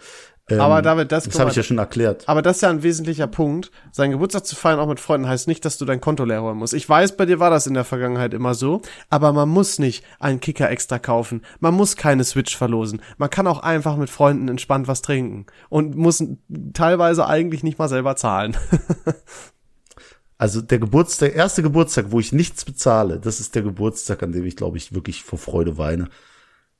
ähm, 0.51 0.61
aber 0.61 0.83
David, 0.83 1.11
das, 1.11 1.25
das 1.25 1.39
habe 1.39 1.51
ich 1.51 1.57
ja 1.57 1.63
schon 1.63 1.79
erklärt. 1.79 2.29
Aber 2.29 2.43
das 2.43 2.57
ist 2.57 2.63
ja 2.63 2.71
ein 2.71 2.83
wesentlicher 2.83 3.27
Punkt. 3.27 3.71
Sein 3.93 4.11
Geburtstag 4.11 4.45
zu 4.45 4.55
feiern, 4.55 4.79
auch 4.79 4.87
mit 4.87 5.01
Freunden, 5.01 5.27
heißt 5.27 5.49
nicht, 5.49 5.65
dass 5.65 5.79
du 5.79 5.87
dein 5.87 6.03
Konto 6.03 6.25
leer 6.25 6.43
holen 6.43 6.59
musst. 6.59 6.75
Ich 6.75 6.87
weiß, 6.87 7.17
bei 7.17 7.25
dir 7.25 7.41
war 7.41 7.49
das 7.49 7.67
in 7.67 7.73
der 7.73 7.85
Vergangenheit 7.85 8.35
immer 8.35 8.55
so, 8.55 8.83
aber 9.09 9.33
man 9.33 9.49
muss 9.49 9.79
nicht 9.79 10.05
einen 10.21 10.41
Kicker 10.41 10.71
extra 10.71 10.99
kaufen. 10.99 11.43
Man 11.61 11.73
muss 11.73 11.97
keine 11.97 12.25
Switch 12.25 12.57
verlosen. 12.57 13.01
Man 13.17 13.31
kann 13.31 13.47
auch 13.47 13.61
einfach 13.61 13.97
mit 13.97 14.11
Freunden 14.11 14.49
entspannt 14.49 14.87
was 14.87 15.01
trinken 15.01 15.47
und 15.71 15.97
muss 15.97 16.23
teilweise 16.75 17.27
eigentlich 17.27 17.63
nicht 17.63 17.79
mal 17.79 17.89
selber 17.89 18.17
zahlen. 18.17 18.57
Also 20.37 20.61
der 20.61 20.81
Geburtstag, 20.81 21.31
der 21.31 21.37
erste 21.37 21.63
Geburtstag, 21.63 22.07
wo 22.09 22.19
ich 22.19 22.33
nichts 22.33 22.65
bezahle, 22.65 23.21
das 23.21 23.39
ist 23.39 23.55
der 23.55 23.63
Geburtstag, 23.63 24.23
an 24.23 24.33
dem 24.33 24.45
ich, 24.45 24.57
glaube 24.57 24.77
ich, 24.77 24.93
wirklich 24.93 25.23
vor 25.23 25.39
Freude 25.39 25.79
weine. 25.79 26.09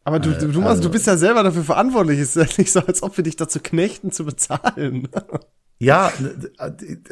Aber 0.05 0.21
du, 0.21 0.33
du, 0.33 0.49
du, 0.49 0.63
also, 0.63 0.83
du 0.83 0.91
bist 0.91 1.07
ja 1.07 1.17
selber 1.17 1.43
dafür 1.43 1.65
verantwortlich. 1.65 2.21
Es 2.21 2.37
ist 2.37 2.51
ja 2.51 2.59
nicht 2.59 2.71
so, 2.71 2.81
als 2.81 3.03
ob 3.03 3.17
wir 3.17 3.25
dich 3.25 3.37
dazu 3.37 3.59
knechten 3.61 4.13
zu 4.13 4.25
bezahlen. 4.25 5.09
Ja, 5.79 6.13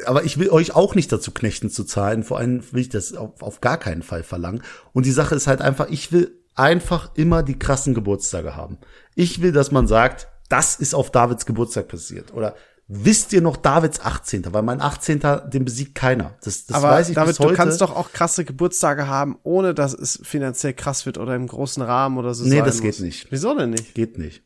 aber 0.06 0.24
ich 0.24 0.38
will 0.38 0.50
euch 0.50 0.74
auch 0.74 0.94
nicht 0.94 1.10
dazu 1.10 1.32
knechten 1.32 1.68
zu 1.68 1.84
zahlen. 1.84 2.22
Vor 2.22 2.38
allem 2.38 2.62
will 2.72 2.82
ich 2.82 2.88
das 2.90 3.14
auf, 3.14 3.42
auf 3.42 3.60
gar 3.60 3.76
keinen 3.76 4.02
Fall 4.02 4.22
verlangen. 4.22 4.62
Und 4.92 5.06
die 5.06 5.12
Sache 5.12 5.34
ist 5.34 5.46
halt 5.46 5.60
einfach, 5.60 5.88
ich 5.88 6.12
will 6.12 6.38
einfach 6.54 7.10
immer 7.14 7.42
die 7.42 7.58
krassen 7.58 7.94
Geburtstage 7.94 8.56
haben. 8.56 8.78
Ich 9.14 9.42
will, 9.42 9.52
dass 9.52 9.72
man 9.72 9.86
sagt, 9.86 10.28
das 10.48 10.76
ist 10.76 10.94
auf 10.94 11.10
Davids 11.10 11.46
Geburtstag 11.46 11.88
passiert. 11.88 12.32
Oder 12.34 12.54
Wisst 12.88 13.32
ihr 13.32 13.40
noch 13.40 13.56
Davids 13.56 14.00
18. 14.00 14.52
Weil 14.52 14.62
mein 14.62 14.80
18. 14.80 15.20
den 15.50 15.64
besiegt 15.64 15.94
keiner. 15.94 16.34
Das, 16.44 16.66
das 16.66 16.76
Aber 16.76 16.90
weiß 16.90 17.08
ich 17.08 17.14
David, 17.14 17.28
bis 17.28 17.38
heute. 17.38 17.50
du 17.50 17.56
kannst 17.56 17.80
doch 17.80 17.94
auch 17.94 18.12
krasse 18.12 18.44
Geburtstage 18.44 19.06
haben, 19.06 19.38
ohne 19.44 19.72
dass 19.72 19.94
es 19.94 20.20
finanziell 20.22 20.74
krass 20.74 21.06
wird 21.06 21.16
oder 21.16 21.34
im 21.34 21.46
großen 21.46 21.82
Rahmen 21.82 22.18
oder 22.18 22.34
so. 22.34 22.44
Nee, 22.44 22.60
das 22.60 22.82
geht 22.82 23.00
nicht. 23.00 23.28
Wieso 23.30 23.56
denn 23.56 23.70
nicht? 23.70 23.94
Geht 23.94 24.18
nicht. 24.18 24.42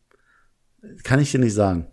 Kann 1.03 1.21
ich 1.21 1.33
dir 1.33 1.41
nicht 1.41 1.55
sagen. 1.55 1.89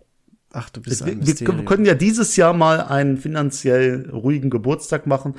Ach, 0.52 0.70
du 0.70 0.80
bist 0.80 1.02
ein 1.02 1.26
wir, 1.26 1.40
wir 1.40 1.64
können 1.64 1.84
ja 1.84 1.94
dieses 1.94 2.36
Jahr 2.36 2.52
mal 2.52 2.80
einen 2.80 3.16
finanziell 3.16 4.08
ruhigen 4.10 4.50
Geburtstag 4.50 5.04
machen. 5.08 5.34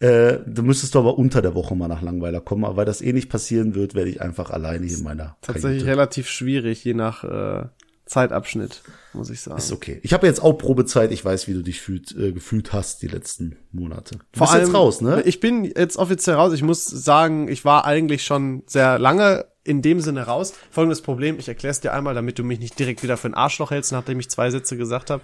Äh, 0.00 0.38
du 0.44 0.62
müsstest 0.64 0.96
aber 0.96 1.16
unter 1.18 1.40
der 1.40 1.54
Woche 1.54 1.76
mal 1.76 1.86
nach 1.86 2.02
Langweiler 2.02 2.40
kommen, 2.40 2.64
aber 2.64 2.78
weil 2.78 2.84
das 2.84 3.00
eh 3.00 3.12
nicht 3.12 3.30
passieren 3.30 3.76
wird, 3.76 3.94
werde 3.94 4.10
ich 4.10 4.20
einfach 4.20 4.50
alleine 4.50 4.84
hier 4.84 4.98
in 4.98 5.04
meiner 5.04 5.36
Tatsächlich 5.40 5.70
Kajüte. 5.70 5.86
relativ 5.86 6.28
schwierig, 6.28 6.84
je 6.84 6.94
nach 6.94 7.22
äh, 7.22 7.66
Zeitabschnitt, 8.06 8.82
muss 9.12 9.30
ich 9.30 9.40
sagen. 9.40 9.58
Ist 9.58 9.72
okay. 9.72 9.98
Ich 10.02 10.12
habe 10.12 10.26
jetzt 10.26 10.40
auch 10.40 10.54
Probezeit. 10.54 11.10
Ich 11.10 11.24
weiß, 11.24 11.48
wie 11.48 11.54
du 11.54 11.62
dich 11.62 11.80
fühlt, 11.80 12.16
äh, 12.16 12.32
gefühlt 12.32 12.72
hast 12.72 13.02
die 13.02 13.08
letzten 13.08 13.56
Monate. 13.72 14.16
Du 14.32 14.38
Vor 14.38 14.46
bist 14.46 14.52
allem, 14.52 14.64
jetzt 14.66 14.74
raus, 14.74 15.00
ne? 15.00 15.22
Ich 15.22 15.40
bin 15.40 15.64
jetzt 15.64 15.96
offiziell 15.96 16.36
raus. 16.36 16.52
Ich 16.52 16.62
muss 16.62 16.86
sagen, 16.86 17.48
ich 17.48 17.64
war 17.64 17.84
eigentlich 17.84 18.24
schon 18.24 18.62
sehr 18.66 18.98
lange 19.00 19.46
in 19.64 19.82
dem 19.82 20.00
Sinne 20.00 20.22
raus. 20.22 20.54
Folgendes 20.70 21.02
Problem, 21.02 21.38
ich 21.40 21.48
erkläre 21.48 21.72
es 21.72 21.80
dir 21.80 21.92
einmal, 21.92 22.14
damit 22.14 22.38
du 22.38 22.44
mich 22.44 22.60
nicht 22.60 22.78
direkt 22.78 23.02
wieder 23.02 23.16
für 23.16 23.28
ein 23.28 23.34
Arschloch 23.34 23.72
hältst, 23.72 23.90
nachdem 23.90 24.20
ich 24.20 24.30
zwei 24.30 24.50
Sätze 24.50 24.76
gesagt 24.76 25.10
habe. 25.10 25.22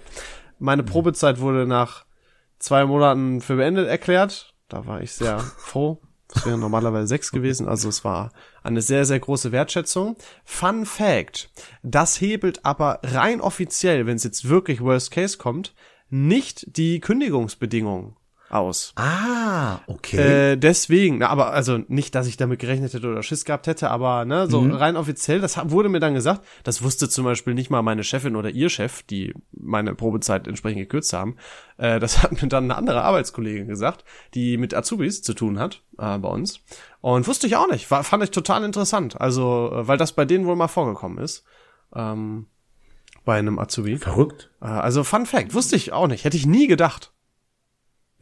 Meine 0.59 0.83
Probezeit 0.83 1.39
wurde 1.39 1.65
nach 1.65 2.05
zwei 2.59 2.85
Monaten 2.85 3.39
für 3.39 3.55
beendet 3.55 3.87
erklärt. 3.87 4.53
Da 4.67 4.85
war 4.85 5.01
ich 5.01 5.13
sehr 5.13 5.39
froh. 5.57 6.01
Das 6.33 6.45
wäre 6.45 6.57
normalerweise 6.57 7.07
sechs 7.07 7.31
gewesen. 7.31 7.67
Also 7.67 7.89
es 7.89 8.03
war 8.03 8.31
eine 8.63 8.81
sehr, 8.81 9.05
sehr 9.05 9.19
große 9.19 9.51
Wertschätzung. 9.51 10.15
Fun 10.43 10.85
Fact. 10.85 11.49
Das 11.83 12.19
hebelt 12.19 12.65
aber 12.65 12.99
rein 13.03 13.39
offiziell, 13.41 14.05
wenn 14.05 14.15
es 14.15 14.23
jetzt 14.23 14.49
wirklich 14.49 14.81
Worst 14.81 15.11
Case 15.11 15.37
kommt, 15.37 15.73
nicht 16.09 16.77
die 16.77 16.99
Kündigungsbedingungen 16.99 18.15
aus. 18.53 18.93
Ah, 18.95 19.79
okay. 19.87 20.51
Äh, 20.53 20.57
deswegen, 20.57 21.19
na, 21.19 21.29
aber 21.29 21.53
also 21.53 21.79
nicht, 21.87 22.15
dass 22.15 22.27
ich 22.27 22.37
damit 22.37 22.59
gerechnet 22.59 22.93
hätte 22.93 23.09
oder 23.09 23.23
Schiss 23.23 23.45
gehabt 23.45 23.67
hätte, 23.67 23.89
aber 23.89 24.25
ne, 24.25 24.47
so 24.47 24.61
mhm. 24.61 24.71
rein 24.71 24.95
offiziell, 24.95 25.39
das 25.39 25.57
wurde 25.71 25.89
mir 25.89 25.99
dann 25.99 26.13
gesagt, 26.13 26.45
das 26.63 26.83
wusste 26.83 27.09
zum 27.09 27.25
Beispiel 27.25 27.53
nicht 27.53 27.69
mal 27.69 27.81
meine 27.81 28.03
Chefin 28.03 28.35
oder 28.35 28.49
ihr 28.49 28.69
Chef, 28.69 29.03
die 29.03 29.33
meine 29.51 29.95
Probezeit 29.95 30.47
entsprechend 30.47 30.81
gekürzt 30.81 31.13
haben. 31.13 31.35
Äh, 31.77 31.99
das 31.99 32.23
hat 32.23 32.41
mir 32.41 32.47
dann 32.47 32.65
eine 32.65 32.75
andere 32.75 33.03
Arbeitskollegin 33.03 33.67
gesagt, 33.67 34.05
die 34.33 34.57
mit 34.57 34.73
Azubis 34.73 35.21
zu 35.21 35.33
tun 35.33 35.59
hat 35.59 35.81
äh, 35.97 36.17
bei 36.17 36.29
uns. 36.29 36.59
Und 37.01 37.27
wusste 37.27 37.47
ich 37.47 37.55
auch 37.55 37.69
nicht, 37.69 37.89
war, 37.91 38.03
fand 38.03 38.23
ich 38.23 38.31
total 38.31 38.63
interessant. 38.63 39.19
Also, 39.19 39.71
äh, 39.73 39.87
weil 39.87 39.97
das 39.97 40.13
bei 40.13 40.25
denen 40.25 40.45
wohl 40.45 40.55
mal 40.55 40.67
vorgekommen 40.67 41.17
ist. 41.17 41.43
Ähm, 41.95 42.47
bei 43.25 43.37
einem 43.37 43.59
Azubi. 43.59 43.97
Verrückt. 43.97 44.49
Äh, 44.61 44.65
also 44.65 45.03
Fun 45.03 45.25
Fact, 45.25 45.53
wusste 45.53 45.75
ich 45.75 45.93
auch 45.93 46.07
nicht, 46.07 46.23
hätte 46.25 46.37
ich 46.37 46.45
nie 46.45 46.67
gedacht. 46.67 47.12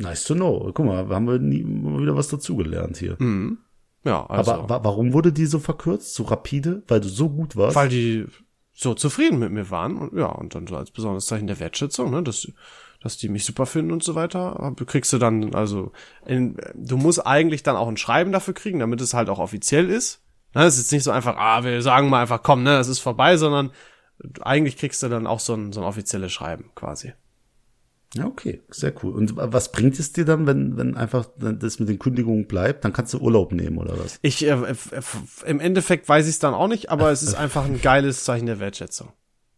Nice 0.01 0.23
to 0.23 0.35
know. 0.35 0.71
Guck 0.73 0.85
mal, 0.85 1.07
haben 1.09 1.27
wir 1.27 1.39
nie, 1.39 1.65
wieder 1.65 2.15
was 2.15 2.27
dazugelernt 2.27 2.97
hier. 2.97 3.15
Mhm. 3.19 3.59
Ja, 4.03 4.25
also. 4.25 4.51
Aber 4.53 4.69
wa 4.69 4.83
warum 4.83 5.13
wurde 5.13 5.31
die 5.31 5.45
so 5.45 5.59
verkürzt, 5.59 6.15
so 6.15 6.23
rapide? 6.23 6.83
Weil 6.87 7.01
du 7.01 7.09
so 7.09 7.29
gut 7.29 7.55
warst? 7.55 7.75
Weil 7.75 7.89
die 7.89 8.25
so 8.73 8.93
zufrieden 8.93 9.39
mit 9.39 9.51
mir 9.51 9.69
waren 9.69 9.97
und 9.97 10.17
ja, 10.17 10.27
und 10.27 10.55
dann 10.55 10.65
so 10.65 10.75
als 10.75 10.91
besonderes 10.91 11.25
Zeichen 11.25 11.47
der 11.47 11.59
Wertschätzung, 11.59 12.09
ne, 12.09 12.23
dass, 12.23 12.47
dass 13.01 13.17
die 13.17 13.29
mich 13.29 13.45
super 13.45 13.65
finden 13.65 13.91
und 13.91 14.03
so 14.03 14.15
weiter, 14.15 14.73
kriegst 14.87 15.13
du 15.13 15.17
dann, 15.17 15.53
also, 15.53 15.91
in, 16.25 16.57
du 16.73 16.97
musst 16.97 17.25
eigentlich 17.25 17.63
dann 17.63 17.75
auch 17.75 17.87
ein 17.87 17.97
Schreiben 17.97 18.31
dafür 18.31 18.53
kriegen, 18.53 18.79
damit 18.79 19.01
es 19.01 19.13
halt 19.13 19.29
auch 19.29 19.39
offiziell 19.39 19.89
ist. 19.89 20.21
Ne, 20.55 20.63
es 20.63 20.75
ist 20.75 20.85
jetzt 20.85 20.91
nicht 20.93 21.03
so 21.03 21.11
einfach, 21.11 21.37
ah, 21.37 21.63
wir 21.63 21.81
sagen 21.81 22.09
mal 22.09 22.21
einfach, 22.21 22.41
komm, 22.41 22.63
ne, 22.63 22.77
es 22.77 22.87
ist 22.87 22.99
vorbei, 22.99 23.37
sondern 23.37 23.71
eigentlich 24.41 24.77
kriegst 24.77 25.03
du 25.03 25.09
dann 25.09 25.27
auch 25.27 25.39
so 25.39 25.53
ein, 25.53 25.73
so 25.73 25.81
ein 25.81 25.87
offizielles 25.87 26.31
Schreiben 26.31 26.71
quasi. 26.73 27.13
Ja, 28.13 28.25
okay, 28.25 28.61
sehr 28.69 28.93
cool. 29.03 29.13
Und 29.13 29.37
was 29.37 29.71
bringt 29.71 29.97
es 29.97 30.11
dir 30.11 30.25
dann, 30.25 30.45
wenn, 30.45 30.75
wenn 30.75 30.97
einfach 30.97 31.27
das 31.37 31.79
mit 31.79 31.87
den 31.87 31.97
Kündigungen 31.97 32.45
bleibt? 32.45 32.83
Dann 32.83 32.91
kannst 32.91 33.13
du 33.13 33.19
Urlaub 33.19 33.53
nehmen 33.53 33.77
oder 33.77 33.97
was? 33.97 34.19
Ich, 34.21 34.45
äh, 34.45 34.57
im 35.45 35.59
Endeffekt 35.61 36.09
weiß 36.09 36.25
ich 36.25 36.33
es 36.33 36.39
dann 36.39 36.53
auch 36.53 36.67
nicht, 36.67 36.89
aber 36.89 37.11
es 37.11 37.23
ist 37.23 37.33
einfach 37.35 37.65
ein 37.65 37.81
geiles 37.81 38.25
Zeichen 38.25 38.47
der 38.47 38.59
Wertschätzung. 38.59 39.13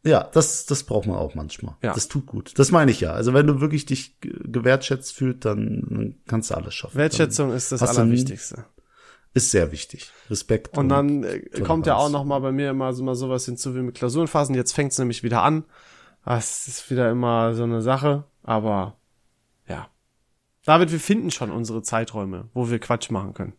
Ja, 0.06 0.30
das, 0.34 0.66
das 0.66 0.84
braucht 0.84 1.08
man 1.08 1.18
auch 1.18 1.34
manchmal. 1.34 1.76
Ja. 1.82 1.94
Das 1.94 2.10
tut 2.10 2.26
gut. 2.26 2.54
Das 2.58 2.72
meine 2.72 2.92
ich 2.92 3.00
ja. 3.00 3.14
Also 3.14 3.34
wenn 3.34 3.48
du 3.48 3.62
wirklich 3.62 3.86
dich 3.86 4.18
gewertschätzt 4.20 5.14
fühlst, 5.14 5.46
dann, 5.46 5.88
dann 5.90 6.16
kannst 6.28 6.52
du 6.52 6.56
alles 6.56 6.76
schaffen. 6.76 6.98
Wertschätzung 6.98 7.48
dann 7.50 7.58
ist 7.58 7.72
das 7.72 7.82
Allerwichtigste. 7.82 8.66
Ist 9.34 9.50
sehr 9.50 9.72
wichtig. 9.72 10.12
Respekt. 10.30 10.78
Und, 10.78 10.84
und 10.84 10.90
dann 10.90 11.24
äh, 11.24 11.40
kommt 11.62 11.88
ja 11.88 11.96
auch 11.96 12.10
noch 12.10 12.24
mal 12.24 12.40
bei 12.40 12.52
mir 12.52 12.70
immer 12.70 12.94
so 12.94 13.04
mal 13.04 13.16
sowas 13.16 13.46
hinzu 13.46 13.76
wie 13.76 13.82
mit 13.82 13.96
Klausurenphasen. 13.96 14.54
Jetzt 14.54 14.74
fängt 14.74 14.92
es 14.92 15.00
nämlich 15.00 15.24
wieder 15.24 15.42
an. 15.42 15.64
Das 16.26 16.68
ist 16.68 16.90
wieder 16.90 17.10
immer 17.10 17.54
so 17.54 17.64
eine 17.64 17.82
Sache. 17.82 18.24
Aber 18.44 18.96
ja. 19.68 19.88
David, 20.66 20.92
wir 20.92 21.00
finden 21.00 21.32
schon 21.32 21.52
unsere 21.52 21.82
Zeiträume, 21.82 22.50
wo 22.54 22.70
wir 22.70 22.80
Quatsch 22.80 23.10
machen 23.12 23.34
können. 23.34 23.54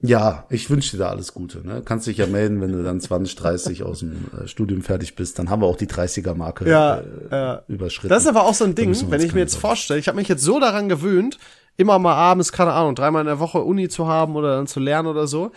Ja, 0.00 0.46
ich 0.48 0.70
wünsche 0.70 0.92
dir 0.92 1.02
da 1.02 1.08
alles 1.08 1.34
Gute. 1.34 1.66
Ne? 1.66 1.82
Kannst 1.84 2.06
dich 2.06 2.18
ja 2.18 2.26
melden, 2.26 2.60
wenn 2.60 2.70
du 2.70 2.84
dann 2.84 3.00
20, 3.00 3.34
30 3.34 3.82
aus 3.82 3.98
dem 3.98 4.26
äh, 4.32 4.46
Studium 4.46 4.82
fertig 4.82 5.16
bist. 5.16 5.38
Dann 5.38 5.50
haben 5.50 5.60
wir 5.60 5.66
auch 5.66 5.76
die 5.76 5.88
30er-Marke 5.88 6.68
ja, 6.68 6.98
äh, 6.98 7.56
äh, 7.56 7.60
überschritten. 7.66 8.08
Das 8.08 8.22
ist 8.22 8.28
aber 8.28 8.44
auch 8.44 8.54
so 8.54 8.64
ein 8.64 8.76
Ding, 8.76 8.94
wenn 9.10 9.20
ich 9.20 9.34
mir 9.34 9.40
jetzt 9.40 9.56
vorstelle, 9.56 9.98
ich 9.98 10.06
habe 10.06 10.16
mich 10.16 10.28
jetzt 10.28 10.44
so 10.44 10.60
daran 10.60 10.88
gewöhnt, 10.88 11.38
immer 11.76 11.98
mal 11.98 12.14
abends, 12.14 12.52
keine 12.52 12.72
Ahnung, 12.72 12.94
dreimal 12.94 13.22
in 13.22 13.26
der 13.26 13.40
Woche 13.40 13.60
Uni 13.60 13.88
zu 13.88 14.06
haben 14.06 14.36
oder 14.36 14.56
dann 14.56 14.68
zu 14.68 14.78
lernen 14.78 15.08
oder 15.08 15.26
so. 15.26 15.50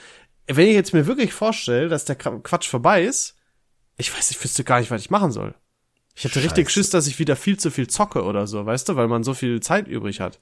Wenn 0.47 0.67
ich 0.67 0.73
jetzt 0.73 0.93
mir 0.93 1.05
wirklich 1.05 1.33
vorstelle, 1.33 1.87
dass 1.87 2.05
der 2.05 2.15
Quatsch 2.15 2.67
vorbei 2.67 3.03
ist, 3.03 3.35
ich 3.97 4.15
weiß, 4.15 4.31
ich 4.31 4.43
wüsste 4.43 4.63
gar 4.63 4.79
nicht, 4.79 4.89
was 4.89 5.01
ich 5.01 5.11
machen 5.11 5.31
soll. 5.31 5.53
Ich 6.15 6.23
hätte 6.23 6.35
Scheiße. 6.35 6.45
richtig 6.45 6.69
Schiss, 6.69 6.89
dass 6.89 7.07
ich 7.07 7.19
wieder 7.19 7.35
viel 7.35 7.57
zu 7.57 7.71
viel 7.71 7.87
zocke 7.87 8.23
oder 8.23 8.47
so, 8.47 8.65
weißt 8.65 8.89
du, 8.89 8.95
weil 8.95 9.07
man 9.07 9.23
so 9.23 9.33
viel 9.33 9.61
Zeit 9.61 9.87
übrig 9.87 10.19
hat. 10.19 10.39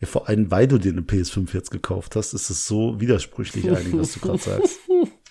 Ja, 0.00 0.06
vor 0.06 0.28
allem, 0.28 0.50
weil 0.50 0.66
du 0.66 0.78
dir 0.78 0.92
eine 0.92 1.02
PS5 1.02 1.52
jetzt 1.52 1.70
gekauft 1.70 2.16
hast, 2.16 2.32
ist 2.32 2.48
es 2.48 2.66
so 2.66 3.00
widersprüchlich 3.00 3.68
eigentlich, 3.70 3.98
was 3.98 4.12
du 4.12 4.20
gerade 4.20 4.38
sagst. 4.42 4.78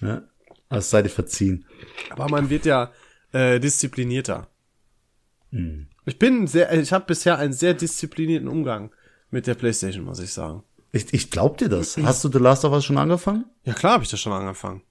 Ja, 0.01 0.21
also 0.69 0.87
sei 0.87 1.01
dir 1.01 1.09
verziehen. 1.09 1.65
Aber 2.11 2.29
man 2.29 2.49
wird 2.49 2.65
ja 2.65 2.91
äh, 3.31 3.59
disziplinierter. 3.59 4.47
Hm. 5.51 5.87
Ich 6.05 6.19
bin 6.19 6.45
sehr, 6.47 6.71
ich 6.73 6.91
habe 6.93 7.05
bisher 7.05 7.37
einen 7.37 7.53
sehr 7.53 7.73
disziplinierten 7.73 8.47
Umgang 8.47 8.91
mit 9.31 9.47
der 9.47 9.55
PlayStation, 9.55 10.05
muss 10.05 10.19
ich 10.19 10.33
sagen. 10.33 10.63
Ich, 10.91 11.13
ich 11.13 11.29
glaub 11.29 11.57
dir 11.57 11.69
das. 11.69 11.97
Hast 11.97 12.23
du 12.23 12.31
The 12.31 12.39
Last 12.39 12.65
of 12.65 12.73
Us 12.73 12.85
schon 12.85 12.97
angefangen? 12.97 13.45
Ja 13.63 13.73
klar, 13.73 13.93
habe 13.93 14.03
ich 14.03 14.09
das 14.09 14.19
schon 14.19 14.33
angefangen. 14.33 14.81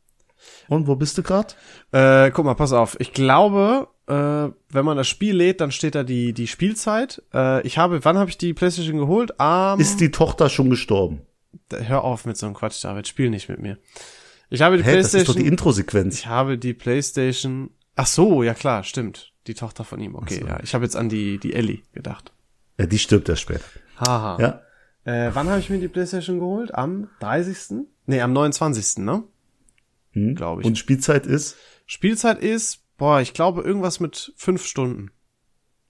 Und 0.69 0.87
wo 0.87 0.95
bist 0.95 1.19
du 1.19 1.23
gerade? 1.23 1.55
Äh, 1.91 2.31
guck 2.31 2.45
mal, 2.45 2.55
pass 2.55 2.73
auf. 2.73 2.97
Ich 3.01 3.13
glaube, 3.13 3.88
wenn 4.15 4.85
man 4.85 4.97
das 4.97 5.07
Spiel 5.07 5.37
lädt, 5.37 5.61
dann 5.61 5.71
steht 5.71 5.95
da 5.95 6.03
die, 6.03 6.33
die 6.33 6.47
Spielzeit. 6.47 7.23
Äh, 7.35 7.67
ich 7.67 7.79
habe, 7.79 8.05
wann 8.05 8.17
habe 8.17 8.31
ich 8.31 8.39
die 8.39 8.55
PlayStation 8.55 8.99
geholt? 8.99 9.33
Um, 9.39 9.79
Ist 9.79 10.01
die 10.01 10.11
Tochter 10.11 10.49
schon 10.49 10.71
gestorben? 10.71 11.23
Hör 11.71 12.05
auf 12.05 12.25
mit 12.25 12.37
so 12.37 12.47
einem 12.47 12.55
Quatsch, 12.55 12.83
David. 12.83 13.07
Spiel 13.07 13.31
nicht 13.31 13.49
mit 13.49 13.61
mir. 13.61 13.79
Ich 14.51 14.63
habe 14.63 14.79
die 14.79 14.85
Hä, 14.85 14.93
PlayStation. 14.93 15.21
Das 15.21 15.29
ist 15.29 15.37
doch 15.37 15.43
die 15.43 15.47
Intro-Sequenz. 15.47 16.19
Ich 16.21 16.27
habe 16.27 16.59
die 16.59 16.73
PlayStation. 16.73 17.71
Ach 17.97 18.07
so, 18.07 18.43
ja 18.43 18.55
klar, 18.55 18.85
stimmt. 18.85 19.33
Die 19.47 19.55
Tochter 19.55 19.85
von 19.85 20.01
ihm. 20.01 20.15
Okay, 20.15 20.41
so. 20.41 20.47
ja. 20.47 20.61
Ich 20.63 20.75
habe 20.75 20.85
jetzt 20.85 20.97
an 20.97 21.09
die, 21.09 21.39
die 21.39 21.53
Ellie 21.53 21.81
gedacht. 21.93 22.33
Ja, 22.79 22.87
die 22.87 22.99
stirbt 22.99 23.29
ja 23.29 23.37
später. 23.37 23.65
Haha. 23.99 24.39
Ja. 24.41 24.63
Äh, 25.05 25.35
wann 25.35 25.49
habe 25.49 25.61
ich 25.61 25.69
mir 25.69 25.79
die 25.79 25.89
PlayStation 25.89 26.39
geholt? 26.39 26.75
Am 26.75 27.09
30. 27.21 27.87
Nee, 28.07 28.21
am 28.21 28.33
29. 28.33 29.05
ne? 29.05 29.25
Hm. 30.13 30.35
Glaube 30.35 30.63
ich. 30.63 30.67
Und 30.67 30.79
Spielzeit 30.79 31.27
ist? 31.27 31.57
Spielzeit 31.87 32.39
ist 32.39 32.85
Boah, 32.99 33.21
ich 33.21 33.33
glaube 33.33 33.63
irgendwas 33.63 34.01
mit 34.01 34.33
fünf 34.37 34.67
Stunden. 34.67 35.11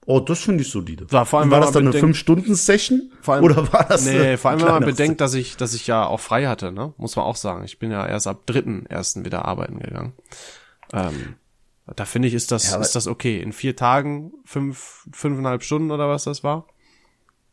Oh, 0.07 0.21
das 0.21 0.41
finde 0.41 0.63
ich 0.63 0.71
solide. 0.71 1.11
War, 1.13 1.27
vor 1.27 1.41
allem, 1.41 1.51
war 1.51 1.61
das 1.61 1.73
dann 1.73 1.87
eine 1.87 1.99
fünf 1.99 2.17
Stunden 2.17 2.55
Session? 2.55 3.13
Vor 3.21 3.35
allem, 3.35 3.45
oder 3.45 3.71
war 3.73 3.85
das 3.87 4.07
Nee, 4.07 4.39
vor 4.39 4.51
allem 4.51 4.61
wenn 4.61 4.69
man 4.69 4.85
bedenkt, 4.85 5.21
dass 5.21 5.35
ich 5.35 5.57
dass 5.57 5.75
ich 5.75 5.87
ja 5.87 6.07
auch 6.07 6.21
frei 6.21 6.47
hatte, 6.47 6.73
ne? 6.73 6.95
Muss 6.97 7.17
man 7.17 7.27
auch 7.27 7.37
sagen. 7.37 7.65
Ich 7.65 7.79
bin 7.79 7.91
ja 7.91 8.07
erst 8.07 8.27
ab 8.27 8.47
dritten 8.47 8.87
ersten 8.87 9.25
wieder 9.25 9.45
arbeiten 9.45 9.81
gegangen. 9.81 10.15
Ähm, 10.95 11.37
da 11.95 12.05
finde 12.05 12.29
ich 12.29 12.35
ist 12.35 12.53
das 12.53 12.71
ja, 12.71 12.79
ist 12.79 12.95
das 12.95 13.07
okay. 13.07 13.41
In 13.41 13.53
vier 13.53 13.77
Tagen 13.77 14.33
fünf 14.45 15.07
fünfeinhalb 15.13 15.63
Stunden 15.63 15.91
oder 15.91 16.09
was 16.09 16.25
das 16.25 16.43
war, 16.43 16.67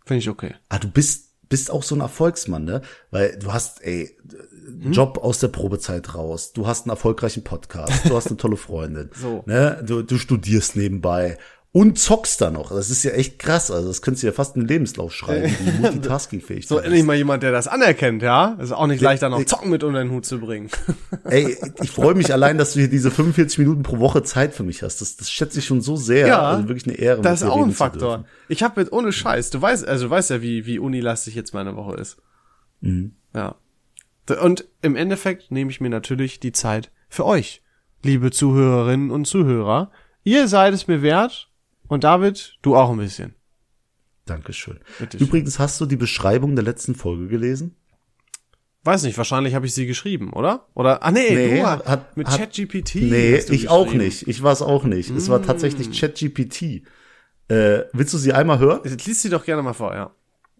finde 0.06 0.20
ich 0.20 0.30
okay. 0.30 0.56
Ah, 0.70 0.80
du 0.80 0.90
bist 0.90 1.25
bist 1.50 1.72
auch 1.72 1.84
so 1.84 1.96
ein 1.96 2.02
Erfolgsmann, 2.02 2.64
ne? 2.64 2.82
Weil 3.12 3.38
du 3.38 3.54
hast, 3.54 3.84
ey, 3.84 4.18
hm? 4.66 4.92
Job 4.92 5.20
aus 5.22 5.40
der 5.40 5.50
Probezeit 5.50 6.16
raus, 6.16 6.54
du 6.54 6.68
hast 6.68 6.86
einen 6.86 6.92
erfolgreichen 6.92 7.44
Podcast, 7.44 8.10
du 8.10 8.16
hast 8.16 8.28
eine 8.28 8.38
tolle 8.38 8.58
Freundin, 8.58 9.10
so. 9.16 9.44
ne? 9.46 9.84
Du, 9.86 10.02
du 10.02 10.18
studierst 10.18 10.76
nebenbei 10.76 11.38
und 11.76 12.00
zockst 12.00 12.40
da 12.40 12.52
noch. 12.52 12.70
Das 12.70 12.90
ist 12.90 13.04
ja 13.04 13.12
echt 13.12 13.38
krass. 13.38 13.70
Also 13.70 13.90
das 13.90 14.02
könntest 14.02 14.24
du 14.24 14.28
ja 14.28 14.32
fast 14.32 14.56
einen 14.56 14.66
Lebenslauf 14.66 15.12
schreiben, 15.14 15.54
wie 15.60 15.72
multitaskingfähig 15.82 16.70
So 16.70 16.78
endlich 16.78 17.04
mal 17.04 17.18
jemand, 17.18 17.44
der 17.44 17.52
das 17.52 17.68
anerkennt, 17.68 18.22
ja? 18.22 18.56
Das 18.58 18.68
ist 18.68 18.72
auch 18.72 18.88
nicht 18.88 19.02
leicht, 19.02 19.22
da 19.22 19.28
noch 19.28 19.44
Zocken 19.44 19.72
mit 19.72 19.84
unter 19.84 20.00
den 20.00 20.10
Hut 20.10 20.26
zu 20.26 20.40
bringen. 20.40 20.70
Ey, 21.26 21.58
ich 21.84 21.92
freue 21.92 22.14
mich 22.14 22.32
allein, 22.32 22.58
dass 22.58 22.76
du 22.76 22.80
hier 22.80 22.88
diese 22.88 23.12
45 23.12 23.60
Minuten 23.60 23.84
pro 23.84 24.00
Woche 24.00 24.24
Zeit 24.24 24.54
für 24.54 24.64
mich 24.64 24.84
hast. 24.84 25.02
Das, 25.02 25.18
das 25.18 25.30
schätze 25.30 25.60
ich 25.60 25.66
schon 25.66 25.82
so 25.82 25.98
sehr. 25.98 26.28
Ja, 26.28 26.44
also 26.44 26.70
wirklich 26.70 26.88
eine 26.88 26.96
Ehre. 26.96 27.22
Das 27.22 27.42
ist 27.42 27.50
auch 27.50 27.62
ein 27.62 27.74
Faktor. 27.74 28.24
Ich 28.48 28.64
habe 28.64 28.80
jetzt 28.80 28.94
ohne 28.94 29.12
Scheiß, 29.12 29.50
du 29.50 29.62
weißt, 29.62 29.86
also 29.86 30.06
du 30.06 30.12
weißt 30.12 30.30
ja, 30.30 30.42
wie, 30.42 30.66
wie 30.66 30.80
unilastig 30.80 31.36
jetzt 31.36 31.54
meine 31.54 31.76
Woche 31.76 31.98
ist. 31.98 32.16
Mhm. 32.80 33.18
Ja. 33.34 33.56
Und 34.42 34.64
im 34.82 34.96
Endeffekt 34.96 35.52
nehme 35.52 35.72
ich 35.72 35.82
mir 35.82 35.90
natürlich 35.90 36.40
die 36.40 36.54
Zeit 36.54 36.90
für 37.10 37.26
euch, 37.26 37.64
liebe 38.02 38.32
Zuhörerinnen 38.32 39.12
und 39.12 39.26
Zuhörer. 39.26 39.92
Ihr 40.24 40.48
seid 40.48 40.74
es 40.74 40.88
mir 40.88 41.02
wert, 41.02 41.50
und 41.88 42.04
David, 42.04 42.58
du 42.62 42.76
auch 42.76 42.92
ein 42.92 42.98
bisschen. 42.98 43.36
Dankeschön. 44.26 44.80
Bitte 45.00 45.18
Übrigens, 45.18 45.60
hast 45.60 45.80
du 45.80 45.86
die 45.86 45.98
Beschreibung 45.98 46.56
der 46.56 46.64
letzten 46.64 46.96
Folge 46.96 47.28
gelesen? 47.28 47.76
Weiß 48.84 49.04
nicht, 49.04 49.18
wahrscheinlich 49.18 49.56
habe 49.56 49.66
ich 49.66 49.74
sie 49.74 49.88
geschrieben, 49.88 50.32
oder? 50.32 50.68
Oder 50.76 51.04
ah 51.04 51.12
nee, 51.12 51.32
nee 51.32 51.60
du 51.60 51.66
hat, 51.66 52.16
mit 52.18 52.28
ChatGPT. 52.28 52.96
Nee, 52.96 53.38
ich 53.38 53.70
auch 53.70 53.92
nicht. 53.92 54.28
Ich 54.28 54.44
war 54.44 54.54
es 54.54 54.62
auch 54.62 54.84
nicht. 54.84 55.12
Mm. 55.12 55.18
Es 55.18 55.28
war 55.28 55.42
tatsächlich 55.42 55.90
mm. 55.90 55.92
ChatGPT. 55.92 56.62
Äh, 57.48 57.86
willst 57.94 58.14
du 58.14 58.18
sie 58.20 58.34
einmal 58.34 58.60
hören? 58.60 58.82
Lies 58.84 59.24
sie 59.24 59.30
doch 59.30 59.44
gerne 59.44 59.64
mal 59.64 59.74
vor, 59.74 59.96
ja. 59.96 60.12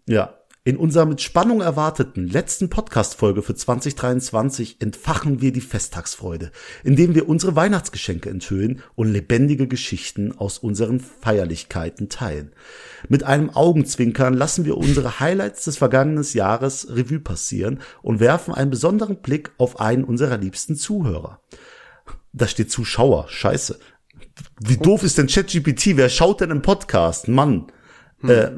Ja. 0.08 0.35
In 0.66 0.78
unserer 0.78 1.06
mit 1.06 1.20
Spannung 1.20 1.60
erwarteten 1.60 2.26
letzten 2.26 2.68
Podcast-Folge 2.68 3.42
für 3.42 3.54
2023 3.54 4.78
entfachen 4.80 5.40
wir 5.40 5.52
die 5.52 5.60
Festtagsfreude, 5.60 6.50
indem 6.82 7.14
wir 7.14 7.28
unsere 7.28 7.54
Weihnachtsgeschenke 7.54 8.28
enthüllen 8.28 8.82
und 8.96 9.12
lebendige 9.12 9.68
Geschichten 9.68 10.36
aus 10.36 10.58
unseren 10.58 10.98
Feierlichkeiten 10.98 12.08
teilen. 12.08 12.50
Mit 13.08 13.22
einem 13.22 13.50
Augenzwinkern 13.50 14.34
lassen 14.34 14.64
wir 14.64 14.76
unsere 14.76 15.20
Highlights 15.20 15.66
des 15.66 15.76
vergangenen 15.76 16.26
Jahres 16.32 16.88
Revue 16.90 17.20
passieren 17.20 17.78
und 18.02 18.18
werfen 18.18 18.52
einen 18.52 18.72
besonderen 18.72 19.22
Blick 19.22 19.52
auf 19.58 19.78
einen 19.78 20.02
unserer 20.02 20.36
liebsten 20.36 20.74
Zuhörer. 20.74 21.38
Da 22.32 22.48
steht 22.48 22.72
Zuschauer. 22.72 23.26
Scheiße. 23.28 23.78
Wie 24.58 24.78
doof 24.78 25.04
ist 25.04 25.16
denn 25.16 25.28
ChatGPT? 25.28 25.96
Wer 25.96 26.08
schaut 26.08 26.40
denn 26.40 26.50
im 26.50 26.62
Podcast? 26.62 27.28
Mann. 27.28 27.68
Hm. 28.18 28.30
Äh, 28.30 28.50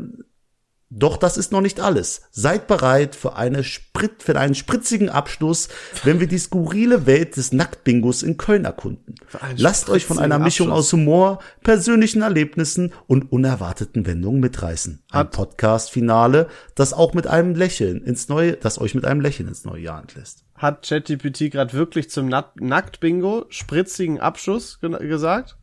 doch 0.90 1.18
das 1.18 1.36
ist 1.36 1.52
noch 1.52 1.60
nicht 1.60 1.80
alles. 1.80 2.22
Seid 2.30 2.66
bereit 2.66 3.14
für, 3.14 3.36
eine 3.36 3.62
Sprit, 3.62 4.22
für 4.22 4.38
einen 4.38 4.54
spritzigen 4.54 5.10
Abschluss, 5.10 5.68
wenn 6.04 6.18
wir 6.18 6.26
die 6.26 6.38
skurrile 6.38 7.04
Welt 7.04 7.36
des 7.36 7.52
Nacktbingos 7.52 8.22
in 8.22 8.38
Köln 8.38 8.64
erkunden. 8.64 9.16
Lasst 9.56 9.90
euch 9.90 10.06
von 10.06 10.18
einer 10.18 10.38
Mischung 10.38 10.68
Abschluss. 10.68 10.86
aus 10.86 10.92
Humor, 10.94 11.38
persönlichen 11.62 12.22
Erlebnissen 12.22 12.94
und 13.06 13.30
unerwarteten 13.30 14.06
Wendungen 14.06 14.40
mitreißen. 14.40 15.02
Ein 15.10 15.30
Podcast-Finale, 15.30 16.48
das 16.74 16.94
auch 16.94 17.12
mit 17.12 17.26
einem 17.26 17.54
Lächeln 17.54 18.02
ins 18.02 18.28
neue, 18.28 18.54
das 18.54 18.80
euch 18.80 18.94
mit 18.94 19.04
einem 19.04 19.20
Lächeln 19.20 19.48
ins 19.48 19.66
neue 19.66 19.82
Jahr 19.82 20.00
entlässt. 20.00 20.44
Hat 20.56 20.88
ChatGPT 20.88 21.50
gerade 21.50 21.74
wirklich 21.74 22.08
zum 22.10 22.28
Nacktbingo 22.28 23.44
spritzigen 23.50 24.20
Abschluss 24.20 24.80
gesagt? 24.80 25.57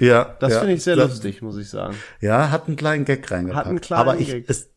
Ja. 0.00 0.36
Das 0.40 0.52
ja, 0.52 0.60
finde 0.60 0.74
ich 0.74 0.82
sehr 0.82 0.96
das, 0.96 1.10
lustig, 1.10 1.42
muss 1.42 1.56
ich 1.56 1.68
sagen. 1.68 1.94
Ja, 2.20 2.50
hat 2.50 2.66
einen 2.66 2.76
kleinen 2.76 3.04
Gag 3.04 3.30
reingepackt. 3.30 3.64
Hat 3.64 3.66
einen 3.66 3.80
kleinen 3.80 4.00
Aber 4.00 4.18
ich, 4.18 4.28
Gag. 4.28 4.44
Es, 4.48 4.70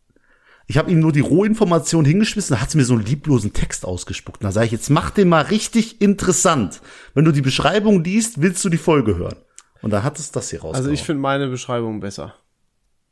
ich 0.68 0.78
habe 0.78 0.90
ihm 0.90 1.00
nur 1.00 1.12
die 1.12 1.20
Rohinformation 1.20 2.06
hingeschmissen, 2.06 2.56
da 2.56 2.62
hat 2.62 2.74
mir 2.76 2.86
so 2.86 2.94
einen 2.94 3.06
lieblosen 3.06 3.54
Text 3.54 3.86
ausgespuckt. 3.86 4.44
Da 4.44 4.52
sage 4.52 4.68
ich, 4.68 4.72
jetzt 4.72 4.90
mach 4.90 5.12
den 5.12 5.30
mal 5.30 5.42
richtig 5.42 6.02
interessant. 6.02 6.82
Wenn 7.14 7.26
du 7.26 7.32
die 7.32 7.42
Beschreibung 7.42 8.04
liest, 8.04 8.42
willst 8.42 8.64
du 8.64 8.70
die 8.70 8.78
Folge 8.78 9.18
hören. 9.18 9.36
Und 9.82 9.92
da 9.92 10.04
hat 10.04 10.20
es 10.20 10.32
das 10.32 10.50
hier 10.50 10.62
raus. 10.62 10.76
Also 10.76 10.90
ich 10.90 11.04
finde 11.04 11.22
meine 11.22 11.48
Beschreibung 11.48 12.00
besser. 12.00 12.36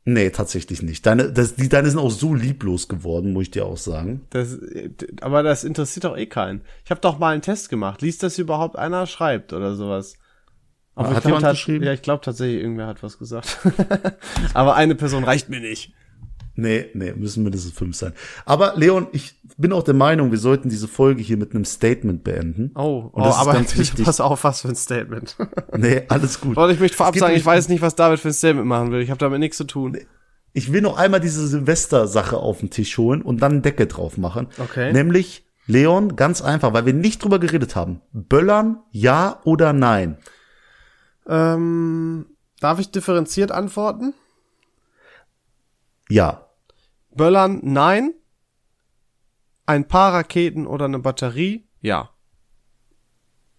Nee, 0.04 0.30
tatsächlich 0.30 0.82
nicht. 0.82 1.04
Deine, 1.04 1.30
das, 1.30 1.56
die, 1.56 1.68
deine 1.68 1.90
sind 1.90 1.98
auch 1.98 2.10
so 2.10 2.34
lieblos 2.34 2.88
geworden, 2.88 3.32
muss 3.32 3.42
ich 3.44 3.50
dir 3.50 3.66
auch 3.66 3.76
sagen. 3.76 4.22
Das, 4.30 4.58
aber 5.20 5.42
das 5.42 5.62
interessiert 5.62 6.04
doch 6.04 6.16
eh 6.16 6.26
keinen. 6.26 6.62
Ich 6.84 6.90
habe 6.90 7.00
doch 7.02 7.18
mal 7.18 7.34
einen 7.34 7.42
Test 7.42 7.68
gemacht. 7.68 8.00
Liest 8.00 8.22
das 8.22 8.38
überhaupt 8.38 8.76
einer 8.76 9.06
schreibt 9.06 9.52
oder 9.52 9.74
sowas? 9.74 10.16
Aber 11.06 11.16
hat 11.16 11.24
jemand 11.24 11.48
geschrieben? 11.48 11.84
Ja, 11.84 11.92
ich 11.92 12.02
glaube 12.02 12.24
tatsächlich, 12.24 12.60
irgendwer 12.60 12.86
hat 12.86 13.02
was 13.02 13.18
gesagt. 13.18 13.58
Aber 14.54 14.74
eine 14.74 14.94
Person 14.94 15.24
reicht 15.24 15.48
mir 15.48 15.60
nicht. 15.60 15.92
Nee, 16.56 16.86
nee, 16.94 17.12
müssen 17.12 17.42
mindestens 17.42 17.72
fünf 17.72 17.96
sein. 17.96 18.12
Aber 18.44 18.74
Leon, 18.76 19.06
ich 19.12 19.34
bin 19.56 19.72
auch 19.72 19.82
der 19.82 19.94
Meinung, 19.94 20.30
wir 20.30 20.38
sollten 20.38 20.68
diese 20.68 20.88
Folge 20.88 21.22
hier 21.22 21.36
mit 21.36 21.54
einem 21.54 21.64
Statement 21.64 22.22
beenden. 22.22 22.72
Oh, 22.74 23.10
oh 23.12 23.20
aber 23.20 23.54
ganz 23.54 23.78
wichtig. 23.78 24.04
pass 24.04 24.20
auf, 24.20 24.44
was 24.44 24.60
für 24.62 24.68
ein 24.68 24.76
Statement. 24.76 25.36
nee, 25.76 26.02
alles 26.08 26.40
gut. 26.40 26.56
Und 26.56 26.70
ich 26.70 26.80
möchte 26.80 26.96
vorab 26.96 27.16
sagen, 27.16 27.34
ich 27.34 27.46
weiß 27.46 27.68
nicht, 27.68 27.80
was 27.80 27.94
David 27.94 28.20
für 28.20 28.28
ein 28.28 28.34
Statement 28.34 28.66
machen 28.66 28.92
will. 28.92 29.00
Ich 29.00 29.10
habe 29.10 29.18
damit 29.18 29.38
nichts 29.40 29.56
zu 29.56 29.64
tun. 29.64 29.92
Nee. 29.92 30.06
Ich 30.52 30.72
will 30.72 30.82
noch 30.82 30.98
einmal 30.98 31.20
diese 31.20 31.46
Silvester-Sache 31.46 32.36
auf 32.36 32.60
den 32.60 32.70
Tisch 32.70 32.98
holen 32.98 33.22
und 33.22 33.40
dann 33.40 33.52
einen 33.52 33.62
Deckel 33.62 33.86
drauf 33.86 34.18
machen. 34.18 34.48
Okay. 34.58 34.92
Nämlich, 34.92 35.46
Leon, 35.66 36.16
ganz 36.16 36.42
einfach, 36.42 36.72
weil 36.72 36.86
wir 36.86 36.92
nicht 36.92 37.22
drüber 37.22 37.38
geredet 37.38 37.76
haben. 37.76 38.00
Böllern, 38.12 38.80
ja 38.90 39.40
oder 39.44 39.72
nein? 39.72 40.18
Ähm, 41.30 42.26
darf 42.58 42.80
ich 42.80 42.90
differenziert 42.90 43.52
antworten? 43.52 44.12
Ja. 46.08 46.46
Böllern, 47.14 47.60
nein. 47.62 48.12
Ein 49.64 49.86
paar 49.86 50.12
Raketen 50.12 50.66
oder 50.66 50.86
eine 50.86 50.98
Batterie, 50.98 51.68
ja. 51.80 52.10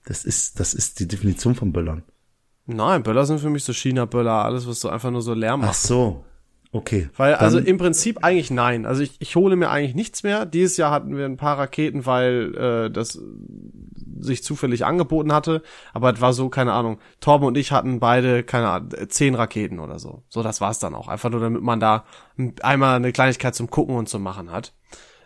Das 0.05 0.26
ist, 0.26 0.59
das 0.59 0.74
ist 0.74 0.99
die 0.99 1.07
Definition 1.07 1.55
von 1.55 1.72
Böllern. 1.72 2.03
Nein, 2.65 3.03
Böller 3.03 3.26
sind 3.26 3.39
für 3.39 3.49
mich 3.49 3.63
so 3.63 3.72
China-Böller, 3.72 4.43
alles, 4.43 4.67
was 4.67 4.82
so 4.82 4.89
einfach 4.89 5.11
nur 5.11 5.22
so 5.22 5.34
Lärm 5.34 5.61
macht. 5.61 5.69
Ach 5.69 5.76
so. 5.76 6.26
Okay. 6.74 7.09
Weil, 7.17 7.36
also 7.36 7.59
im 7.59 7.78
Prinzip 7.78 8.24
eigentlich 8.24 8.49
nein. 8.49 8.86
Also 8.86 9.03
ich, 9.03 9.15
ich 9.19 9.36
hole 9.36 9.55
mir 9.55 9.69
eigentlich 9.69 9.95
nichts 9.95 10.24
mehr. 10.24 10.45
Dieses 10.45 10.78
Jahr 10.78 10.91
hatten 10.91 11.17
wir 11.17 11.26
ein 11.26 11.38
paar 11.38 11.57
Raketen, 11.57 12.05
weil 12.05 12.55
äh, 12.55 12.91
das 12.91 13.19
sich 14.20 14.43
zufällig 14.43 14.86
angeboten 14.86 15.34
hatte. 15.34 15.62
Aber 15.93 16.14
es 16.14 16.22
war 16.22 16.34
so, 16.34 16.49
keine 16.49 16.74
Ahnung. 16.74 16.99
Torben 17.20 17.47
und 17.47 17.57
ich 17.57 17.72
hatten 17.72 17.99
beide, 17.99 18.43
keine 18.43 18.70
Ahnung, 18.70 18.89
zehn 19.09 19.36
Raketen 19.36 19.80
oder 19.80 19.99
so. 19.99 20.24
So, 20.30 20.43
das 20.43 20.62
war's 20.62 20.80
dann 20.80 20.95
auch. 20.95 21.07
Einfach 21.07 21.30
nur, 21.30 21.39
damit 21.39 21.62
man 21.62 21.80
da 21.80 22.05
einmal 22.62 22.95
eine 22.95 23.12
Kleinigkeit 23.12 23.55
zum 23.55 23.70
Gucken 23.70 23.95
und 23.95 24.09
zum 24.09 24.24
Machen 24.24 24.51
hat. 24.51 24.74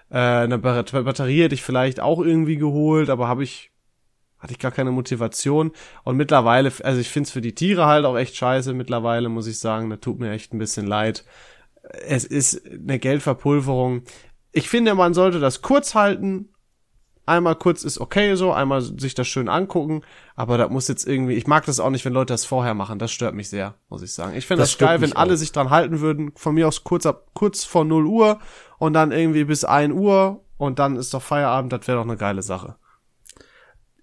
Äh, 0.09 0.17
eine 0.17 0.57
Batterie 0.59 1.43
hätte 1.43 1.55
ich 1.55 1.63
vielleicht 1.63 1.99
auch 1.99 2.19
irgendwie 2.19 2.57
geholt, 2.57 3.09
aber 3.09 3.27
habe 3.27 3.43
ich 3.43 3.71
hatte 4.45 4.53
ich 4.53 4.59
gar 4.59 4.71
keine 4.71 4.91
Motivation. 4.91 5.71
Und 6.03 6.17
mittlerweile, 6.17 6.71
also 6.83 6.99
ich 6.99 7.09
finde 7.09 7.27
es 7.27 7.31
für 7.31 7.41
die 7.41 7.55
Tiere 7.55 7.87
halt 7.87 8.05
auch 8.05 8.15
echt 8.15 8.35
scheiße 8.35 8.73
mittlerweile, 8.73 9.27
muss 9.27 9.47
ich 9.47 9.57
sagen. 9.57 9.89
Da 9.89 9.97
tut 9.97 10.19
mir 10.19 10.31
echt 10.31 10.53
ein 10.53 10.59
bisschen 10.59 10.85
leid. 10.85 11.25
Es 12.05 12.25
ist 12.25 12.61
eine 12.67 12.99
Geldverpulverung. 12.99 14.03
Ich 14.51 14.69
finde, 14.69 14.93
man 14.93 15.13
sollte 15.13 15.39
das 15.39 15.61
kurz 15.61 15.95
halten. 15.95 16.49
Einmal 17.25 17.55
kurz 17.55 17.83
ist 17.83 17.99
okay 17.99 18.35
so, 18.35 18.51
einmal 18.51 18.81
sich 18.81 19.15
das 19.15 19.27
schön 19.27 19.49
angucken, 19.49 20.01
aber 20.35 20.57
da 20.57 20.69
muss 20.69 20.87
jetzt 20.87 21.07
irgendwie, 21.07 21.33
ich 21.33 21.47
mag 21.47 21.65
das 21.65 21.79
auch 21.79 21.89
nicht, 21.89 22.05
wenn 22.05 22.13
Leute 22.13 22.33
das 22.33 22.45
vorher 22.45 22.75
machen, 22.75 22.99
das 22.99 23.11
stört 23.11 23.33
mich 23.33 23.49
sehr, 23.49 23.75
muss 23.89 24.03
ich 24.03 24.13
sagen. 24.13 24.35
Ich 24.35 24.45
finde 24.45 24.61
das, 24.61 24.71
das 24.71 24.77
geil, 24.77 25.01
wenn 25.01 25.13
alle 25.13 25.35
sich 25.35 25.51
dran 25.51 25.71
halten 25.71 26.01
würden, 26.01 26.33
von 26.35 26.53
mir 26.53 26.67
aus 26.67 26.83
kurz 26.83 27.05
ab, 27.05 27.27
kurz 27.33 27.63
vor 27.63 27.83
0 27.83 28.05
Uhr 28.05 28.39
und 28.77 28.93
dann 28.93 29.11
irgendwie 29.11 29.43
bis 29.43 29.63
1 29.63 29.93
Uhr 29.93 30.43
und 30.57 30.77
dann 30.77 30.95
ist 30.95 31.13
doch 31.13 31.21
Feierabend, 31.21 31.73
das 31.73 31.87
wäre 31.87 31.97
doch 31.97 32.05
eine 32.05 32.17
geile 32.17 32.43
Sache. 32.43 32.75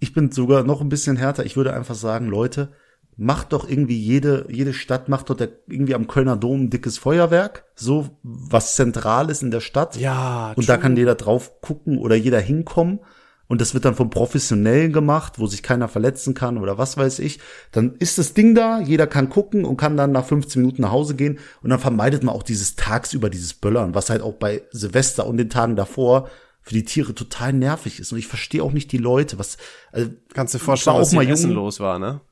Ich 0.00 0.12
bin 0.12 0.32
sogar 0.32 0.64
noch 0.64 0.80
ein 0.80 0.88
bisschen 0.88 1.16
härter. 1.16 1.46
Ich 1.46 1.56
würde 1.56 1.72
einfach 1.74 1.94
sagen, 1.94 2.26
Leute, 2.26 2.72
macht 3.16 3.52
doch 3.52 3.68
irgendwie 3.68 3.98
jede, 3.98 4.46
jede 4.48 4.72
Stadt 4.72 5.08
macht 5.08 5.28
dort 5.28 5.40
irgendwie 5.68 5.94
am 5.94 6.06
Kölner 6.06 6.36
Dom 6.36 6.64
ein 6.64 6.70
dickes 6.70 6.98
Feuerwerk, 6.98 7.64
so 7.74 8.10
was 8.22 8.74
zentral 8.74 9.30
ist 9.30 9.42
in 9.42 9.50
der 9.50 9.60
Stadt. 9.60 9.96
Ja. 9.96 10.52
Und 10.56 10.64
true. 10.64 10.66
da 10.66 10.76
kann 10.76 10.96
jeder 10.96 11.14
drauf 11.14 11.60
gucken 11.60 11.98
oder 11.98 12.16
jeder 12.16 12.40
hinkommen. 12.40 13.00
Und 13.48 13.60
das 13.60 13.74
wird 13.74 13.84
dann 13.84 13.94
vom 13.94 14.08
Professionellen 14.08 14.94
gemacht, 14.94 15.38
wo 15.38 15.46
sich 15.46 15.62
keiner 15.62 15.86
verletzen 15.86 16.32
kann 16.32 16.56
oder 16.56 16.78
was 16.78 16.96
weiß 16.96 17.18
ich. 17.18 17.38
Dann 17.70 17.96
ist 17.98 18.16
das 18.16 18.32
Ding 18.32 18.54
da, 18.54 18.80
jeder 18.80 19.06
kann 19.06 19.28
gucken 19.28 19.66
und 19.66 19.76
kann 19.76 19.98
dann 19.98 20.10
nach 20.10 20.24
15 20.24 20.62
Minuten 20.62 20.80
nach 20.80 20.90
Hause 20.90 21.16
gehen. 21.16 21.38
Und 21.62 21.68
dann 21.68 21.78
vermeidet 21.78 22.22
man 22.22 22.34
auch 22.34 22.44
dieses 22.44 22.76
tagsüber, 22.76 23.28
dieses 23.28 23.52
Böllern, 23.52 23.94
was 23.94 24.08
halt 24.08 24.22
auch 24.22 24.32
bei 24.32 24.62
Silvester 24.70 25.26
und 25.26 25.36
den 25.36 25.50
Tagen 25.50 25.76
davor 25.76 26.30
für 26.62 26.72
die 26.72 26.84
Tiere 26.84 27.14
total 27.14 27.52
nervig 27.52 28.00
ist. 28.00 28.12
Und 28.12 28.18
ich 28.18 28.26
verstehe 28.26 28.62
auch 28.62 28.72
nicht 28.72 28.90
die 28.90 28.98
Leute, 28.98 29.38
was. 29.38 29.58
Also, 29.90 30.08
Kannst 30.32 30.54
du 30.54 30.58
dir 30.58 30.64
vorstellen, 30.64 30.96
was 30.96 31.12
mal 31.12 31.28
Essen 31.28 31.50
los 31.50 31.78
war, 31.78 31.98
ne? 31.98 32.22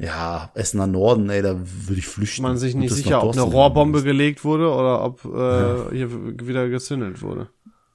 Ja, 0.00 0.50
Essener 0.54 0.86
Norden, 0.86 1.28
ey, 1.28 1.42
da 1.42 1.56
würde 1.60 1.98
ich 1.98 2.06
flüchten. 2.06 2.42
Man 2.42 2.56
sich 2.56 2.74
nicht 2.74 2.94
sicher, 2.94 3.22
ob 3.22 3.32
eine 3.32 3.42
Rohrbombe 3.42 4.02
gelegt 4.02 4.44
wurde 4.44 4.70
oder 4.72 5.04
ob 5.04 5.24
äh, 5.26 5.28
ja. 5.28 5.90
hier 5.92 6.10
wieder 6.46 6.70
gezündelt 6.70 7.20
wurde. 7.20 7.50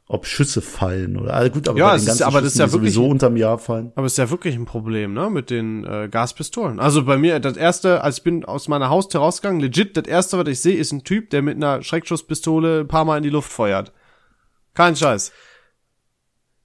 Ob 0.08 0.28
Schüsse 0.28 0.62
fallen 0.62 1.18
oder 1.18 1.34
also 1.34 1.52
gut, 1.52 1.68
aber 1.68 1.80
ja, 1.80 1.96
es 1.96 2.08
ist, 2.08 2.22
aber 2.22 2.42
das 2.42 2.54
ist 2.54 2.60
ja 2.60 2.72
wirklich 2.72 2.94
sowieso 2.94 3.10
unterm 3.10 3.36
Jahr 3.38 3.58
fallen. 3.58 3.92
Aber 3.96 4.06
es 4.06 4.14
ist 4.14 4.18
ja 4.20 4.30
wirklich 4.30 4.54
ein 4.54 4.66
Problem, 4.66 5.16
ne, 5.16 5.32
mit 5.32 5.50
den 5.50 5.84
äh, 5.84 6.08
Gaspistolen. 6.08 6.80
Also 6.80 7.04
bei 7.04 7.18
mir 7.18 7.40
das 7.40 7.58
erste, 7.58 8.04
als 8.04 8.20
ich 8.20 8.24
bin 8.24 8.46
aus 8.46 8.68
meiner 8.68 8.90
Haustür 8.90 9.22
rausgegangen, 9.22 9.60
legit, 9.60 9.98
das 9.98 10.06
erste, 10.06 10.38
was 10.38 10.48
ich 10.48 10.60
sehe, 10.60 10.78
ist 10.78 10.92
ein 10.92 11.04
Typ, 11.04 11.32
der 11.32 11.42
mit 11.42 11.56
einer 11.56 11.82
Schreckschusspistole 11.82 12.82
ein 12.82 12.88
paar 12.88 13.06
Mal 13.06 13.18
in 13.18 13.24
die 13.24 13.30
Luft 13.32 13.52
feuert. 13.52 13.94
Kein 14.76 14.96
Scheiß. 14.96 15.32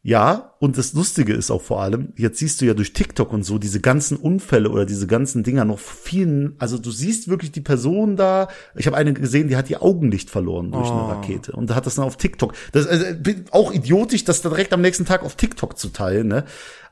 Ja, 0.02 0.54
und 0.60 0.78
das 0.78 0.94
Lustige 0.94 1.34
ist 1.34 1.50
auch 1.50 1.60
vor 1.60 1.82
allem, 1.82 2.14
jetzt 2.16 2.38
siehst 2.38 2.60
du 2.60 2.64
ja 2.64 2.72
durch 2.72 2.94
TikTok 2.94 3.34
und 3.34 3.42
so 3.42 3.58
diese 3.58 3.80
ganzen 3.80 4.16
Unfälle 4.16 4.70
oder 4.70 4.86
diese 4.86 5.06
ganzen 5.06 5.42
Dinger 5.42 5.66
noch 5.66 5.78
vielen, 5.78 6.54
also 6.58 6.78
du 6.78 6.90
siehst 6.90 7.28
wirklich 7.28 7.52
die 7.52 7.60
Person 7.60 8.16
da. 8.16 8.48
Ich 8.74 8.86
habe 8.86 8.96
eine 8.96 9.12
gesehen, 9.12 9.48
die 9.48 9.56
hat 9.56 9.68
ihr 9.68 9.82
Augenlicht 9.82 10.30
verloren 10.30 10.72
durch 10.72 10.88
oh. 10.88 10.92
eine 10.92 11.08
Rakete 11.08 11.52
und 11.52 11.74
hat 11.74 11.84
das 11.84 11.96
dann 11.96 12.06
auf 12.06 12.16
TikTok. 12.16 12.54
Das 12.72 12.86
ist 12.86 12.90
also, 12.90 13.04
auch 13.50 13.72
idiotisch, 13.72 14.24
das 14.24 14.40
da 14.40 14.48
direkt 14.48 14.72
am 14.72 14.80
nächsten 14.80 15.04
Tag 15.04 15.22
auf 15.22 15.36
TikTok 15.36 15.76
zu 15.76 15.90
teilen, 15.90 16.28
ne? 16.28 16.44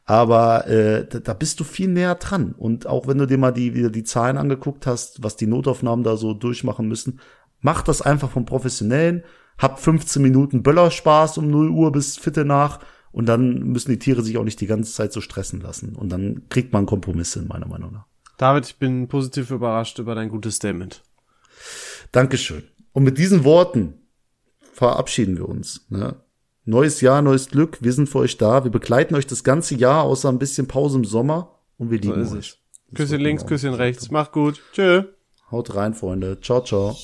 Aber 0.05 0.67
äh, 0.67 1.07
da, 1.07 1.21
da 1.21 1.33
bist 1.35 1.61
du 1.61 1.65
viel 1.65 1.89
näher 1.89 2.15
dran. 2.15 2.55
Und 2.57 2.87
auch 2.87 3.07
wenn 3.07 3.19
du 3.19 3.27
dir 3.27 3.37
mal 3.37 3.53
die, 3.53 3.75
wieder 3.75 3.91
die 3.91 4.05
Zahlen 4.05 4.39
angeguckt 4.39 4.87
hast, 4.87 5.23
was 5.23 5.37
die 5.37 5.47
Notaufnahmen 5.47 6.03
da 6.03 6.17
so 6.17 6.33
durchmachen 6.33 6.89
müssen, 6.89 7.21
mach 7.61 7.83
das 7.83 8.01
einfach 8.01 8.31
vom 8.31 8.47
Professionellen, 8.47 9.23
hab 9.59 9.81
15 9.81 10.23
Minuten 10.23 10.63
Böllerspaß 10.63 11.39
um 11.39 11.51
0 11.51 11.71
Uhr 11.71 11.93
bis 11.93 12.17
Viertel 12.17 12.45
nach 12.45 12.81
und 13.19 13.27
dann 13.27 13.65
müssen 13.73 13.91
die 13.91 13.99
Tiere 13.99 14.23
sich 14.23 14.39
auch 14.39 14.45
nicht 14.45 14.61
die 14.61 14.69
ganze 14.69 14.93
Zeit 14.93 15.13
so 15.13 15.21
stressen 15.21 15.61
lassen. 15.61 15.97
Und 15.97 16.11
dann 16.11 16.43
kriegt 16.51 16.73
man 16.73 16.87
Kompromisse, 16.87 17.43
meiner 17.43 17.67
Meinung 17.67 17.93
nach. 17.93 18.07
David, 18.37 18.67
ich 18.67 18.77
bin 18.77 19.09
positiv 19.09 19.51
überrascht 19.51 19.99
über 19.99 20.15
dein 20.15 20.29
gutes 20.29 20.55
Statement. 20.55 21.03
Dankeschön. 22.13 22.63
Und 22.93 23.03
mit 23.03 23.19
diesen 23.19 23.43
Worten 23.43 23.95
verabschieden 24.73 25.37
wir 25.37 25.49
uns. 25.49 25.85
Ne? 25.89 26.15
Neues 26.65 27.01
Jahr, 27.01 27.21
neues 27.21 27.49
Glück. 27.49 27.79
Wir 27.81 27.93
sind 27.93 28.09
für 28.09 28.19
euch 28.19 28.39
da. 28.39 28.63
Wir 28.63 28.71
begleiten 28.71 29.17
euch 29.17 29.27
das 29.27 29.43
ganze 29.43 29.75
Jahr, 29.75 30.05
außer 30.05 30.29
ein 30.29 30.39
bisschen 30.39 30.69
Pause 30.69 30.99
im 30.99 31.05
Sommer. 31.05 31.59
Und 31.77 31.91
wir 31.91 31.99
lieben 31.99 32.25
so 32.25 32.37
euch. 32.37 32.63
Küsschen 32.95 33.21
links, 33.21 33.45
Küsschen 33.45 33.75
rechts. 33.75 34.13
Macht 34.13 34.31
gut. 34.31 34.63
Tschö. 34.75 35.03
Haut 35.51 35.75
rein, 35.75 35.95
Freunde. 35.95 36.41
Ciao, 36.41 36.63
ciao. 36.63 36.97